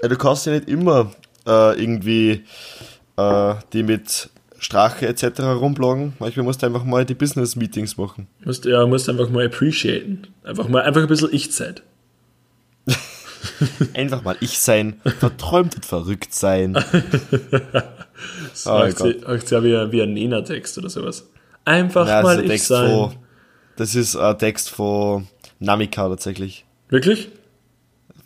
Ja, 0.00 0.08
du 0.08 0.16
kannst 0.16 0.46
ja 0.46 0.52
nicht 0.52 0.70
immer 0.70 1.12
äh, 1.46 1.78
irgendwie 1.78 2.44
äh, 3.18 3.54
die 3.74 3.82
mit 3.82 4.30
Strache 4.58 5.06
etc. 5.06 5.40
rumbloggen. 5.40 6.14
Manchmal 6.18 6.44
musst 6.44 6.62
du 6.62 6.66
einfach 6.66 6.84
mal 6.84 7.04
die 7.04 7.14
Business-Meetings 7.14 7.96
machen. 7.96 8.26
Musst, 8.44 8.64
ja, 8.64 8.86
musst 8.86 9.08
einfach 9.08 9.28
mal 9.30 9.46
appreciaten. 9.46 10.26
Einfach 10.44 10.68
mal, 10.68 10.82
einfach 10.82 11.02
ein 11.02 11.08
bisschen 11.08 11.32
Ich-Zeit. 11.32 11.82
Einfach 13.94 14.22
mal 14.22 14.36
ich 14.40 14.58
sein, 14.58 15.00
verträumt 15.18 15.74
und 15.76 15.84
verrückt 15.86 16.34
sein. 16.34 16.74
So, 18.54 18.70
Oh 18.72 18.78
hört 18.78 18.96
sich 19.42 19.50
ja 19.50 19.62
wie, 19.62 19.76
ein- 19.76 19.92
wie 19.92 20.00
ein 20.02 20.14
Nena-Text 20.14 20.78
oder 20.78 20.88
sowas. 20.88 21.28
Einfach 21.66 22.08
Ja, 22.08 22.22
das 22.22 22.24
mal 22.36 22.40
ich 22.42 22.48
Text 22.50 22.68
sein. 22.68 22.90
von, 22.90 23.16
das 23.76 23.94
ist 23.94 24.16
ein 24.16 24.38
Text 24.38 24.70
von 24.70 25.28
Namika 25.58 26.08
tatsächlich. 26.08 26.64
Wirklich? 26.88 27.28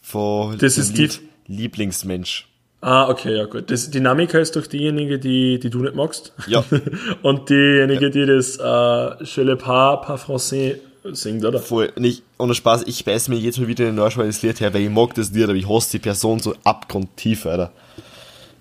Von 0.01 0.57
Das 0.59 0.79
ist 0.79 0.97
Lied 0.97 1.21
Lieblingsmensch. 1.49 2.49
Ah, 2.83 3.11
okay, 3.11 3.37
ja 3.37 3.45
gut. 3.45 3.71
Das, 3.71 3.91
Dynamika 3.91 4.39
ist 4.39 4.57
doch 4.57 4.67
diejenige, 4.67 5.19
die, 5.19 5.59
die 5.59 5.69
du 5.69 5.81
nicht 5.81 5.95
magst. 5.95 6.33
Ja. 6.47 6.65
Und 7.23 7.51
diejenige, 7.51 8.11
die 8.11 8.25
das 8.25 8.57
äh, 8.57 9.25
Je 9.25 9.43
le 9.43 9.57
pas, 9.57 10.01
pas 10.01 10.23
français 10.23 10.77
singt, 11.13 11.45
oder? 11.45 11.61
Voll, 11.61 11.93
nicht, 11.97 12.23
ohne 12.39 12.55
Spaß, 12.55 12.85
ich 12.87 13.05
beiß 13.05 13.29
mir 13.29 13.37
jetzt 13.37 13.59
mal 13.59 13.69
wieder 13.69 13.87
in 13.89 13.99
weil 13.99 14.27
das 14.27 14.41
Lied 14.43 14.61
her, 14.61 14.73
weil 14.73 14.83
ich 14.83 14.91
mag 14.91 15.15
das 15.15 15.31
Lied, 15.33 15.45
aber 15.45 15.55
ich 15.55 15.69
hasse 15.69 15.93
die 15.93 15.99
Person 15.99 16.41
so 16.41 16.55
abgrundtief, 16.65 17.45
Alter. 17.45 17.71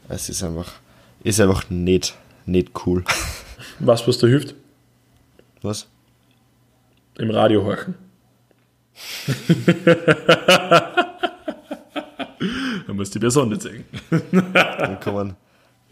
Es 0.09 0.27
ist 0.27 0.43
einfach, 0.43 0.67
ist 1.23 1.39
einfach 1.39 1.69
nicht, 1.69 2.13
nicht 2.45 2.71
cool. 2.85 3.03
Was, 3.79 4.05
was 4.05 4.17
da 4.17 4.27
hilft? 4.27 4.55
Was? 5.61 5.87
Im 7.17 7.31
Radio 7.31 7.63
horchen. 7.63 7.95
Muss 12.99 13.11
die 13.11 13.19
Person 13.19 13.47
nicht 13.47 13.61
singen. 13.61 13.85
Dann 14.33 14.99
kommen, 14.99 15.37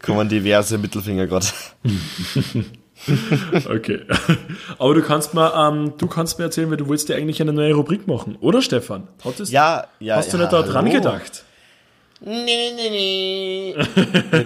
kommen 0.02 0.28
diverse 0.28 0.76
Mittelfinger 0.76 1.26
gerade. 1.26 1.46
Okay. 3.70 4.00
Aber 4.78 4.92
du 4.92 5.02
kannst 5.02 5.32
mir, 5.32 5.54
ähm, 5.54 5.92
du 5.96 6.08
kannst 6.08 6.38
mir 6.38 6.46
erzählen, 6.46 6.68
weil 6.68 6.78
du 6.78 6.88
wolltest 6.88 7.08
dir 7.08 7.14
eigentlich 7.14 7.40
eine 7.40 7.52
neue 7.52 7.72
Rubrik 7.72 8.08
machen, 8.08 8.36
oder 8.40 8.60
Stefan? 8.60 9.06
Hattest, 9.24 9.52
Ja, 9.52 9.86
ja. 10.00 10.16
hast 10.16 10.32
du 10.32 10.36
ja, 10.36 10.42
nicht 10.42 10.52
da 10.52 10.62
dran 10.62 10.90
gedacht? 10.90 11.44
Nee, 12.20 12.72
nee, 12.74 12.90
nee. 12.90 13.76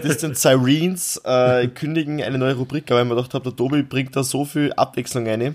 Das 0.02 0.20
sind 0.20 0.36
Sirens, 0.36 1.16
äh, 1.24 1.66
kündigen 1.68 2.22
eine 2.22 2.36
neue 2.36 2.54
Rubrik, 2.54 2.90
aber 2.90 3.00
ich 3.00 3.08
mir 3.08 3.14
gedacht 3.16 3.32
habe, 3.32 3.44
der 3.44 3.56
Tobi 3.56 3.82
bringt 3.82 4.14
da 4.14 4.22
so 4.22 4.44
viel 4.44 4.70
Abwechslung 4.74 5.26
rein. 5.26 5.40
Äh, 5.40 5.54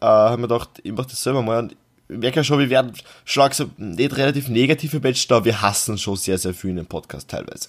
habe 0.00 0.36
mir 0.36 0.48
gedacht, 0.48 0.68
ich 0.82 0.92
mach 0.92 1.06
das 1.06 1.22
selber 1.22 1.40
mal. 1.40 1.60
Und 1.60 1.76
merke 2.08 2.36
ja 2.36 2.44
schon, 2.44 2.58
wir 2.58 2.70
werden 2.70 2.92
schon 3.24 3.42
langsam 3.42 3.70
nicht 3.76 4.16
relativ 4.16 4.48
negative 4.48 5.00
Menschen, 5.00 5.32
aber 5.32 5.44
wir 5.44 5.60
hassen 5.62 5.98
schon 5.98 6.16
sehr, 6.16 6.38
sehr 6.38 6.54
viel 6.54 6.70
in 6.70 6.76
dem 6.76 6.86
Podcast 6.86 7.28
teilweise. 7.30 7.68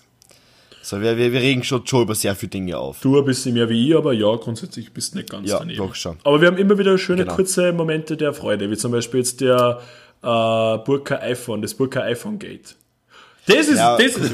So, 0.81 1.01
wir, 1.01 1.17
wir, 1.17 1.33
wir 1.33 1.41
regen 1.41 1.61
schon, 1.63 1.85
schon 1.85 2.03
über 2.03 2.15
sehr 2.15 2.35
viele 2.35 2.49
Dinge 2.51 2.77
auf. 2.77 3.01
Du 3.01 3.17
ein 3.19 3.25
bisschen 3.25 3.53
mehr 3.53 3.67
wie 3.69 3.89
ich, 3.89 3.95
aber 3.97 4.13
ja, 4.13 4.33
grundsätzlich 4.37 4.91
bist 4.93 5.13
du 5.13 5.17
nicht 5.17 5.29
ganz 5.29 5.49
Ja, 5.49 5.59
daneben. 5.59 5.77
doch 5.77 5.93
schon. 5.93 6.17
Aber 6.23 6.39
wir 6.39 6.47
haben 6.47 6.57
immer 6.57 6.77
wieder 6.77 6.97
schöne 6.97 7.23
Genau. 7.23 7.35
kurze 7.35 7.73
Momente 7.73 8.15
der 8.15 8.33
Freude, 8.33 8.71
wie 8.71 8.77
zum 8.77 8.91
Beispiel 8.93 9.19
jetzt 9.19 9.41
der 9.41 9.81
äh, 10.21 10.25
Burka 10.25 11.15
iPhone, 11.19 11.61
das 11.61 11.73
Burka 11.73 12.01
iPhone 12.01 12.39
Gate. 12.39 12.75
Das 13.45 13.67
ist, 13.67 13.77
Ja, 13.77 13.97
das 13.97 14.15
ist 14.15 14.31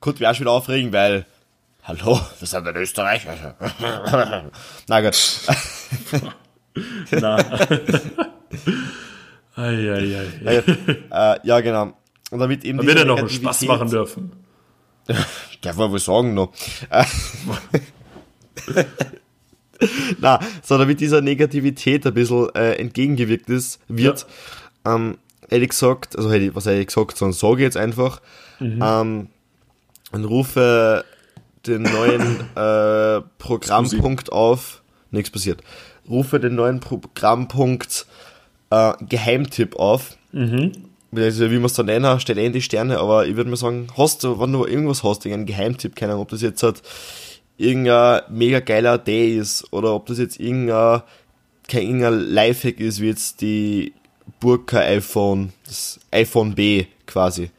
Konnte 0.00 0.20
mich 0.20 0.28
auch 0.28 0.34
schon 0.34 0.40
wieder 0.44 0.50
aufregen, 0.50 0.92
weil, 0.92 1.24
hallo, 1.84 2.20
wir 2.38 2.46
sind 2.46 2.66
in 2.66 2.76
Österreich. 2.76 3.22
Na 4.88 5.00
gut. 5.00 5.16
Na. 7.10 7.36
ei, 9.56 9.92
ei, 9.92 10.28
ei. 10.44 10.60
Gut. 10.60 10.78
äh, 11.10 11.38
ja, 11.42 11.60
genau. 11.60 11.92
Und 12.30 12.38
damit 12.40 12.64
eben 12.64 12.84
wird 12.84 12.98
ja 12.98 13.04
noch 13.04 13.18
einen 13.18 13.28
Spaß 13.28 13.62
machen 13.62 13.90
dürfen. 13.90 14.32
Darf 15.60 15.76
man 15.76 15.90
wohl 15.90 15.98
sagen 15.98 16.34
noch. 16.34 16.52
Na, 20.18 20.40
so 20.62 20.78
damit 20.78 21.00
dieser 21.00 21.20
Negativität 21.20 22.06
ein 22.06 22.14
bisschen 22.14 22.48
äh, 22.54 22.72
entgegengewirkt 22.74 23.50
ist, 23.50 23.80
wird, 23.88 24.26
ähm, 24.84 25.18
hätte 25.48 25.64
ich 25.64 25.70
gesagt, 25.70 26.16
also 26.16 26.32
hätte 26.32 26.46
ich, 26.46 26.54
was 26.54 26.66
hätte 26.66 26.80
ich 26.80 26.86
gesagt, 26.86 27.16
sondern 27.16 27.34
sage 27.34 27.56
ich 27.56 27.62
jetzt 27.62 27.76
einfach, 27.76 28.20
ähm, 28.60 29.28
und 30.12 30.24
rufe 30.24 31.04
den 31.66 31.82
neuen 31.82 32.40
äh, 32.56 33.20
Programmpunkt 33.38 34.32
auf, 34.32 34.82
nichts 35.10 35.30
passiert, 35.30 35.60
rufe 36.08 36.40
den 36.40 36.54
neuen 36.54 36.80
Programmpunkt 36.80 38.06
äh, 38.70 38.92
Geheimtipp 39.08 39.76
auf, 39.76 40.16
also 41.14 41.50
wie 41.50 41.56
man 41.56 41.66
es 41.66 41.74
dann 41.74 41.86
nennen, 41.86 42.20
steht 42.20 42.36
eh 42.36 42.46
in 42.46 42.52
die 42.52 42.62
Sterne, 42.62 42.98
aber 42.98 43.26
ich 43.26 43.36
würde 43.36 43.50
mal 43.50 43.56
sagen, 43.56 43.88
hast 43.96 44.24
du, 44.24 44.38
wenn 44.40 44.52
du 44.52 44.66
irgendwas 44.66 45.02
hast, 45.02 45.24
irgendeinen 45.24 45.46
Geheimtipp, 45.46 45.96
keine 45.96 46.12
Ahnung, 46.12 46.22
ob 46.22 46.30
das 46.30 46.42
jetzt 46.42 46.62
halt 46.62 46.82
irgendein 47.56 48.22
mega 48.28 48.60
geiler 48.60 48.98
Day 48.98 49.36
ist 49.36 49.72
oder 49.72 49.94
ob 49.94 50.06
das 50.06 50.18
jetzt 50.18 50.38
irgendein 50.38 51.02
kein 51.68 51.82
irgendein 51.82 52.20
Lifehack 52.20 52.80
ist, 52.80 53.00
wie 53.00 53.08
jetzt 53.08 53.40
die 53.40 53.92
Burka 54.40 54.78
iPhone, 54.78 55.52
das 55.66 55.98
iPhone 56.10 56.54
B 56.54 56.86
quasi. 57.06 57.50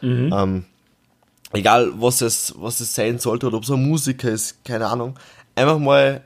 Mhm. 0.00 0.32
Ähm, 0.32 0.64
egal 1.52 1.92
was 1.96 2.22
es, 2.22 2.54
was 2.56 2.80
es 2.80 2.94
sein 2.94 3.18
sollte 3.18 3.46
oder 3.46 3.58
ob 3.58 3.62
es 3.62 3.70
ein 3.70 3.86
Musiker 3.86 4.30
ist, 4.30 4.64
keine 4.64 4.88
Ahnung. 4.88 5.14
Einfach 5.54 5.78
mal 5.78 6.22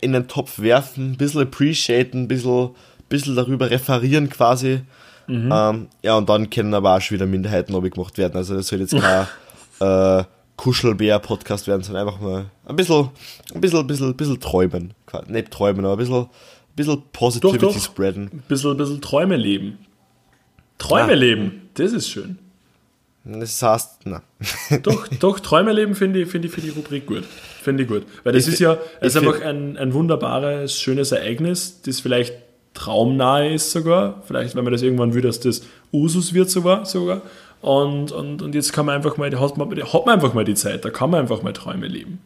in 0.00 0.12
den 0.12 0.28
Topf 0.28 0.58
werfen, 0.58 1.12
ein 1.12 1.16
bisschen 1.16 1.42
appreciaten, 1.42 2.22
ein 2.22 2.28
bisschen, 2.28 2.70
bisschen 3.08 3.36
darüber 3.36 3.70
referieren 3.70 4.28
quasi. 4.28 4.80
Mhm. 5.26 5.50
Ähm, 5.52 5.88
ja, 6.02 6.16
und 6.16 6.28
dann 6.28 6.50
können 6.50 6.74
aber 6.74 6.96
auch 6.96 7.00
schon 7.00 7.16
wieder 7.16 7.26
Minderheiten 7.26 7.78
gemacht 7.90 8.18
werden. 8.18 8.36
Also 8.36 8.56
das 8.56 8.68
soll 8.68 8.80
jetzt 8.80 8.96
kein 8.96 9.26
äh, 9.80 10.24
Kuschelbär-Podcast 10.56 11.66
werden, 11.66 11.82
sondern 11.82 12.06
einfach 12.06 12.20
mal 12.20 12.46
ein 12.66 12.76
bisschen, 12.76 13.10
ein 13.54 13.60
bisschen, 13.60 13.80
ein 13.80 13.86
bisschen, 13.86 14.08
ein 14.08 14.16
bisschen 14.16 14.40
träumen. 14.40 14.94
Nicht 15.28 15.50
träumen, 15.50 15.84
aber 15.84 15.94
ein 15.94 15.98
bisschen, 15.98 16.22
ein 16.22 16.28
bisschen 16.74 17.02
Positivity 17.12 17.58
doch, 17.58 17.74
doch. 17.74 17.80
spreaden. 17.80 18.30
Ein 18.32 18.42
bisschen, 18.48 18.70
ein 18.72 18.76
bisschen 18.76 19.00
Träume 19.00 19.36
leben. 19.36 19.78
Träume 20.78 21.12
ah. 21.12 21.16
leben, 21.16 21.68
das 21.74 21.92
ist 21.92 22.08
schön. 22.08 22.38
Das 23.28 23.60
heißt, 23.60 24.02
na. 24.04 24.22
Doch, 24.82 25.08
doch, 25.08 25.40
Träume 25.40 25.72
leben 25.72 25.96
finde 25.96 26.22
ich, 26.22 26.28
finde 26.28 26.46
ich 26.46 26.54
für 26.54 26.60
die 26.60 26.68
Rubrik 26.68 27.06
gut. 27.06 27.24
Finde 27.60 27.82
ich 27.82 27.88
gut. 27.88 28.04
Weil 28.22 28.32
das 28.32 28.46
ich 28.46 28.54
ist 28.54 28.60
ja, 28.60 28.78
es 29.00 29.14
ist 29.14 29.16
einfach 29.16 29.40
ein, 29.42 29.76
ein 29.76 29.92
wunderbares, 29.94 30.80
schönes 30.80 31.10
Ereignis, 31.10 31.82
das 31.82 31.98
vielleicht 31.98 32.34
traumnahe 32.74 33.52
ist 33.52 33.72
sogar. 33.72 34.22
Vielleicht, 34.26 34.54
wenn 34.54 34.62
man 34.62 34.72
das 34.72 34.82
irgendwann 34.82 35.12
will, 35.14 35.22
dass 35.22 35.40
das 35.40 35.62
Usus 35.92 36.34
wird 36.34 36.50
sogar. 36.50 36.86
sogar. 36.86 37.22
Und, 37.62 38.12
und, 38.12 38.42
und 38.42 38.54
jetzt 38.54 38.72
kann 38.72 38.86
man 38.86 38.94
einfach 38.94 39.16
mal, 39.16 39.28
hat 39.40 39.56
man, 39.56 39.70
hat 39.70 40.06
man 40.06 40.14
einfach 40.14 40.34
mal 40.34 40.44
die 40.44 40.54
Zeit, 40.54 40.84
da 40.84 40.90
kann 40.90 41.10
man 41.10 41.20
einfach 41.20 41.42
mal 41.42 41.52
Träume 41.52 41.88
leben. 41.88 42.20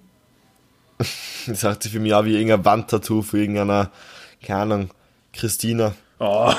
Das 1.46 1.60
sagt 1.60 1.84
sich 1.84 1.92
für 1.92 2.00
mich 2.00 2.12
auch 2.12 2.26
wie 2.26 2.34
irgendein 2.34 2.66
Wandtattoo 2.66 3.22
für 3.22 3.38
irgendeiner, 3.38 3.90
keine 4.42 4.60
Ahnung, 4.60 4.90
Christina. 5.32 5.94
Oh. 6.20 6.52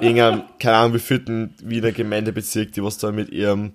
irgendein, 0.00 0.44
keine 0.60 0.76
Ahnung, 0.76 0.94
wie 0.94 1.00
vierten 1.00 1.54
Wiener 1.60 1.90
Gemeindebezirk, 1.90 2.72
die 2.72 2.84
was 2.84 2.98
da 2.98 3.10
mit 3.10 3.30
ihrem 3.30 3.72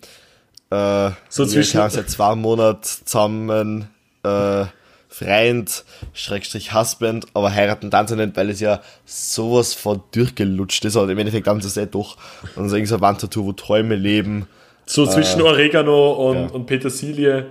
äh, 0.70 1.12
so 1.28 1.46
zwischen 1.46 1.90
seit 1.90 2.10
zwei 2.10 2.36
Monaten 2.36 2.84
zusammen 2.84 3.90
äh, 4.24 4.66
Freund, 5.10 5.84
Schrägstrich 6.14 6.74
Husband, 6.74 7.26
aber 7.34 7.52
heiraten 7.54 7.90
dann 7.90 8.08
so 8.08 8.16
nicht, 8.16 8.38
weil 8.38 8.50
es 8.52 8.60
ja 8.60 8.80
sowas 9.06 9.74
von 9.74 10.02
durchgelutscht 10.12 10.86
ist, 10.86 10.96
aber 10.96 11.12
im 11.12 11.18
Endeffekt 11.18 11.48
dann 11.48 11.60
sie 11.62 11.68
es 11.68 11.78
eh 11.78 11.88
doch. 11.88 12.16
Und 12.56 12.70
so 12.70 12.76
irgendwie 12.76 12.90
so 12.90 13.02
Wandtattoo, 13.02 13.46
wo 13.46 13.52
Träume 13.52 13.96
leben. 13.96 14.48
So 14.86 15.06
zwischen 15.08 15.42
äh, 15.42 15.44
Oregano 15.44 16.12
und, 16.12 16.36
ja. 16.38 16.46
und 16.48 16.68
Petersilie. 16.68 17.48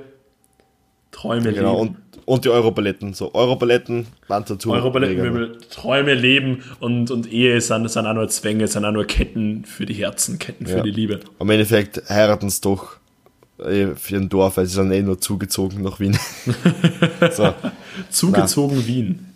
Träume 1.11 1.47
ja, 1.47 1.53
genau. 1.53 1.83
leben. 1.83 1.89
Und, 1.89 1.97
und 2.29 2.45
die 2.45 2.51
Europaletten. 2.51 3.15
So 3.15 3.35
Europaletten, 3.35 4.07
Wandtattoo. 4.29 4.73
Europalettenmöbel, 4.73 5.59
Träume 5.71 6.15
leben 6.15 6.63
und, 6.79 7.11
und 7.11 7.33
Ehe 7.33 7.61
sind, 7.61 7.91
sind 7.91 8.07
auch 8.07 8.15
nur 8.15 8.29
Zwänge, 8.29 8.69
sind 8.69 8.85
auch 8.85 8.93
nur 8.93 9.07
Ketten 9.07 9.65
für 9.65 9.87
die 9.87 9.95
Herzen, 9.95 10.39
Ketten 10.39 10.67
für 10.67 10.79
ja. 10.79 10.83
die 10.83 10.91
Liebe. 10.91 11.21
Im 11.41 11.51
Endeffekt 11.51 12.09
heiraten 12.09 12.49
es 12.49 12.61
doch 12.61 12.97
äh, 13.59 13.89
für 13.97 14.17
ein 14.17 14.29
Dorf, 14.29 14.59
weil 14.59 14.67
sie 14.67 14.75
sind 14.75 14.93
eh 14.93 15.03
nur 15.03 15.21
zugezogen 15.21 15.83
nach 15.83 15.99
Wien. 16.01 16.19
so. 17.33 17.55
Zugezogen 18.11 18.77
Na. 18.77 18.87
Wien. 18.87 19.27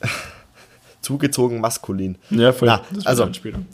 Zugezogen 1.00 1.60
maskulin. 1.60 2.18
Ja, 2.30 2.52
voll. 2.52 2.68
Na, 2.68 2.82
also, 3.04 3.28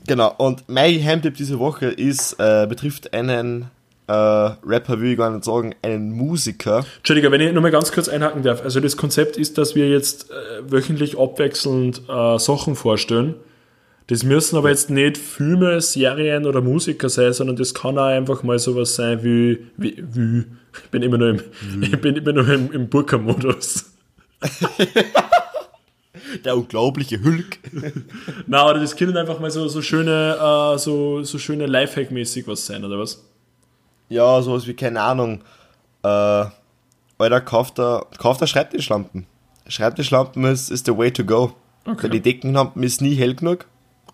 genau. 0.06 0.34
Und 0.36 0.64
mein 0.68 1.02
Heimtipp 1.02 1.34
diese 1.34 1.58
Woche 1.58 1.86
ist, 1.86 2.36
äh, 2.38 2.66
betrifft 2.68 3.14
einen 3.14 3.66
äh, 4.06 4.12
Rapper, 4.12 5.00
will 5.00 5.12
ich 5.12 5.18
gar 5.18 5.30
nicht 5.30 5.44
sagen, 5.44 5.74
einen 5.82 6.12
Musiker. 6.12 6.84
Entschuldigung, 6.98 7.32
wenn 7.32 7.40
ich 7.40 7.52
nochmal 7.52 7.70
ganz 7.70 7.92
kurz 7.92 8.08
einhaken 8.08 8.42
darf. 8.42 8.62
Also 8.62 8.80
das 8.80 8.96
Konzept 8.96 9.36
ist, 9.36 9.58
dass 9.58 9.74
wir 9.74 9.88
jetzt 9.88 10.30
äh, 10.30 10.70
wöchentlich 10.70 11.18
abwechselnd 11.18 12.02
äh, 12.08 12.38
Sachen 12.38 12.76
vorstellen 12.76 13.34
das 14.08 14.24
müssen 14.24 14.56
aber 14.56 14.70
jetzt 14.70 14.90
nicht 14.90 15.16
Filme, 15.16 15.80
Serien 15.80 16.46
oder 16.46 16.60
Musiker 16.60 17.08
sein, 17.08 17.32
sondern 17.32 17.56
das 17.56 17.72
kann 17.72 17.98
auch 17.98 18.06
einfach 18.06 18.42
mal 18.42 18.58
sowas 18.58 18.94
sein 18.94 19.22
wie, 19.22 19.66
wie, 19.76 20.02
wie 20.06 20.44
ich 20.84 20.90
bin 20.90 21.02
immer 21.02 21.18
nur 21.18 21.30
im, 21.30 21.40
ich 21.80 22.00
bin 22.00 22.16
immer 22.16 22.32
nur 22.32 22.48
im, 22.48 22.72
im 22.72 22.88
Burka-Modus. 22.88 23.92
Der 26.44 26.56
unglaubliche 26.56 27.22
Hulk. 27.22 27.58
Na, 28.46 28.68
oder 28.68 28.80
das 28.80 28.96
können 28.96 29.16
einfach 29.16 29.38
mal 29.38 29.50
so, 29.50 29.68
so 29.68 29.82
schöne, 29.82 30.36
uh, 30.40 30.78
so, 30.78 31.22
so 31.22 31.38
schöne 31.38 31.66
Lifehack-mäßig 31.66 32.46
was 32.46 32.66
sein, 32.66 32.84
oder 32.84 32.98
was? 32.98 33.22
Ja, 34.08 34.42
sowas 34.42 34.66
wie, 34.66 34.74
keine 34.74 35.00
Ahnung, 35.00 35.42
äh, 36.02 36.44
Alter, 37.18 37.40
kauft 37.40 37.78
er, 37.78 38.06
kauft 38.18 38.40
er 38.40 38.46
Schreibtischlampen. 38.46 39.26
Schreibtischlampen 39.66 40.44
ist, 40.44 40.70
ist 40.70 40.86
the 40.86 40.96
way 40.96 41.10
to 41.10 41.24
go. 41.24 41.54
Okay. 41.84 42.04
Weil 42.04 42.10
die 42.10 42.20
Deckenlampen 42.20 42.82
ist 42.82 43.00
nie 43.00 43.14
hell 43.14 43.34
genug 43.34 43.66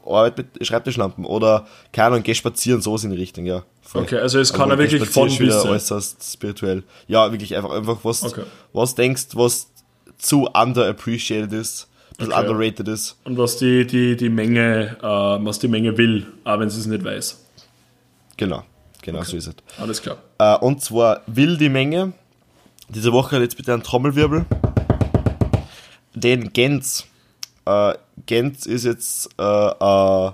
Arbeit 0.08 0.38
mit 0.38 0.66
Schreibtischlampen 0.66 1.24
oder, 1.24 1.66
keine 1.92 2.08
Ahnung, 2.08 2.22
geh 2.22 2.34
spazieren, 2.34 2.80
sowas 2.80 3.04
in 3.04 3.10
die 3.10 3.16
Richtung, 3.16 3.44
ja. 3.46 3.64
Voll. 3.82 4.02
Okay, 4.02 4.18
also 4.18 4.38
es 4.38 4.52
kann 4.52 4.68
ja 4.68 4.78
wirklich 4.78 5.04
von 5.08 5.28
bis 5.28 5.40
wieder 5.40 5.64
äußerst 5.64 6.32
spirituell. 6.32 6.82
Ja, 7.06 7.30
wirklich 7.30 7.56
einfach, 7.56 7.70
einfach 7.70 7.98
was, 8.02 8.22
okay. 8.22 8.42
was 8.72 8.94
denkst, 8.94 9.28
was 9.34 9.70
zu 10.18 10.46
underappreciated 10.46 11.52
ist, 11.52 11.88
bisschen 12.16 12.32
okay. 12.32 12.48
underrated 12.48 12.88
ist. 12.88 13.16
Und 13.24 13.38
was 13.38 13.56
die, 13.56 13.86
die, 13.86 14.16
die 14.16 14.28
Menge, 14.28 14.96
äh, 15.00 15.04
was 15.04 15.58
die 15.58 15.68
Menge 15.68 15.96
will, 15.96 16.26
auch 16.44 16.58
wenn 16.58 16.70
sie 16.70 16.80
es 16.80 16.86
nicht 16.86 17.04
weiß. 17.04 17.44
Genau, 18.36 18.62
genau 19.08 19.20
okay. 19.20 19.30
so 19.30 19.36
ist 19.36 19.46
es. 19.48 19.54
Alles 19.80 20.02
klar. 20.02 20.18
Äh, 20.38 20.56
und 20.58 20.82
zwar 20.82 21.22
will 21.26 21.56
die 21.56 21.68
Menge, 21.68 22.12
diese 22.88 23.12
Woche 23.12 23.38
jetzt 23.38 23.56
bitte 23.56 23.74
ein 23.74 23.82
Trommelwirbel, 23.82 24.44
den 26.14 26.52
Gens 26.52 27.06
äh, 27.68 27.94
Gent 28.26 28.66
ist 28.66 28.84
jetzt, 28.84 29.30
äh, 29.38 29.42
äh, 29.42 30.32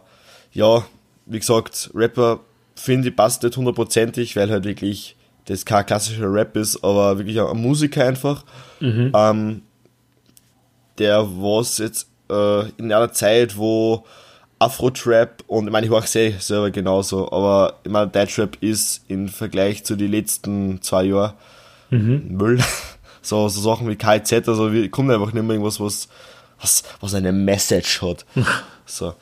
ja, 0.52 0.84
wie 1.26 1.38
gesagt, 1.38 1.90
Rapper 1.94 2.40
finde 2.74 3.08
ich 3.08 3.16
passt 3.16 3.42
nicht 3.42 3.56
hundertprozentig, 3.56 4.36
weil 4.36 4.50
halt 4.50 4.64
wirklich 4.64 5.16
das 5.46 5.64
kein 5.64 5.84
klassischer 5.84 6.32
Rap 6.32 6.56
ist, 6.56 6.82
aber 6.82 7.18
wirklich 7.18 7.40
ein 7.40 7.56
Musiker 7.60 8.06
einfach. 8.06 8.44
Mhm. 8.80 9.12
Ähm, 9.14 9.62
der 10.98 11.26
was 11.26 11.78
jetzt 11.78 12.08
äh, 12.30 12.68
in 12.78 12.92
einer 12.92 13.12
Zeit, 13.12 13.56
wo 13.56 14.04
Afro-Trap 14.64 15.44
und 15.46 15.66
ich 15.66 15.72
meine, 15.72 15.86
ich 15.86 15.92
mache 15.92 16.18
es 16.18 16.46
selber 16.46 16.70
genauso, 16.70 17.30
aber 17.30 17.80
ich 17.84 17.90
meine, 17.90 18.08
Deutschrap 18.08 18.56
ist 18.60 19.04
im 19.08 19.28
Vergleich 19.28 19.84
zu 19.84 19.96
den 19.96 20.10
letzten 20.10 20.82
zwei 20.82 21.04
Jahren 21.04 21.34
mhm. 21.90 22.24
Müll. 22.28 22.62
So, 23.26 23.48
so 23.48 23.62
Sachen 23.62 23.88
wie 23.88 23.96
KZ, 23.96 24.46
also 24.50 24.70
wir 24.70 24.90
kommen 24.90 25.10
einfach 25.10 25.32
nicht 25.32 25.42
mehr 25.42 25.54
irgendwas, 25.54 25.80
was 25.80 26.10
was, 26.64 26.82
was 27.00 27.14
eine 27.14 27.32
Message 27.32 28.02
hat. 28.02 28.24
so. 28.86 29.14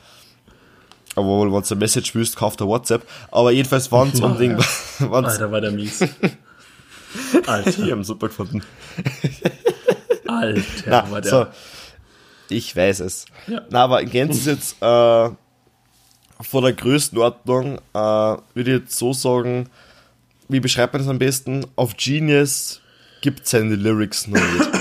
Aber 1.15 1.41
wenn 1.41 1.51
du 1.51 1.57
eine 1.57 1.79
Message 1.79 2.15
willst, 2.15 2.35
kauft 2.35 2.59
er 2.61 2.67
WhatsApp. 2.67 3.03
Aber 3.31 3.51
jedenfalls 3.51 3.91
waren 3.91 4.11
es 4.11 4.19
um 4.19 4.37
Ding. 4.39 4.57
Alter, 4.99 5.51
war 5.51 5.61
der 5.61 5.71
mies. 5.71 6.01
Alter. 7.45 7.83
Ich 7.83 7.91
haben 7.91 8.03
super 8.03 8.27
gefunden. 8.27 8.63
Alter, 10.25 10.63
Na, 10.87 11.11
war 11.11 11.21
der. 11.21 11.31
So, 11.31 11.45
ich 12.53 12.75
weiß 12.75 13.01
es. 13.01 13.25
Ja. 13.47 13.61
Na, 13.69 13.83
aber 13.83 14.01
in 14.01 14.09
Gänze 14.09 14.39
ist 14.39 14.45
jetzt 14.47 14.81
äh, 14.81 15.29
von 16.41 16.63
der 16.63 16.73
Größenordnung, 16.73 17.77
äh, 17.77 17.97
würde 17.97 18.41
ich 18.55 18.67
jetzt 18.67 18.97
so 18.97 19.13
sagen, 19.13 19.69
wie 20.49 20.59
beschreibt 20.59 20.93
man 20.93 21.01
das 21.01 21.09
am 21.09 21.19
besten? 21.19 21.65
Auf 21.75 21.95
Genius 21.97 22.81
gibt 23.21 23.43
es 23.43 23.51
seine 23.51 23.75
Lyrics 23.75 24.27
noch 24.27 24.39
nicht. 24.39 24.69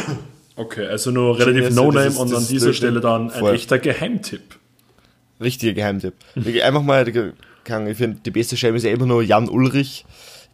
Okay, 0.55 0.87
also 0.87 1.11
nur 1.11 1.39
relativ 1.39 1.75
No-Name 1.75 2.11
und 2.11 2.35
an 2.35 2.47
dieser 2.47 2.75
Stelle 2.75 3.01
dann 3.01 3.31
ein 3.31 3.41
voll. 3.41 3.55
echter 3.55 3.79
Geheimtipp. 3.79 4.59
Richtiger 5.41 5.73
Geheimtipp. 5.73 6.13
Einfach 6.63 6.83
mal, 6.83 7.09
ich 7.09 7.97
finde, 7.97 8.21
die 8.25 8.31
beste 8.31 8.59
Scheibe 8.59 8.77
ist 8.77 8.83
ja 8.83 8.91
immer 8.91 9.07
nur 9.07 9.23
Jan 9.23 9.49
Ulrich. 9.49 10.05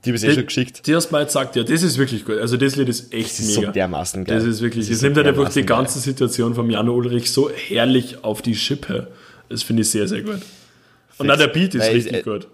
Die 0.05 0.11
habe 0.11 0.17
ich 0.17 0.25
eh 0.25 0.35
schon 0.35 0.47
geschickt. 0.47 0.87
Die 0.87 0.95
hast 0.95 1.11
mal 1.11 1.25
gesagt, 1.25 1.57
ja, 1.57 1.65
das 1.65 1.83
ist 1.83 1.99
wirklich 1.99 2.25
gut. 2.25 2.39
Also 2.39 2.57
das 2.57 2.77
Lied 2.77 2.89
ist 2.89 3.13
echt 3.13 3.31
das 3.31 3.41
ist 3.41 3.57
mega. 3.57 3.69
So 3.69 3.73
dermaßen 3.73 4.25
geil. 4.25 4.37
Das 4.37 4.45
ist 4.45 4.63
wirklich, 4.63 4.87
das, 4.87 4.97
das 4.97 5.03
nimmt 5.03 5.17
halt 5.17 5.27
einfach 5.27 5.53
die 5.53 5.65
ganze 5.65 5.95
geil. 5.95 6.03
Situation 6.03 6.55
von 6.55 6.71
Jan 6.71 6.89
Ulrich 6.89 7.31
so 7.33 7.51
herrlich 7.51 8.23
auf 8.23 8.41
die 8.43 8.55
Schippe. 8.55 9.09
Das 9.49 9.63
finde 9.63 9.83
ich 9.83 9.91
sehr, 9.91 10.07
sehr 10.07 10.23
gut. 10.23 10.41
Und 11.19 11.31
auch 11.31 11.37
der 11.37 11.49
Beat 11.49 11.75
ist 11.75 11.83
Weil 11.83 11.95
richtig 11.95 12.13
ich, 12.13 12.19
äh, 12.21 12.23
gut. 12.23 12.47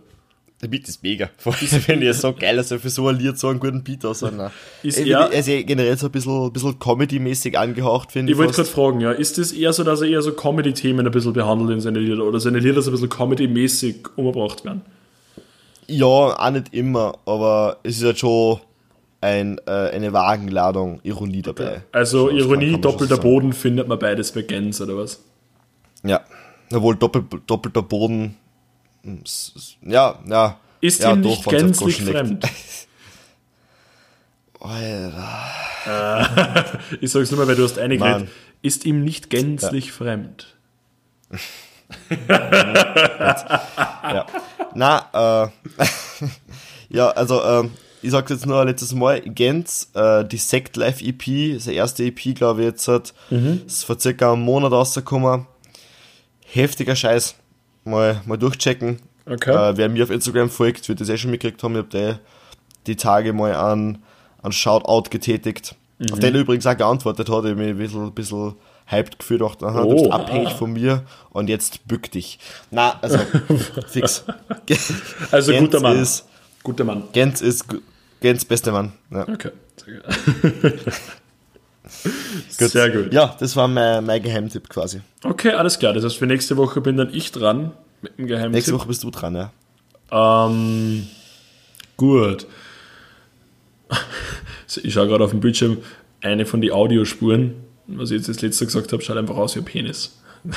Der 0.62 0.68
Beat 0.68 0.88
ist 0.88 1.02
mega. 1.02 1.28
Ich 1.60 1.68
finde 1.68 2.08
es 2.08 2.22
so 2.22 2.32
geil, 2.32 2.56
dass 2.56 2.70
er 2.70 2.78
für 2.78 2.88
so 2.88 3.06
ein 3.08 3.18
Lied 3.18 3.38
so 3.38 3.48
einen 3.48 3.60
guten 3.60 3.84
Beat 3.84 4.06
aus 4.06 4.22
hat. 4.22 4.52
Ist 4.82 4.98
er, 4.98 5.30
er 5.30 5.38
ist 5.38 5.46
ja 5.46 5.60
generell 5.60 5.98
so 5.98 6.06
ein 6.06 6.12
bisschen, 6.12 6.50
bisschen 6.52 6.78
Comedy-mäßig 6.78 7.58
angehaucht, 7.58 8.12
finde 8.12 8.32
ich. 8.32 8.38
Ich 8.38 8.42
wollte 8.42 8.54
gerade 8.54 8.68
fragen, 8.68 9.00
ja, 9.00 9.12
ist 9.12 9.36
das 9.36 9.52
eher 9.52 9.74
so, 9.74 9.84
dass 9.84 10.00
er 10.00 10.08
eher 10.08 10.22
so 10.22 10.32
Comedy-Themen 10.32 11.04
ein 11.04 11.12
bisschen 11.12 11.34
behandelt 11.34 11.70
in 11.70 11.80
seinen 11.80 12.02
Liedern 12.02 12.22
oder 12.22 12.40
seine 12.40 12.60
Lieder 12.60 12.80
so 12.80 12.90
ein 12.90 12.92
bisschen 12.92 13.10
Comedy-mäßig 13.10 13.96
umgebracht 14.16 14.64
werden? 14.64 14.80
Ja, 15.86 16.06
auch 16.06 16.50
nicht 16.50 16.72
immer, 16.74 17.18
aber 17.26 17.78
es 17.82 17.98
ist 17.98 18.04
halt 18.04 18.18
schon 18.18 18.60
ein, 19.20 19.58
äh, 19.66 19.70
eine 19.70 20.12
Wagenladung 20.12 21.00
Ironie 21.02 21.42
dabei. 21.42 21.68
Okay. 21.68 21.80
Also 21.92 22.28
so, 22.28 22.30
Ironie, 22.30 22.80
doppelter 22.80 23.16
Boden 23.16 23.52
findet 23.52 23.88
man 23.88 23.98
beides 23.98 24.32
bei 24.32 24.42
Gens, 24.42 24.80
oder 24.80 24.96
was? 24.96 25.20
Ja, 26.02 26.20
obwohl 26.72 26.96
doppel, 26.96 27.24
doppelter 27.46 27.82
Boden 27.82 28.36
ja, 29.82 30.18
ja. 30.26 30.58
Ist 30.80 31.02
ja, 31.02 31.12
ihm 31.12 31.20
nicht 31.20 31.44
gänzlich 31.44 32.02
fremd. 32.02 32.44
Alter. 34.60 35.44
Äh, 35.86 36.62
ich 37.00 37.10
sag's 37.10 37.30
nur 37.30 37.40
mal, 37.40 37.48
weil 37.48 37.56
du 37.56 37.64
hast 37.64 37.78
eingeredet. 37.78 38.28
ist 38.62 38.84
ihm 38.86 39.04
nicht 39.04 39.28
gänzlich 39.30 39.86
ja. 39.86 39.92
fremd. 39.92 40.56
ja. 42.28 44.26
Na, 44.74 45.08
äh, 45.44 45.48
ja, 46.88 47.10
also, 47.10 47.40
äh, 47.42 47.68
ich 48.02 48.10
sag's 48.10 48.30
jetzt 48.30 48.46
nur 48.46 48.64
letztes 48.64 48.94
Mal, 48.94 49.20
Gens, 49.22 49.90
äh, 49.94 50.24
die 50.24 50.36
Sect 50.36 50.76
Life 50.76 51.04
EP, 51.04 51.54
das 51.54 51.66
erste 51.66 52.04
EP, 52.04 52.34
glaube 52.34 52.60
ich, 52.60 52.66
jetzt 52.66 52.86
hat, 52.88 53.14
mhm. 53.30 53.62
ist 53.66 53.84
vor 53.84 53.98
circa 53.98 54.32
einem 54.32 54.42
Monat 54.42 54.72
rausgekommen. 54.72 55.46
Heftiger 56.44 56.94
Scheiß. 56.94 57.34
Mal, 57.84 58.20
mal 58.26 58.36
durchchecken. 58.36 59.00
Okay. 59.26 59.50
Äh, 59.50 59.76
wer 59.76 59.88
mir 59.88 60.04
auf 60.04 60.10
Instagram 60.10 60.50
folgt, 60.50 60.88
wird 60.88 61.00
das 61.00 61.08
eh 61.08 61.16
schon 61.16 61.30
mitgekriegt 61.30 61.62
haben. 61.62 61.74
Ich 61.74 61.78
habe 61.78 61.88
die, 61.88 62.14
die 62.86 62.96
Tage 62.96 63.32
mal 63.32 63.54
an, 63.54 64.02
an 64.42 64.52
Shoutout 64.52 65.10
getätigt. 65.10 65.74
Mhm. 65.98 66.12
Auf 66.12 66.18
den 66.18 66.34
übrigens 66.34 66.66
auch 66.66 66.76
geantwortet 66.76 67.28
hat, 67.30 67.44
ich 67.44 67.54
mich 67.54 67.68
ein 67.68 67.78
bisschen, 67.78 68.04
ein 68.04 68.12
bisschen 68.12 68.54
hyped 68.94 69.18
gefühlt, 69.18 69.40
dachte, 69.40 69.66
aha, 69.66 69.82
oh, 69.82 69.90
du 69.90 69.96
bist 69.96 70.10
abhängig 70.10 70.48
ah. 70.48 70.54
von 70.56 70.72
mir 70.72 71.02
und 71.30 71.48
jetzt 71.48 71.86
bück 71.86 72.10
dich. 72.10 72.38
Na, 72.70 72.98
also, 73.00 73.18
fix. 73.88 74.24
also, 75.30 75.52
Gens 75.52 75.64
guter 75.64 75.80
Mann. 75.80 75.98
Ist, 75.98 76.26
guter 76.62 76.84
Mann. 76.84 77.04
Gens 77.12 77.40
ist 77.40 77.64
Gens 78.20 78.44
beste 78.44 78.72
Mann. 78.72 78.92
Ja. 79.10 79.28
Okay, 79.28 79.50
sehr 79.84 79.94
gut. 80.62 80.84
gut. 82.58 82.70
Sehr 82.70 82.90
gut. 82.90 83.12
Ja, 83.12 83.36
das 83.38 83.54
war 83.56 83.68
mein, 83.68 84.04
mein 84.04 84.22
Geheimtipp 84.22 84.68
quasi. 84.68 85.00
Okay, 85.22 85.50
alles 85.50 85.78
klar. 85.78 85.92
Das 85.92 86.04
heißt, 86.04 86.16
für 86.16 86.26
nächste 86.26 86.56
Woche 86.56 86.80
bin 86.80 86.96
dann 86.96 87.12
ich 87.12 87.32
dran 87.32 87.72
mit 88.00 88.18
dem 88.18 88.26
Geheimtipp. 88.26 88.52
Nächste 88.52 88.72
Woche 88.72 88.88
bist 88.88 89.02
du 89.02 89.10
dran, 89.10 89.34
ja. 89.34 89.52
Ähm, 90.10 91.06
gut. 91.96 92.46
Ich 94.82 94.94
schaue 94.94 95.08
gerade 95.08 95.24
auf 95.24 95.30
dem 95.30 95.40
Bildschirm 95.40 95.78
eine 96.20 96.46
von 96.46 96.60
den 96.60 96.72
Audiospuren 96.72 97.63
was 97.86 98.10
ich 98.10 98.18
jetzt 98.18 98.28
das 98.28 98.42
letzte 98.42 98.66
gesagt 98.66 98.92
habe, 98.92 99.02
schaut 99.02 99.16
einfach 99.16 99.36
aus 99.36 99.54
wie 99.54 99.60
ein 99.60 99.64
Penis. 99.64 100.16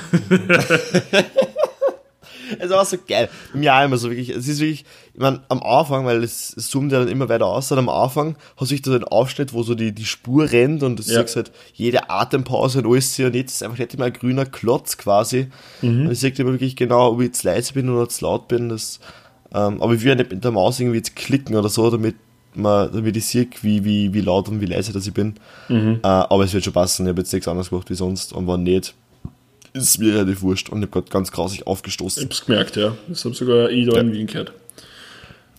Es 2.60 2.70
war 2.70 2.86
so 2.86 2.98
geil. 3.08 3.30
Auch 3.54 3.86
immer 3.86 3.98
so 3.98 4.10
wirklich, 4.10 4.30
es 4.30 4.48
ist 4.48 4.60
wirklich, 4.60 4.86
ich 5.14 5.20
meine, 5.20 5.42
am 5.50 5.62
Anfang, 5.62 6.06
weil 6.06 6.24
es, 6.24 6.54
es 6.56 6.70
zoomt 6.70 6.92
ja 6.92 7.00
dann 7.00 7.08
immer 7.08 7.30
weiter 7.30 7.46
aus, 7.46 7.72
am 7.72 7.90
Anfang 7.90 8.36
hast 8.58 8.72
du 8.72 8.78
da 8.78 8.98
den 8.98 9.04
Aufschnitt, 9.04 9.54
wo 9.54 9.64
so 9.64 9.76
die, 9.76 9.92
die 9.92 10.06
Spur 10.06 10.52
rennt 10.52 10.84
und 10.84 10.98
du 10.98 11.04
ja. 11.04 11.22
siehst 11.22 11.36
halt 11.36 11.52
jede 11.74 12.10
Atempause 12.10 12.80
und 12.80 12.88
alles 12.88 13.20
und 13.20 13.36
jetzt 13.36 13.56
ist 13.56 13.64
einfach 13.64 13.78
nicht 13.78 13.94
immer 13.94 14.06
ein 14.06 14.14
grüner 14.14 14.46
Klotz 14.46 14.98
quasi. 14.98 15.48
Mhm. 15.82 16.08
Und 16.08 16.12
ich 16.12 16.20
sehe 16.20 16.32
immer 16.38 16.52
wirklich 16.52 16.76
genau, 16.76 17.12
ob 17.12 17.20
ich 17.20 17.28
jetzt 17.28 17.44
leise 17.44 17.74
bin 17.74 17.90
oder 17.90 18.08
zu 18.08 18.26
laut 18.26 18.48
bin. 18.48 18.70
Das, 18.70 19.00
ähm, 19.54 19.82
aber 19.82 19.94
ich 19.94 20.02
will 20.02 20.10
ja 20.10 20.16
nicht 20.16 20.32
mit 20.32 20.44
der 20.44 20.52
Maus 20.52 20.80
irgendwie 20.80 20.98
jetzt 20.98 21.16
klicken 21.16 21.56
oder 21.56 21.70
so, 21.70 21.90
damit 21.90 22.16
man, 22.58 22.92
damit 22.92 23.16
ich 23.18 23.26
sehe, 23.26 23.48
wie, 23.62 23.84
wie, 23.86 24.14
wie 24.14 24.22
laut 24.22 24.50
und 24.50 24.62
wie 24.62 24.66
leise 24.66 24.94
das 24.94 25.08
ich 25.08 25.14
bin. 25.14 25.36
Mhm. 25.70 26.00
Äh, 26.04 26.08
aber 26.08 26.44
es 26.44 26.54
wird 26.54 26.64
schon 26.64 26.74
passen. 26.74 27.06
Ich 27.06 27.10
habe 27.10 27.22
jetzt 27.22 27.34
nichts 27.34 27.48
anderes 27.48 27.70
gemacht 27.70 27.90
wie 27.90 27.96
sonst. 27.96 28.34
Und 28.34 28.48
wenn 28.48 28.64
nicht, 28.64 28.94
ist 29.74 30.00
mir 30.00 30.16
relativ 30.16 30.42
wurscht. 30.42 30.70
Und 30.70 30.80
ich 30.80 30.84
habe 30.84 31.02
gerade 31.02 31.12
ganz 31.12 31.32
grausig 31.32 31.68
aufgestoßen. 31.68 32.22
Ich 32.22 32.26
habe 32.26 32.34
es 32.34 32.46
gemerkt, 32.46 32.76
ja. 32.76 32.96
Das 33.08 33.24
habe 33.26 33.36
sogar 33.36 33.70
ich 33.70 33.88
da 33.88 33.96
ja. 33.96 34.02
in 34.02 34.12
Wien 34.12 34.28
gehört. 34.28 34.52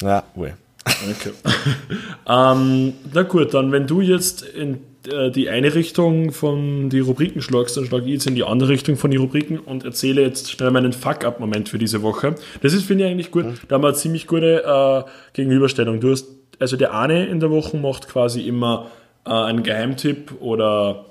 Ja, 0.02 0.22
wohl. 0.34 0.54
Okay. 0.86 1.32
ähm, 2.28 2.94
na 3.12 3.22
gut, 3.22 3.52
dann 3.52 3.72
wenn 3.72 3.86
du 3.86 4.00
jetzt 4.00 4.42
in 4.42 4.78
äh, 5.10 5.30
die 5.30 5.48
eine 5.48 5.74
Richtung 5.74 6.32
von 6.32 6.88
die 6.90 7.00
Rubriken 7.00 7.42
schlagst, 7.42 7.76
dann 7.76 7.86
schlage 7.86 8.06
ich 8.06 8.12
jetzt 8.12 8.26
in 8.26 8.34
die 8.34 8.44
andere 8.44 8.70
Richtung 8.70 8.96
von 8.96 9.10
die 9.10 9.16
Rubriken 9.16 9.58
und 9.58 9.84
erzähle 9.84 10.22
jetzt 10.22 10.50
schnell 10.50 10.70
meinen 10.70 10.92
Fuck-Up-Moment 10.92 11.68
für 11.68 11.78
diese 11.78 12.02
Woche. 12.02 12.34
Das 12.62 12.72
ist, 12.72 12.84
finde 12.84 13.04
ich, 13.04 13.10
eigentlich 13.10 13.30
gut. 13.30 13.46
Mhm. 13.46 13.54
Da 13.68 13.74
haben 13.74 13.82
wir 13.82 13.88
eine 13.88 13.96
ziemlich 13.96 14.26
gute 14.26 14.64
äh, 14.64 15.10
Gegenüberstellung. 15.34 16.00
Du 16.00 16.10
hast 16.10 16.26
also 16.60 16.76
der 16.76 16.94
eine 16.94 17.26
in 17.26 17.40
der 17.40 17.50
Woche 17.50 17.76
macht 17.76 18.08
quasi 18.08 18.42
immer 18.42 18.90
äh, 19.24 19.30
einen 19.30 19.62
Geheimtipp 19.62 20.40
oder 20.40 21.06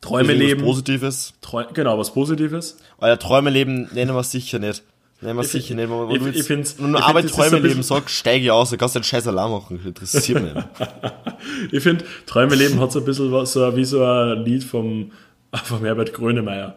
Träume 0.00 0.32
leben. 0.32 0.60
Was 0.60 0.66
Positives. 0.66 1.34
Träu 1.40 1.64
genau, 1.72 1.98
was 1.98 2.12
Positives. 2.12 2.78
Euer 2.98 3.18
Träume 3.18 3.50
leben 3.50 3.88
nennen 3.92 4.14
wir 4.14 4.22
sicher 4.22 4.58
nicht. 4.58 4.82
Nennen 5.20 5.36
wir 5.36 5.44
sicher 5.44 5.74
nicht. 5.74 5.90
Wenn 5.90 6.10
ich, 6.10 6.18
du 6.18 6.52
jetzt 6.52 6.78
ich 6.78 6.78
nur 6.78 7.02
Arbeit 7.02 7.24
find, 7.24 7.34
Träume 7.34 7.58
leben 7.58 7.82
sagst, 7.82 8.14
steige 8.14 8.44
ich 8.44 8.50
aus, 8.52 8.70
du 8.70 8.76
kannst 8.76 8.94
den 8.94 9.02
Scheiß 9.02 9.26
allein 9.26 9.50
machen. 9.50 9.80
Interessiert 9.84 10.42
mich 10.42 10.52
ich 11.72 11.82
finde, 11.82 12.04
Träume 12.26 12.54
leben 12.54 12.78
hat 12.78 12.92
so 12.92 13.00
ein 13.00 13.04
bisschen 13.04 13.32
was, 13.32 13.52
so 13.52 13.76
wie 13.76 13.84
so 13.84 14.04
ein 14.04 14.44
Lied 14.44 14.62
vom, 14.62 15.10
vom 15.64 15.84
Herbert 15.84 16.12
Grönemeyer. 16.12 16.76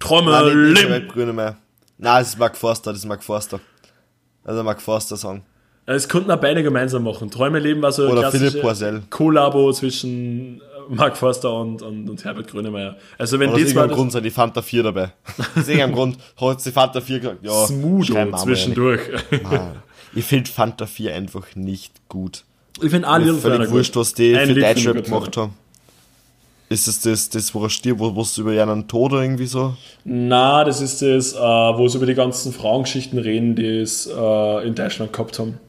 Träume 0.00 0.32
Nein, 0.32 0.44
nicht, 0.44 0.80
leben. 0.80 0.92
Herbert 0.92 1.12
Grönemeyer. 1.12 1.56
Nein, 1.98 2.20
das 2.20 2.28
ist 2.30 2.38
Mark 2.38 2.56
Forster, 2.56 2.90
das 2.90 3.00
ist 3.00 3.06
Mark 3.06 3.22
Forster. 3.22 3.60
Also 4.44 4.62
Mark 4.64 4.82
Forster 4.82 5.16
Song. 5.16 5.42
Es 5.86 6.08
konnten 6.08 6.30
auch 6.32 6.40
beide 6.40 6.62
gemeinsam 6.64 7.04
machen. 7.04 7.30
Träume 7.30 7.60
leben 7.60 7.80
war 7.80 7.92
so 7.92 8.06
ein 8.06 8.12
klassisches 8.12 8.60
Kollabo 9.08 9.72
zwischen 9.72 10.60
Mark 10.88 11.16
Forster 11.16 11.52
und, 11.60 11.82
und, 11.82 12.08
und 12.08 12.24
Herbert 12.24 12.48
Grönemeyer. 12.48 12.96
Also 13.18 13.38
wenn 13.38 13.50
Oder 13.50 13.58
die 13.58 13.66
zwei... 13.66 13.86
Grund 13.86 14.12
sind 14.12 14.24
die 14.24 14.30
Fanta 14.30 14.62
4 14.62 14.82
dabei. 14.82 15.12
aus 15.56 15.68
irgendeinem 15.68 15.94
Grund 15.94 16.18
hat 16.40 16.64
die 16.64 16.72
Fanta 16.72 17.00
4 17.00 17.20
gesagt, 17.20 17.38
ja, 17.42 17.66
Smootho 17.66 18.36
zwischendurch. 18.36 19.00
ich 20.14 20.24
finde 20.24 20.50
Fanta 20.50 20.86
4 20.86 21.14
einfach 21.14 21.54
nicht 21.54 22.08
gut. 22.08 22.44
Ich 22.82 22.90
finde 22.90 23.08
alle 23.08 23.32
Völlig 23.34 23.70
wurscht, 23.70 23.96
was 23.96 24.12
die 24.12 24.34
für 24.34 24.54
Deutschrap 24.54 25.04
gemacht 25.04 25.36
haben. 25.36 25.54
Ist 26.68 26.88
es 26.88 27.00
das, 27.00 27.30
das, 27.30 27.54
wo 27.54 27.62
er 27.62 27.70
stirbt, 27.70 28.00
wo 28.00 28.20
es 28.20 28.36
über 28.38 28.50
einen 28.50 28.88
Tod 28.88 29.12
oder 29.12 29.22
irgendwie 29.22 29.46
so? 29.46 29.76
Na, 30.04 30.64
das 30.64 30.80
ist 30.80 31.00
das, 31.00 31.34
äh, 31.34 31.38
wo 31.38 31.86
sie 31.86 31.96
über 31.96 32.06
die 32.06 32.14
ganzen 32.14 32.52
Frauengeschichten 32.52 33.20
reden, 33.20 33.54
die 33.54 33.78
es 33.78 34.06
äh, 34.06 34.66
in 34.66 34.74
Deutschland 34.74 35.12
gehabt 35.12 35.38
haben. 35.38 35.60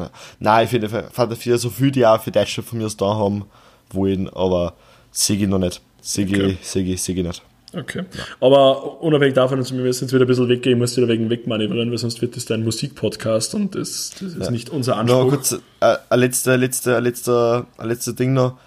Ja. 0.00 0.10
Nein, 0.38 0.64
ich 0.64 0.70
finde 0.70 0.88
Fanta 0.88 1.34
4 1.34 1.58
so 1.58 1.70
viel, 1.70 1.90
die 1.90 2.06
auch 2.06 2.20
für 2.20 2.30
Deutschland 2.30 2.68
von 2.68 2.78
mir 2.78 2.86
aus 2.86 2.96
da 2.96 3.14
haben 3.14 3.44
wollen, 3.92 4.28
aber 4.30 4.74
sehe 5.10 5.36
ich 5.36 5.48
noch 5.48 5.58
nicht. 5.58 5.80
Sehe 6.00 6.26
okay. 6.26 6.58
sehe 6.62 6.84
ich, 6.84 7.02
sehe 7.02 7.14
ich 7.14 7.24
nicht. 7.24 7.42
Okay. 7.72 8.04
Ja. 8.12 8.24
Aber 8.40 9.00
unabhängig 9.00 9.34
davon, 9.34 9.58
also 9.58 9.74
wir 9.76 9.82
müssen 9.82 10.04
jetzt 10.04 10.12
wieder 10.12 10.24
ein 10.24 10.28
bisschen 10.28 10.48
weggehen, 10.48 10.76
ich 10.76 10.80
muss 10.80 10.96
wieder 10.96 11.08
wegen 11.08 11.30
wegmanövrieren, 11.30 11.90
weil 11.90 11.98
sonst 11.98 12.20
wird 12.20 12.36
das 12.36 12.44
dein 12.44 12.64
Musikpodcast 12.64 13.54
und 13.54 13.74
das, 13.74 14.10
das 14.18 14.34
ist 14.34 14.44
ja. 14.44 14.50
nicht 14.50 14.70
unser 14.70 14.96
Anspruch. 14.96 15.24
Noch 15.24 15.30
kurz, 15.30 15.52
äh, 15.80 15.96
ein 16.08 16.18
letzter, 16.18 16.56
letzter, 16.56 17.00
letzter, 17.00 17.66
letzter 17.80 18.12
Ding 18.12 18.32
noch. 18.32 18.58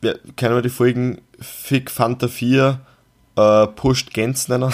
Wir 0.00 0.18
kennen 0.36 0.54
wir 0.54 0.62
die 0.62 0.68
Folgen 0.68 1.20
Fick 1.40 1.90
Fanta 1.90 2.28
4 2.28 2.80
äh, 3.36 3.66
Pusht 3.68 4.12
Gens 4.12 4.48
nennen? 4.48 4.72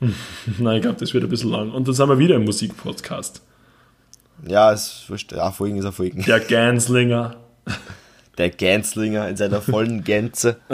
Nein, 0.58 0.76
ich 0.76 0.82
glaube, 0.82 0.98
das 0.98 1.14
wird 1.14 1.24
ein 1.24 1.30
bisschen 1.30 1.50
lang. 1.50 1.70
Und 1.70 1.86
dann 1.86 1.94
sind 1.94 2.08
wir 2.08 2.18
wieder 2.18 2.36
im 2.36 2.44
Musikpodcast. 2.44 3.42
Ja, 4.46 4.72
es 4.72 5.04
ist 5.08 5.32
ja, 5.32 5.50
Folgen 5.50 5.76
ist 5.78 5.84
ein 5.84 5.92
Folgen. 5.92 6.22
Der 6.22 6.40
Ganslinger. 6.40 7.36
Der 8.38 8.50
Ganslinger 8.50 9.28
in 9.28 9.36
seiner 9.36 9.60
vollen 9.60 10.02
Gänze. 10.04 10.56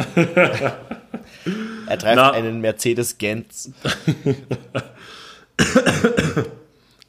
er 1.87 2.15
Na. 2.15 2.31
einen 2.31 2.61
Mercedes 2.61 3.19
Gans. 3.19 3.73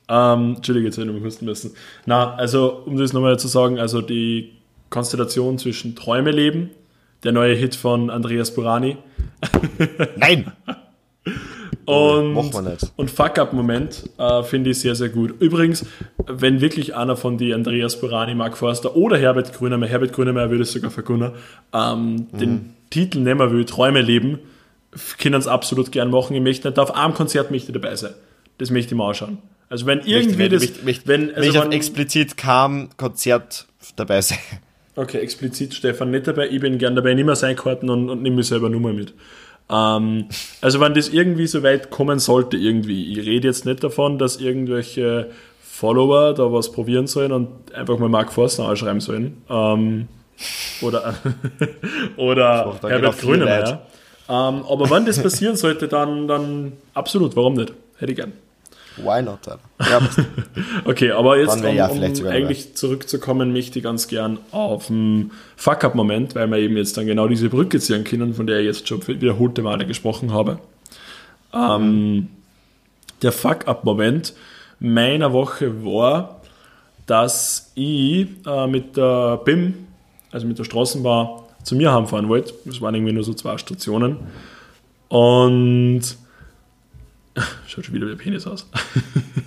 ähm, 0.10 0.56
Entschuldige, 0.56 0.88
jetzt 0.88 0.98
hätte 0.98 1.08
ich 1.08 1.14
mal 1.14 1.22
husten 1.22 1.46
müssen. 1.46 1.76
Na, 2.06 2.34
also, 2.36 2.84
um 2.86 2.98
das 2.98 3.14
nochmal 3.14 3.38
zu 3.38 3.48
sagen, 3.48 3.80
also 3.80 4.02
die 4.02 4.54
Konstellation 4.90 5.60
zwischen 5.60 5.96
Träume 5.96 6.32
leben, 6.32 6.72
der 7.24 7.34
neue 7.34 7.56
Hit 7.56 7.76
von 7.76 8.10
Andreas 8.10 8.54
Burani. 8.54 8.98
Nein! 10.16 10.52
Und, 11.88 12.54
und 12.98 13.10
Fuck-Up-Moment 13.10 14.10
äh, 14.18 14.44
finde 14.44 14.72
ich 14.72 14.80
sehr, 14.80 14.94
sehr 14.94 15.08
gut. 15.08 15.36
Übrigens, 15.40 15.86
wenn 16.28 16.60
wirklich 16.60 16.98
einer 16.98 17.16
von 17.16 17.38
die 17.38 17.54
Andreas 17.54 18.02
Burani, 18.02 18.36
Mark 18.36 18.58
Forster 18.58 18.98
oder 18.98 19.18
Herbert 19.18 19.54
Grönemeyer, 19.54 19.90
Herbert 19.90 20.12
Grönemeyer 20.12 20.50
würde 20.50 20.64
es 20.64 20.74
sogar 20.74 20.92
vergunnen, 20.92 21.32
ähm, 21.74 22.28
mhm. 22.34 22.38
den 22.38 22.74
Titel 22.90 23.20
nehmen 23.20 23.52
will, 23.52 23.64
Träume 23.64 24.02
leben, 24.02 24.40
können 25.18 25.40
es 25.40 25.48
absolut 25.48 25.94
gern 25.94 26.12
machen. 26.12 26.36
Ich 26.36 26.42
möchte 26.42 26.68
nicht 26.68 26.78
auf 26.78 26.94
einem 26.94 27.14
Konzert 27.14 27.52
möchte 27.52 27.72
dabei 27.72 27.96
sein. 27.96 28.16
Das 28.58 28.70
möchte 28.70 28.94
ich 28.94 28.98
mal 28.98 29.08
anschauen. 29.08 29.38
Also 29.70 29.86
wenn 29.86 30.02
irgendwie 30.02 30.36
möchte, 30.36 30.56
das, 30.56 30.62
möchte, 30.64 30.86
möchte, 30.86 31.08
wenn, 31.08 31.34
also 31.36 31.62
wenn 31.62 31.72
explizit 31.72 32.36
kam, 32.36 32.90
Konzert 32.98 33.66
dabei 33.96 34.20
sein. 34.20 34.40
Okay, 34.98 35.20
explizit 35.20 35.74
Stefan 35.74 36.12
nicht 36.12 36.28
dabei, 36.28 36.50
ich 36.50 36.60
bin 36.60 36.80
gern 36.80 36.96
dabei, 36.96 37.14
nimm 37.14 37.28
mir 37.28 37.36
sein 37.36 37.56
Karten 37.56 37.90
und, 37.90 38.10
und 38.10 38.24
nimm 38.24 38.36
mich 38.36 38.48
selber 38.48 38.68
Nummer 38.68 38.92
mit. 38.92 39.14
Ähm, 39.70 40.26
also 40.62 40.80
wenn 40.80 40.94
das 40.94 41.10
irgendwie 41.10 41.48
so 41.48 41.64
weit 41.64 41.90
kommen 41.90 42.20
sollte, 42.20 42.58
irgendwie, 42.58 43.12
ich 43.12 43.26
rede 43.26 43.48
jetzt 43.48 43.66
nicht 43.66 43.84
davon, 43.84 44.18
dass 44.18 44.38
irgendwelche 44.38 45.32
Follower 45.62 46.34
da 46.34 46.52
was 46.52 46.72
probieren 46.72 47.08
sollen 47.08 47.32
und 47.32 47.74
einfach 47.74 48.00
mal 48.00 48.10
Mark 48.10 48.34
Forster 48.34 48.68
anschreiben 48.68 49.02
sollen. 49.02 49.42
Ähm, 49.50 50.08
oder 50.82 51.16
oder 52.18 52.80
Herbert 52.84 53.20
Grönemeyer. 53.20 53.88
Ähm, 54.30 54.64
aber 54.70 54.90
wenn 54.90 55.06
das 55.06 55.22
passieren 55.22 55.56
sollte, 55.56 55.88
dann, 55.88 56.28
dann 56.28 56.74
absolut, 56.94 57.36
warum 57.36 57.54
nicht? 57.54 57.74
Hätte 57.98 58.12
ich 58.12 58.18
gern. 58.18 58.34
Why 58.98 59.22
not? 59.22 59.40
Ja, 59.46 60.02
okay, 60.86 61.12
aber 61.12 61.38
jetzt, 61.38 61.64
um, 61.64 61.76
ja 61.76 61.88
um 61.88 62.02
eigentlich 62.02 62.76
zurückzukommen, 62.76 63.54
möchte 63.54 63.80
ich 63.80 63.84
ganz 63.84 64.08
gern 64.08 64.40
auf 64.52 64.88
den 64.88 65.32
Fuck-Up-Moment, 65.56 66.36
weil 66.36 66.50
wir 66.50 66.58
eben 66.58 66.78
jetzt 66.78 66.98
dann 66.98 67.06
genau 67.06 67.28
diese 67.28 67.50
Brücke 67.50 67.80
ziehen 67.80 68.04
können, 68.04 68.34
von 68.34 68.48
der 68.48 68.60
ich 68.60 68.66
jetzt 68.66 68.88
schon 68.88 69.06
wiederholte 69.08 69.62
Male 69.62 69.86
gesprochen 69.86 70.34
habe. 70.34 70.60
Ähm, 71.54 72.30
der 73.22 73.32
Fuck-Up-Moment 73.32 74.34
meiner 74.80 75.34
Woche 75.34 75.84
war, 75.86 76.42
dass 77.06 77.72
ich 77.76 78.28
äh, 78.46 78.68
mit 78.68 78.98
der 78.98 79.38
BIM, 79.38 79.88
also 80.32 80.46
mit 80.46 80.60
der 80.60 80.66
Straßenbahn, 80.66 81.42
zu 81.64 81.76
mir 81.76 81.94
heimfahren 81.94 82.30
wollte. 82.30 82.54
Es 82.68 82.82
waren 82.82 82.96
irgendwie 82.96 83.14
nur 83.14 83.24
so 83.24 83.34
zwei 83.34 83.58
Stationen. 83.58 84.18
Und 85.10 86.02
schaut 87.68 87.86
schon 87.86 87.96
wieder 87.96 88.08
wie 88.08 88.12
ein 88.12 88.18
Penis 88.18 88.48
aus. 88.48 88.70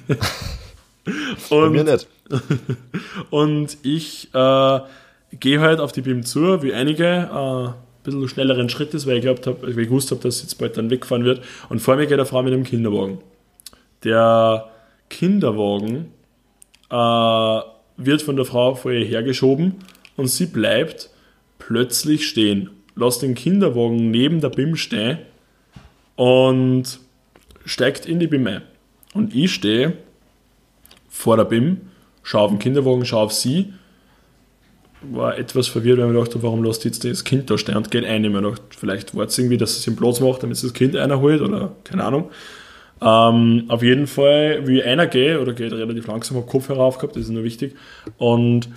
und, 1.51 1.73
mir 1.73 1.85
nicht. 1.85 2.07
und 3.31 3.77
ich 3.83 4.29
äh, 4.35 4.81
gehe 5.33 5.61
halt 5.61 5.81
auf 5.81 5.93
die 5.93 6.03
BIM 6.03 6.25
zu, 6.25 6.63
wie 6.63 6.73
einige, 6.75 7.05
äh, 7.05 7.69
ein 7.69 7.75
bisschen 8.05 8.29
schnelleren 8.29 8.69
Schrittes, 8.69 9.07
weil 9.07 9.17
ich 9.17 9.23
glaubt 9.23 9.47
habe, 9.47 9.63
weil 9.63 9.71
ich 9.71 9.89
gewusst 9.89 10.11
habe, 10.11 10.21
dass 10.23 10.43
jetzt 10.43 10.55
bald 10.59 10.77
dann 10.77 10.91
wegfahren 10.91 11.25
wird. 11.25 11.43
Und 11.69 11.81
vor 11.81 11.97
mir 11.97 12.07
geht 12.07 12.15
eine 12.15 12.27
Frau 12.27 12.43
mit 12.43 12.53
einem 12.53 12.65
Kinderwagen. 12.65 13.19
Der 14.05 14.71
Kinderwagen 15.09 16.13
äh, 16.91 17.61
wird 17.97 18.23
von 18.23 18.37
der 18.37 18.45
Frau 18.45 18.75
vor 18.75 18.93
ihr 18.93 19.05
hergeschoben 19.05 19.75
und 20.17 20.29
sie 20.29 20.47
bleibt 20.47 21.11
plötzlich 21.59 22.27
stehen. 22.27 22.71
Lässt 22.97 23.23
den 23.23 23.35
Kinderwagen 23.35 24.11
neben 24.11 24.41
der 24.41 24.51
BIM 24.51 24.77
stehen 24.77 25.19
und 26.17 27.01
steigt 27.71 28.05
in 28.05 28.19
die 28.19 28.27
BIM 28.27 28.47
ein. 28.49 28.63
Und 29.15 29.35
ich 29.35 29.55
stehe 29.55 29.93
vor 31.09 31.37
der 31.37 31.45
BIM, 31.45 31.83
schaue 32.25 32.43
auf 32.43 32.51
den 32.51 32.59
Kinderwagen, 32.59 33.05
schaue 33.05 33.23
auf 33.23 33.33
sie, 33.33 33.73
war 35.03 35.39
etwas 35.39 35.69
verwirrt, 35.69 35.99
weil 35.99 36.09
ich 36.09 36.13
mir 36.13 36.19
dachte, 36.19 36.43
warum 36.43 36.65
lässt 36.65 36.85
jetzt 36.85 37.05
das 37.05 37.23
Kind 37.23 37.49
da 37.49 37.57
stehen 37.57 37.77
und 37.77 37.91
geht 37.91 38.05
ein. 38.05 38.25
Ich 38.25 38.31
mir 38.31 38.43
gedacht, 38.43 38.63
vielleicht 38.71 39.15
war 39.15 39.27
es 39.27 39.39
irgendwie, 39.39 39.57
dass 39.57 39.79
es 39.79 39.87
ihm 39.87 39.95
Platz 39.95 40.21
macht, 40.21 40.43
damit 40.43 40.63
das 40.63 40.75
Kind 40.75 40.97
einer 40.97 41.21
holt 41.21 41.41
oder 41.41 41.71
keine 41.85 42.05
Ahnung. 42.05 42.31
Ähm, 43.01 43.65
auf 43.69 43.83
jeden 43.85 44.09
Fall, 44.09 44.67
wie 44.67 44.83
einer 44.83 45.07
gehe, 45.07 45.41
oder 45.41 45.53
geht 45.53 45.73
relativ 45.73 46.09
langsam, 46.09 46.37
habe 46.39 46.47
Kopf 46.47 46.69
herauf 46.69 46.99
gehabt, 46.99 47.15
das 47.15 47.25
ist 47.25 47.31
nur 47.31 47.45
wichtig, 47.45 47.77
und 48.19 48.69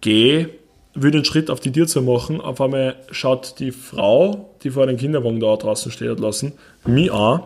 gehe, 0.00 0.48
will 0.94 1.10
den 1.10 1.24
Schritt 1.24 1.50
auf 1.50 1.60
die 1.60 1.72
Tür 1.72 1.86
zu 1.86 2.00
machen, 2.00 2.40
auf 2.40 2.60
einmal 2.60 2.94
schaut 3.10 3.58
die 3.58 3.72
Frau, 3.72 4.54
die 4.62 4.70
vor 4.70 4.86
dem 4.86 4.96
Kinderwagen 4.96 5.40
da 5.40 5.56
draußen 5.56 5.90
steht 5.92 6.08
hat 6.08 6.20
lassen, 6.20 6.52
mich 6.86 7.12
an 7.12 7.42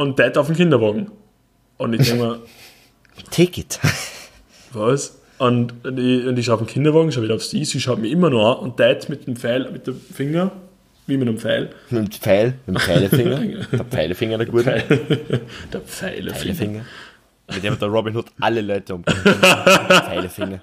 und 0.00 0.18
deit 0.18 0.38
auf 0.38 0.46
den 0.46 0.56
Kinderwagen. 0.56 1.10
Und 1.76 1.92
ich 1.92 2.08
denke 2.08 2.24
mir, 2.24 2.38
Take 3.30 3.60
it. 3.60 3.78
Was? 4.72 5.20
Und, 5.36 5.74
und, 5.84 5.98
ich, 5.98 6.26
und 6.26 6.38
ich 6.38 6.46
schaue 6.46 6.54
auf 6.54 6.62
den 6.62 6.68
Kinderwagen, 6.68 7.12
schaue 7.12 7.24
wieder 7.24 7.34
aufs 7.34 7.50
Die, 7.50 7.66
sie 7.66 7.80
schaut 7.80 7.98
mich 7.98 8.10
immer 8.10 8.30
noch 8.30 8.56
an 8.56 8.64
und 8.64 8.80
deit 8.80 9.10
mit 9.10 9.26
dem 9.26 9.36
Pfeil, 9.36 9.70
mit 9.70 9.86
dem 9.86 10.00
Finger 10.00 10.52
wie 11.06 11.18
mit 11.18 11.28
einem 11.28 11.38
Pfeil. 11.38 11.70
Mit 11.90 12.00
dem 12.00 12.10
Pfeil, 12.12 12.54
mit 12.66 12.76
dem 12.76 12.80
Pfeilefinger. 12.80 13.40
der 13.72 13.84
Pfeilefinger, 13.84 14.38
der 14.38 14.46
gute. 14.46 14.64
der 15.72 15.80
Pfeilefinger. 15.80 16.34
Pfeilefinger. 16.34 16.84
Mit 17.52 17.64
dem 17.64 17.72
hat 17.72 17.82
der 17.82 17.88
Robin 17.88 18.16
Hood 18.16 18.26
alle 18.40 18.62
Leute 18.62 18.94
um. 18.94 19.04
Pfeilefinger. 19.04 20.60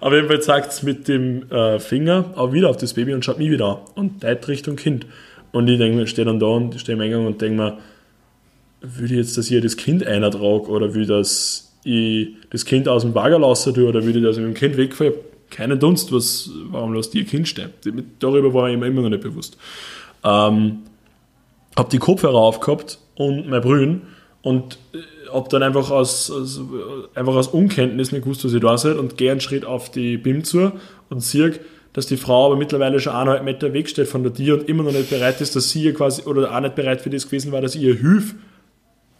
Auf 0.00 0.12
jeden 0.12 0.26
Fall 0.26 0.42
zeigt 0.42 0.72
es 0.72 0.82
mit 0.82 1.08
dem 1.08 1.50
äh, 1.50 1.78
Finger 1.78 2.34
auch 2.36 2.52
wieder 2.52 2.68
auf 2.68 2.76
das 2.76 2.92
Baby 2.92 3.14
und 3.14 3.24
schaut 3.24 3.38
mich 3.38 3.50
wieder 3.50 3.66
an. 3.66 3.78
Und 3.94 4.22
deit 4.22 4.46
Richtung 4.48 4.76
Kind. 4.76 5.06
Und 5.56 5.68
ich 5.68 5.78
denke, 5.78 6.06
stehe 6.06 6.26
dann 6.26 6.38
da 6.38 6.48
und 6.48 6.78
stehe 6.78 6.96
im 6.96 7.00
Eingang 7.00 7.26
und 7.26 7.40
denke 7.40 7.56
mir, 7.56 7.78
will 8.82 9.10
ich 9.10 9.16
jetzt, 9.16 9.38
dass 9.38 9.50
ich 9.50 9.62
das 9.62 9.78
Kind 9.78 10.06
einer 10.06 10.30
trage 10.30 10.68
oder 10.68 10.92
will, 10.92 11.06
dass 11.06 11.72
ich 11.82 12.28
das 12.50 12.66
Kind 12.66 12.88
aus 12.88 13.02
dem 13.02 13.14
Bagger 13.14 13.38
lassen 13.38 13.72
tue 13.72 13.88
oder 13.88 14.04
will 14.04 14.18
ich, 14.18 14.22
dass 14.22 14.36
ich 14.36 14.42
mit 14.42 14.54
dem 14.54 14.58
Kind 14.58 14.76
wegfahre? 14.76 15.14
keinen 15.48 15.78
Dunst, 15.78 16.12
was, 16.12 16.50
warum 16.70 16.92
lässt 16.92 17.14
ihr 17.14 17.24
Kind 17.24 17.48
stehen? 17.48 17.70
Darüber 18.18 18.52
war 18.52 18.68
ich 18.68 18.76
mir 18.76 18.88
immer 18.88 19.00
noch 19.00 19.08
nicht 19.08 19.22
bewusst. 19.22 19.56
Ähm, 20.24 20.80
hab 21.74 21.88
die 21.88 21.98
Kopfhörer 21.98 22.36
aufgehabt 22.36 22.98
und 23.14 23.48
mein 23.48 23.62
Brühen 23.62 24.02
und 24.42 24.76
äh, 24.92 24.98
hab 25.32 25.48
dann 25.48 25.62
einfach 25.62 25.90
aus, 25.90 26.30
aus, 26.30 26.60
einfach 27.14 27.34
aus 27.34 27.48
Unkenntnis 27.48 28.12
nicht 28.12 28.24
gewusst, 28.24 28.44
was 28.44 28.52
ich 28.52 28.60
da 28.60 28.76
seid 28.76 28.98
und 28.98 29.16
gehe 29.16 29.30
einen 29.30 29.40
Schritt 29.40 29.64
auf 29.64 29.90
die 29.90 30.18
BIM 30.18 30.44
zu 30.44 30.72
und 31.08 31.20
sehe, 31.20 31.58
dass 31.96 32.06
die 32.06 32.16
Frau 32.16 32.46
aber 32.46 32.56
mittlerweile 32.56 33.00
schon 33.00 33.12
eineinhalb 33.12 33.42
Meter 33.42 33.72
wegsteht 33.72 34.06
von 34.06 34.22
der 34.22 34.32
Tür 34.32 34.58
und 34.58 34.68
immer 34.68 34.84
noch 34.84 34.92
nicht 34.92 35.10
bereit 35.10 35.40
ist, 35.40 35.56
dass 35.56 35.70
sie 35.70 35.82
ihr 35.82 35.94
quasi, 35.94 36.22
oder 36.22 36.54
auch 36.54 36.60
nicht 36.60 36.76
bereit 36.76 37.00
für 37.00 37.10
das 37.10 37.24
gewesen 37.24 37.50
war, 37.50 37.60
dass 37.60 37.74
ihr 37.74 37.94
hilft, 37.94 38.36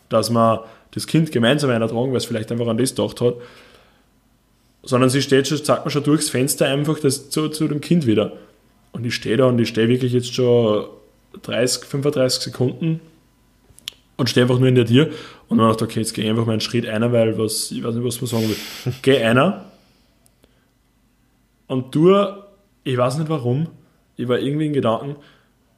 dass 0.08 0.30
man 0.30 0.60
das 0.92 1.08
Kind 1.08 1.32
gemeinsam 1.32 1.70
einer 1.70 1.88
tragen, 1.88 2.12
weil 2.12 2.18
es 2.18 2.24
vielleicht 2.24 2.52
einfach 2.52 2.68
an 2.68 2.78
das 2.78 2.94
gedacht 2.94 3.20
hat 3.20 3.34
sondern 4.86 5.10
sie 5.10 5.20
steht 5.20 5.48
schon, 5.48 5.58
sagt 5.58 5.84
man 5.84 5.90
schon 5.90 6.04
durchs 6.04 6.30
Fenster 6.30 6.66
einfach 6.66 6.98
das 6.98 7.28
zu, 7.28 7.48
zu 7.48 7.68
dem 7.68 7.80
Kind 7.80 8.06
wieder. 8.06 8.32
Und 8.92 9.04
ich 9.04 9.14
stehe 9.14 9.36
da 9.36 9.46
und 9.46 9.58
ich 9.60 9.68
stehe 9.68 9.88
wirklich 9.88 10.12
jetzt 10.12 10.32
schon 10.32 10.86
30, 11.42 11.84
35 11.84 12.40
Sekunden 12.40 13.00
und 14.16 14.30
stehe 14.30 14.44
einfach 14.44 14.58
nur 14.58 14.68
in 14.68 14.76
der 14.76 14.86
Tür 14.86 15.10
und 15.48 15.58
dann 15.58 15.68
dachte 15.68 15.84
okay, 15.84 16.00
jetzt 16.00 16.14
gehe 16.14 16.24
ich 16.24 16.30
einfach 16.30 16.46
mal 16.46 16.52
einen 16.52 16.60
Schritt 16.60 16.86
einer, 16.86 17.12
weil 17.12 17.36
was, 17.36 17.70
ich 17.72 17.82
weiß 17.82 17.94
nicht, 17.96 18.04
was 18.04 18.20
man 18.20 18.28
sagen 18.28 18.48
will. 18.48 18.94
Geh 19.02 19.22
einer 19.22 19.66
und 21.66 21.94
du, 21.94 22.14
ich 22.86 22.96
weiß 22.96 23.18
nicht 23.18 23.28
warum, 23.28 23.66
ich 24.16 24.28
war 24.28 24.38
irgendwie 24.38 24.66
in 24.66 24.72
Gedanken, 24.72 25.16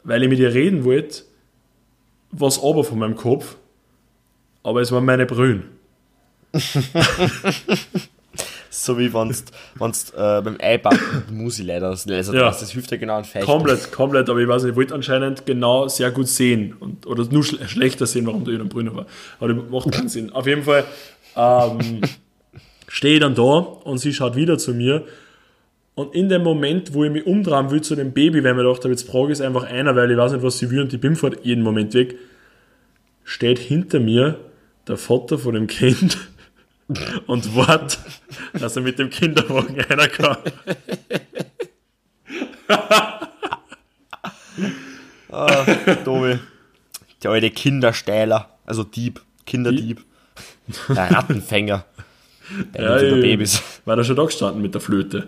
weil 0.04 0.22
ich 0.22 0.28
mit 0.28 0.38
ihr 0.38 0.52
reden 0.52 0.84
wollte, 0.84 1.22
was 2.30 2.62
aber 2.62 2.84
von 2.84 2.98
meinem 2.98 3.16
Kopf, 3.16 3.56
aber 4.62 4.82
es 4.82 4.92
waren 4.92 5.06
meine 5.06 5.24
Brühen. 5.24 5.64
so 8.70 8.98
wie 8.98 9.12
wenn 9.12 9.28
du 9.30 9.34
äh, 10.16 10.42
beim 10.42 10.58
Eibacken 10.60 11.24
muss 11.30 11.58
ich 11.58 11.66
leider 11.66 11.90
das 11.90 12.06
Laser 12.06 12.34
ja. 12.34 12.46
das 12.46 12.70
hilft 12.70 12.90
ja 12.90 12.98
genau 12.98 13.16
an 13.16 13.24
Feichten. 13.24 13.50
Komplett, 13.50 13.90
komplett, 13.90 14.28
aber 14.28 14.40
ich 14.40 14.48
weiß 14.48 14.64
nicht, 14.64 14.72
ich 14.72 14.76
wollte 14.76 14.94
anscheinend 14.94 15.46
genau 15.46 15.88
sehr 15.88 16.10
gut 16.10 16.28
sehen 16.28 16.74
und, 16.78 17.06
oder 17.06 17.24
nur 17.24 17.42
schl 17.42 17.66
schlechter 17.68 18.06
sehen, 18.06 18.26
warum 18.26 18.44
der 18.44 18.60
in 18.60 18.68
Brüner 18.68 18.94
war. 18.94 19.06
Aber 19.40 19.54
das 19.54 19.64
macht 19.70 19.92
keinen 19.92 20.10
Sinn. 20.10 20.30
Auf 20.32 20.46
jeden 20.46 20.62
Fall 20.62 20.84
ähm, 21.36 22.02
stehe 22.86 23.14
ich 23.14 23.20
dann 23.20 23.34
da 23.34 23.42
und 23.42 23.96
sie 23.96 24.12
schaut 24.12 24.36
wieder 24.36 24.58
zu 24.58 24.74
mir 24.74 25.06
und 25.98 26.14
in 26.14 26.28
dem 26.28 26.44
Moment, 26.44 26.94
wo 26.94 27.02
ich 27.02 27.10
mich 27.10 27.26
umdrehen 27.26 27.72
will 27.72 27.80
zu 27.80 27.96
dem 27.96 28.12
Baby, 28.12 28.44
weil 28.44 28.54
mir 28.54 28.62
gedacht 28.62 28.84
jetzt 28.84 29.08
brauche 29.08 29.32
ich 29.32 29.42
einfach 29.42 29.64
einer, 29.64 29.96
weil 29.96 30.08
ich 30.08 30.16
weiß 30.16 30.30
nicht, 30.30 30.44
was 30.44 30.56
sie 30.56 30.70
will 30.70 30.82
und 30.82 30.92
die 30.92 30.96
bin 30.96 31.16
fährt 31.16 31.44
jeden 31.44 31.64
Moment 31.64 31.92
weg, 31.92 32.14
steht 33.24 33.58
hinter 33.58 33.98
mir 33.98 34.38
der 34.86 34.96
Vater 34.96 35.38
von 35.38 35.54
dem 35.54 35.66
Kind 35.66 36.16
und 37.26 37.56
wart, 37.56 37.98
dass 38.52 38.76
er 38.76 38.82
mit 38.82 39.00
dem 39.00 39.10
Kinderwagen 39.10 39.80
einer 39.80 40.06
kann. 40.06 40.36
ah, 45.32 45.64
Tobi. 46.04 46.38
Der 47.24 47.32
alte 47.32 47.50
Kinderstähler, 47.50 48.56
also 48.64 48.84
Dieb, 48.84 49.20
Kinderdieb. 49.46 50.04
Der 50.90 51.10
Rattenfänger. 51.10 51.84
Der 52.74 53.02
ja, 53.02 53.14
Babys. 53.16 53.62
War 53.84 53.96
da 53.96 54.04
schon 54.04 54.14
da 54.14 54.24
gestanden 54.24 54.62
mit 54.62 54.72
der 54.72 54.80
Flöte. 54.80 55.26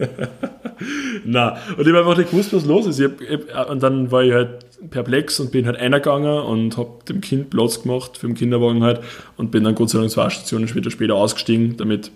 Na, 1.24 1.58
und 1.76 1.86
ich 1.86 1.88
habe 1.88 1.98
einfach 1.98 2.16
nicht 2.16 2.30
gewusst, 2.30 2.52
was 2.52 2.64
los 2.64 2.86
ist. 2.86 3.00
Ich 3.00 3.10
hab, 3.54 3.70
und 3.70 3.82
dann 3.82 4.10
war 4.10 4.22
ich 4.22 4.32
halt 4.32 4.66
perplex 4.90 5.38
und 5.40 5.52
bin 5.52 5.66
halt 5.66 5.76
eingegangen 5.76 6.42
und 6.42 6.76
habe 6.76 7.04
dem 7.08 7.20
Kind 7.20 7.50
Platz 7.50 7.82
gemacht 7.82 8.16
für 8.16 8.26
den 8.26 8.34
Kinderwagen 8.34 8.82
halt 8.82 9.00
und 9.36 9.50
bin 9.50 9.64
dann 9.64 9.74
Gott 9.74 9.90
sei 9.90 9.98
Dank 9.98 10.10
zwei 10.10 10.30
Stationen 10.30 10.68
später, 10.68 10.90
später 10.90 11.16
ausgestiegen, 11.16 11.76
damit 11.76 12.10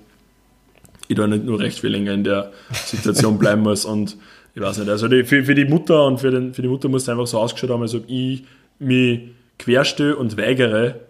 ich 1.09 1.17
da 1.17 1.27
nicht 1.27 1.45
nur 1.45 1.61
recht 1.61 1.81
viel 1.81 1.91
länger 1.91 2.13
in 2.13 2.25
der 2.25 2.53
Situation 2.73 3.39
bleiben 3.39 3.63
muss. 3.63 3.85
Und 3.85 4.17
ich 4.55 4.63
weiß 4.63 4.79
nicht, 4.79 4.89
also 4.89 5.09
die, 5.09 5.25
für, 5.25 5.45
für 5.45 5.55
die 5.55 5.67
Mutter 5.67 6.07
und 6.07 6.19
für, 6.21 6.31
den, 6.31 6.55
für 6.55 6.63
die 6.63 6.69
Mutter 6.69 6.89
muss 6.89 7.03
es 7.03 7.09
einfach 7.09 7.27
so 7.27 7.39
ausgeschaut 7.39 7.71
haben, 7.71 7.83
als 7.83 7.95
ob 7.95 8.05
ich 8.09 8.45
mich 8.79 9.21
querstehe 9.59 10.17
und 10.17 10.39
weigere, 10.39 11.01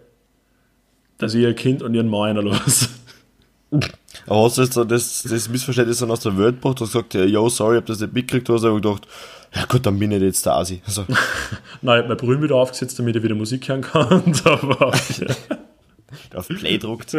dass 1.17 1.33
ich 1.33 1.43
ihr 1.43 1.53
Kind 1.53 1.81
und 1.81 1.93
ihren 1.93 2.09
Mann 2.09 2.35
los. 2.35 2.89
Aber 4.27 4.43
hast 4.43 4.57
du 4.57 4.63
jetzt 4.63 4.75
das, 4.75 5.23
das 5.23 5.49
Missverständnis 5.49 5.99
dann 5.99 6.11
aus 6.11 6.21
der 6.21 6.37
Welt 6.37 6.55
gebracht 6.55 6.81
und 6.81 6.87
gesagt, 6.87 7.13
ja, 7.13 7.25
yo, 7.25 7.47
sorry, 7.49 7.75
ich 7.75 7.81
hab 7.81 7.85
das 7.85 7.99
nicht 7.99 8.13
mitgekriegt, 8.13 8.49
hast 8.49 8.63
du 8.63 8.75
gedacht, 8.75 9.07
ja 9.53 9.65
gut, 9.65 9.85
dann 9.85 9.99
bin 9.99 10.11
ich 10.11 10.21
jetzt 10.21 10.45
der 10.45 10.53
Asi. 10.55 10.81
Also. 10.85 11.05
Nein, 11.81 11.97
ich 11.97 12.01
hab 12.03 12.07
mein 12.09 12.17
Brühen 12.17 12.41
wieder 12.41 12.55
aufgesetzt, 12.55 12.97
damit 12.97 13.15
ich 13.15 13.23
wieder 13.23 13.35
Musik 13.35 13.67
hören 13.69 13.81
kann. 13.81 14.33
Aber, 14.43 14.91
auf 16.33 16.47
Play 16.47 16.77
druckt. 16.77 17.15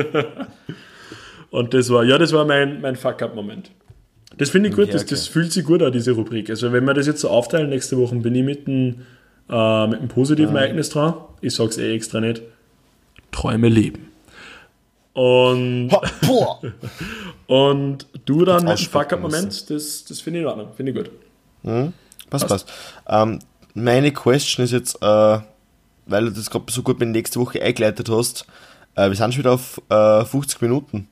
Und 1.51 1.75
das 1.75 1.91
war, 1.91 2.05
ja, 2.05 2.19
das 2.19 2.33
war 2.33 2.45
mein, 2.45 2.81
mein 2.81 2.97
Fuck-Up-Moment. 2.97 3.71
Das 4.37 4.51
finde 4.51 4.69
ich 4.69 4.75
gut, 4.75 4.89
ja, 4.89 4.93
das, 4.93 5.07
das 5.07 5.29
fühlt 5.29 5.53
sich 5.53 5.65
gut 5.65 5.83
an, 5.83 5.93
diese 5.93 6.13
Rubrik. 6.13 6.51
Also 6.51 6.73
wenn 6.73 6.85
wir 6.85 6.93
das 6.93 7.07
jetzt 7.07 7.21
so 7.21 7.31
aufteilen, 7.31 7.71
nächste 7.71 7.97
Woche 7.97 8.17
bin 8.17 8.35
ich 8.35 8.45
mit 8.45 8.67
einem, 8.67 9.07
äh, 9.49 9.87
mit 9.87 10.01
einem 10.01 10.09
positiven 10.09 10.57
ah. 10.57 10.61
Ereignis 10.61 10.91
dran. 10.91 11.15
Ich 11.41 11.55
sag's 11.55 11.79
eh 11.79 11.95
extra 11.95 12.21
nicht. 12.21 12.43
Träume 13.31 13.69
leben. 13.69 14.09
Und, 15.17 15.89
und 17.47 18.07
du 18.27 18.45
dann 18.45 18.67
mit 18.67 18.79
dem 18.79 18.87
Fuck-Up-Moment, 18.87 19.71
das, 19.71 20.05
das 20.05 20.21
finde 20.21 20.41
ich 20.41 20.43
in 20.43 20.49
Ordnung, 20.49 20.69
finde 20.77 20.93
ich 20.93 20.99
gut. 20.99 21.11
Mhm. 21.62 21.95
Passt, 22.29 22.47
passt. 22.47 22.71
Ähm, 23.09 23.39
meine 23.73 24.12
Question 24.12 24.67
ist 24.67 24.73
jetzt, 24.73 24.97
äh, 24.97 25.39
weil 26.05 26.25
du 26.27 26.33
das 26.33 26.51
gerade 26.51 26.71
so 26.71 26.83
gut 26.83 27.01
mit 27.01 27.09
nächste 27.09 27.41
Woche 27.41 27.62
eingeleitet 27.62 28.11
hast, 28.11 28.45
äh, 28.95 29.09
wir 29.09 29.17
sind 29.17 29.33
schon 29.33 29.39
wieder 29.43 29.55
auf 29.55 29.81
äh, 29.89 30.23
50 30.27 30.61
Minuten. 30.61 31.09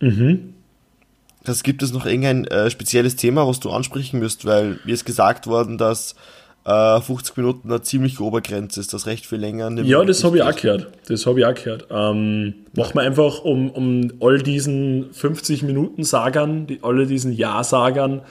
Mhm. 0.00 0.54
Das 1.44 1.62
gibt 1.62 1.84
es 1.84 1.92
noch 1.92 2.04
irgendein 2.04 2.46
äh, 2.46 2.68
spezielles 2.68 3.14
Thema, 3.14 3.46
was 3.46 3.60
du 3.60 3.70
ansprechen 3.70 4.18
müsst, 4.18 4.44
weil 4.44 4.80
mir 4.84 4.94
ist 4.94 5.04
gesagt 5.04 5.46
worden, 5.46 5.78
dass 5.78 6.16
äh, 6.66 7.00
50 7.00 7.36
Minuten 7.36 7.70
eine 7.70 7.80
ziemlich 7.82 8.16
grobe 8.16 8.42
Grenze 8.42 8.80
ist, 8.80 8.92
das 8.92 9.06
recht 9.06 9.24
viel 9.24 9.38
länger. 9.38 9.70
Ja, 9.82 10.04
das 10.04 10.24
habe 10.24 10.38
ich 10.38 10.42
auch 10.42 10.54
gehört. 10.54 10.88
Das 11.06 11.24
habe 11.24 11.40
ich 11.40 11.46
auch 11.46 11.54
gehört. 11.54 11.86
Ähm. 11.90 12.54
Machen 12.74 12.94
wir 12.94 13.02
einfach 13.02 13.44
um, 13.44 13.70
um 13.70 14.12
all 14.20 14.42
diesen 14.42 15.12
50 15.12 15.62
Minuten 15.62 16.02
Sagern, 16.02 16.66
die, 16.66 16.80
alle 16.82 17.06
diesen 17.06 17.32
Ja-Sagern, 17.32 18.22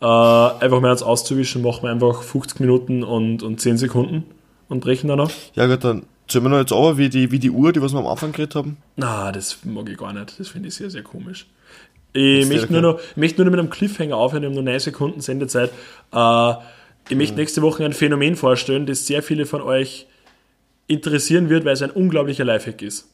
äh, 0.00 0.04
einfach 0.04 0.80
mehr 0.80 0.90
als 0.90 1.02
auszuwischen, 1.02 1.62
machen 1.62 1.82
wir 1.82 1.90
einfach 1.90 2.22
50 2.22 2.60
Minuten 2.60 3.02
und, 3.02 3.42
und 3.42 3.60
10 3.60 3.76
Sekunden 3.76 4.24
und 4.68 4.80
brechen 4.80 5.08
dann 5.08 5.18
noch. 5.18 5.32
Ja 5.54 5.66
gut, 5.66 5.82
dann 5.82 6.04
zählen 6.28 6.44
wir 6.44 6.50
noch 6.50 6.58
jetzt 6.58 6.72
aber 6.72 6.96
wie 6.96 7.08
die, 7.08 7.32
wie 7.32 7.40
die 7.40 7.50
Uhr, 7.50 7.72
die 7.72 7.82
was 7.82 7.92
wir 7.92 7.98
am 7.98 8.06
Anfang 8.06 8.30
geredet 8.30 8.54
haben. 8.54 8.76
Na, 8.96 9.32
das 9.32 9.58
mag 9.64 9.88
ich 9.88 9.98
gar 9.98 10.12
nicht. 10.12 10.38
Das 10.38 10.48
finde 10.48 10.68
ich 10.68 10.76
sehr, 10.76 10.90
sehr 10.90 11.02
komisch. 11.02 11.46
Ich 12.12 12.48
möchte 12.48 12.72
nur, 12.72 12.82
noch, 12.82 13.00
möchte 13.16 13.38
nur 13.40 13.46
noch 13.46 13.52
mit 13.52 13.60
einem 13.60 13.70
Cliffhanger 13.70 14.16
aufhören, 14.16 14.42
wir 14.42 14.48
haben 14.48 14.54
nur 14.54 14.64
9 14.64 14.78
Sekunden 14.80 15.20
Sendezeit. 15.20 15.70
Äh, 16.12 16.54
ich 17.10 17.16
möchte 17.16 17.36
nächste 17.36 17.60
Woche 17.60 17.84
ein 17.84 17.92
Phänomen 17.92 18.36
vorstellen, 18.36 18.86
das 18.86 19.06
sehr 19.06 19.22
viele 19.22 19.44
von 19.44 19.62
euch 19.62 20.06
interessieren 20.86 21.48
wird, 21.48 21.64
weil 21.64 21.72
es 21.72 21.82
ein 21.82 21.90
unglaublicher 21.90 22.44
Lifehack 22.44 22.82
ist. 22.82 23.08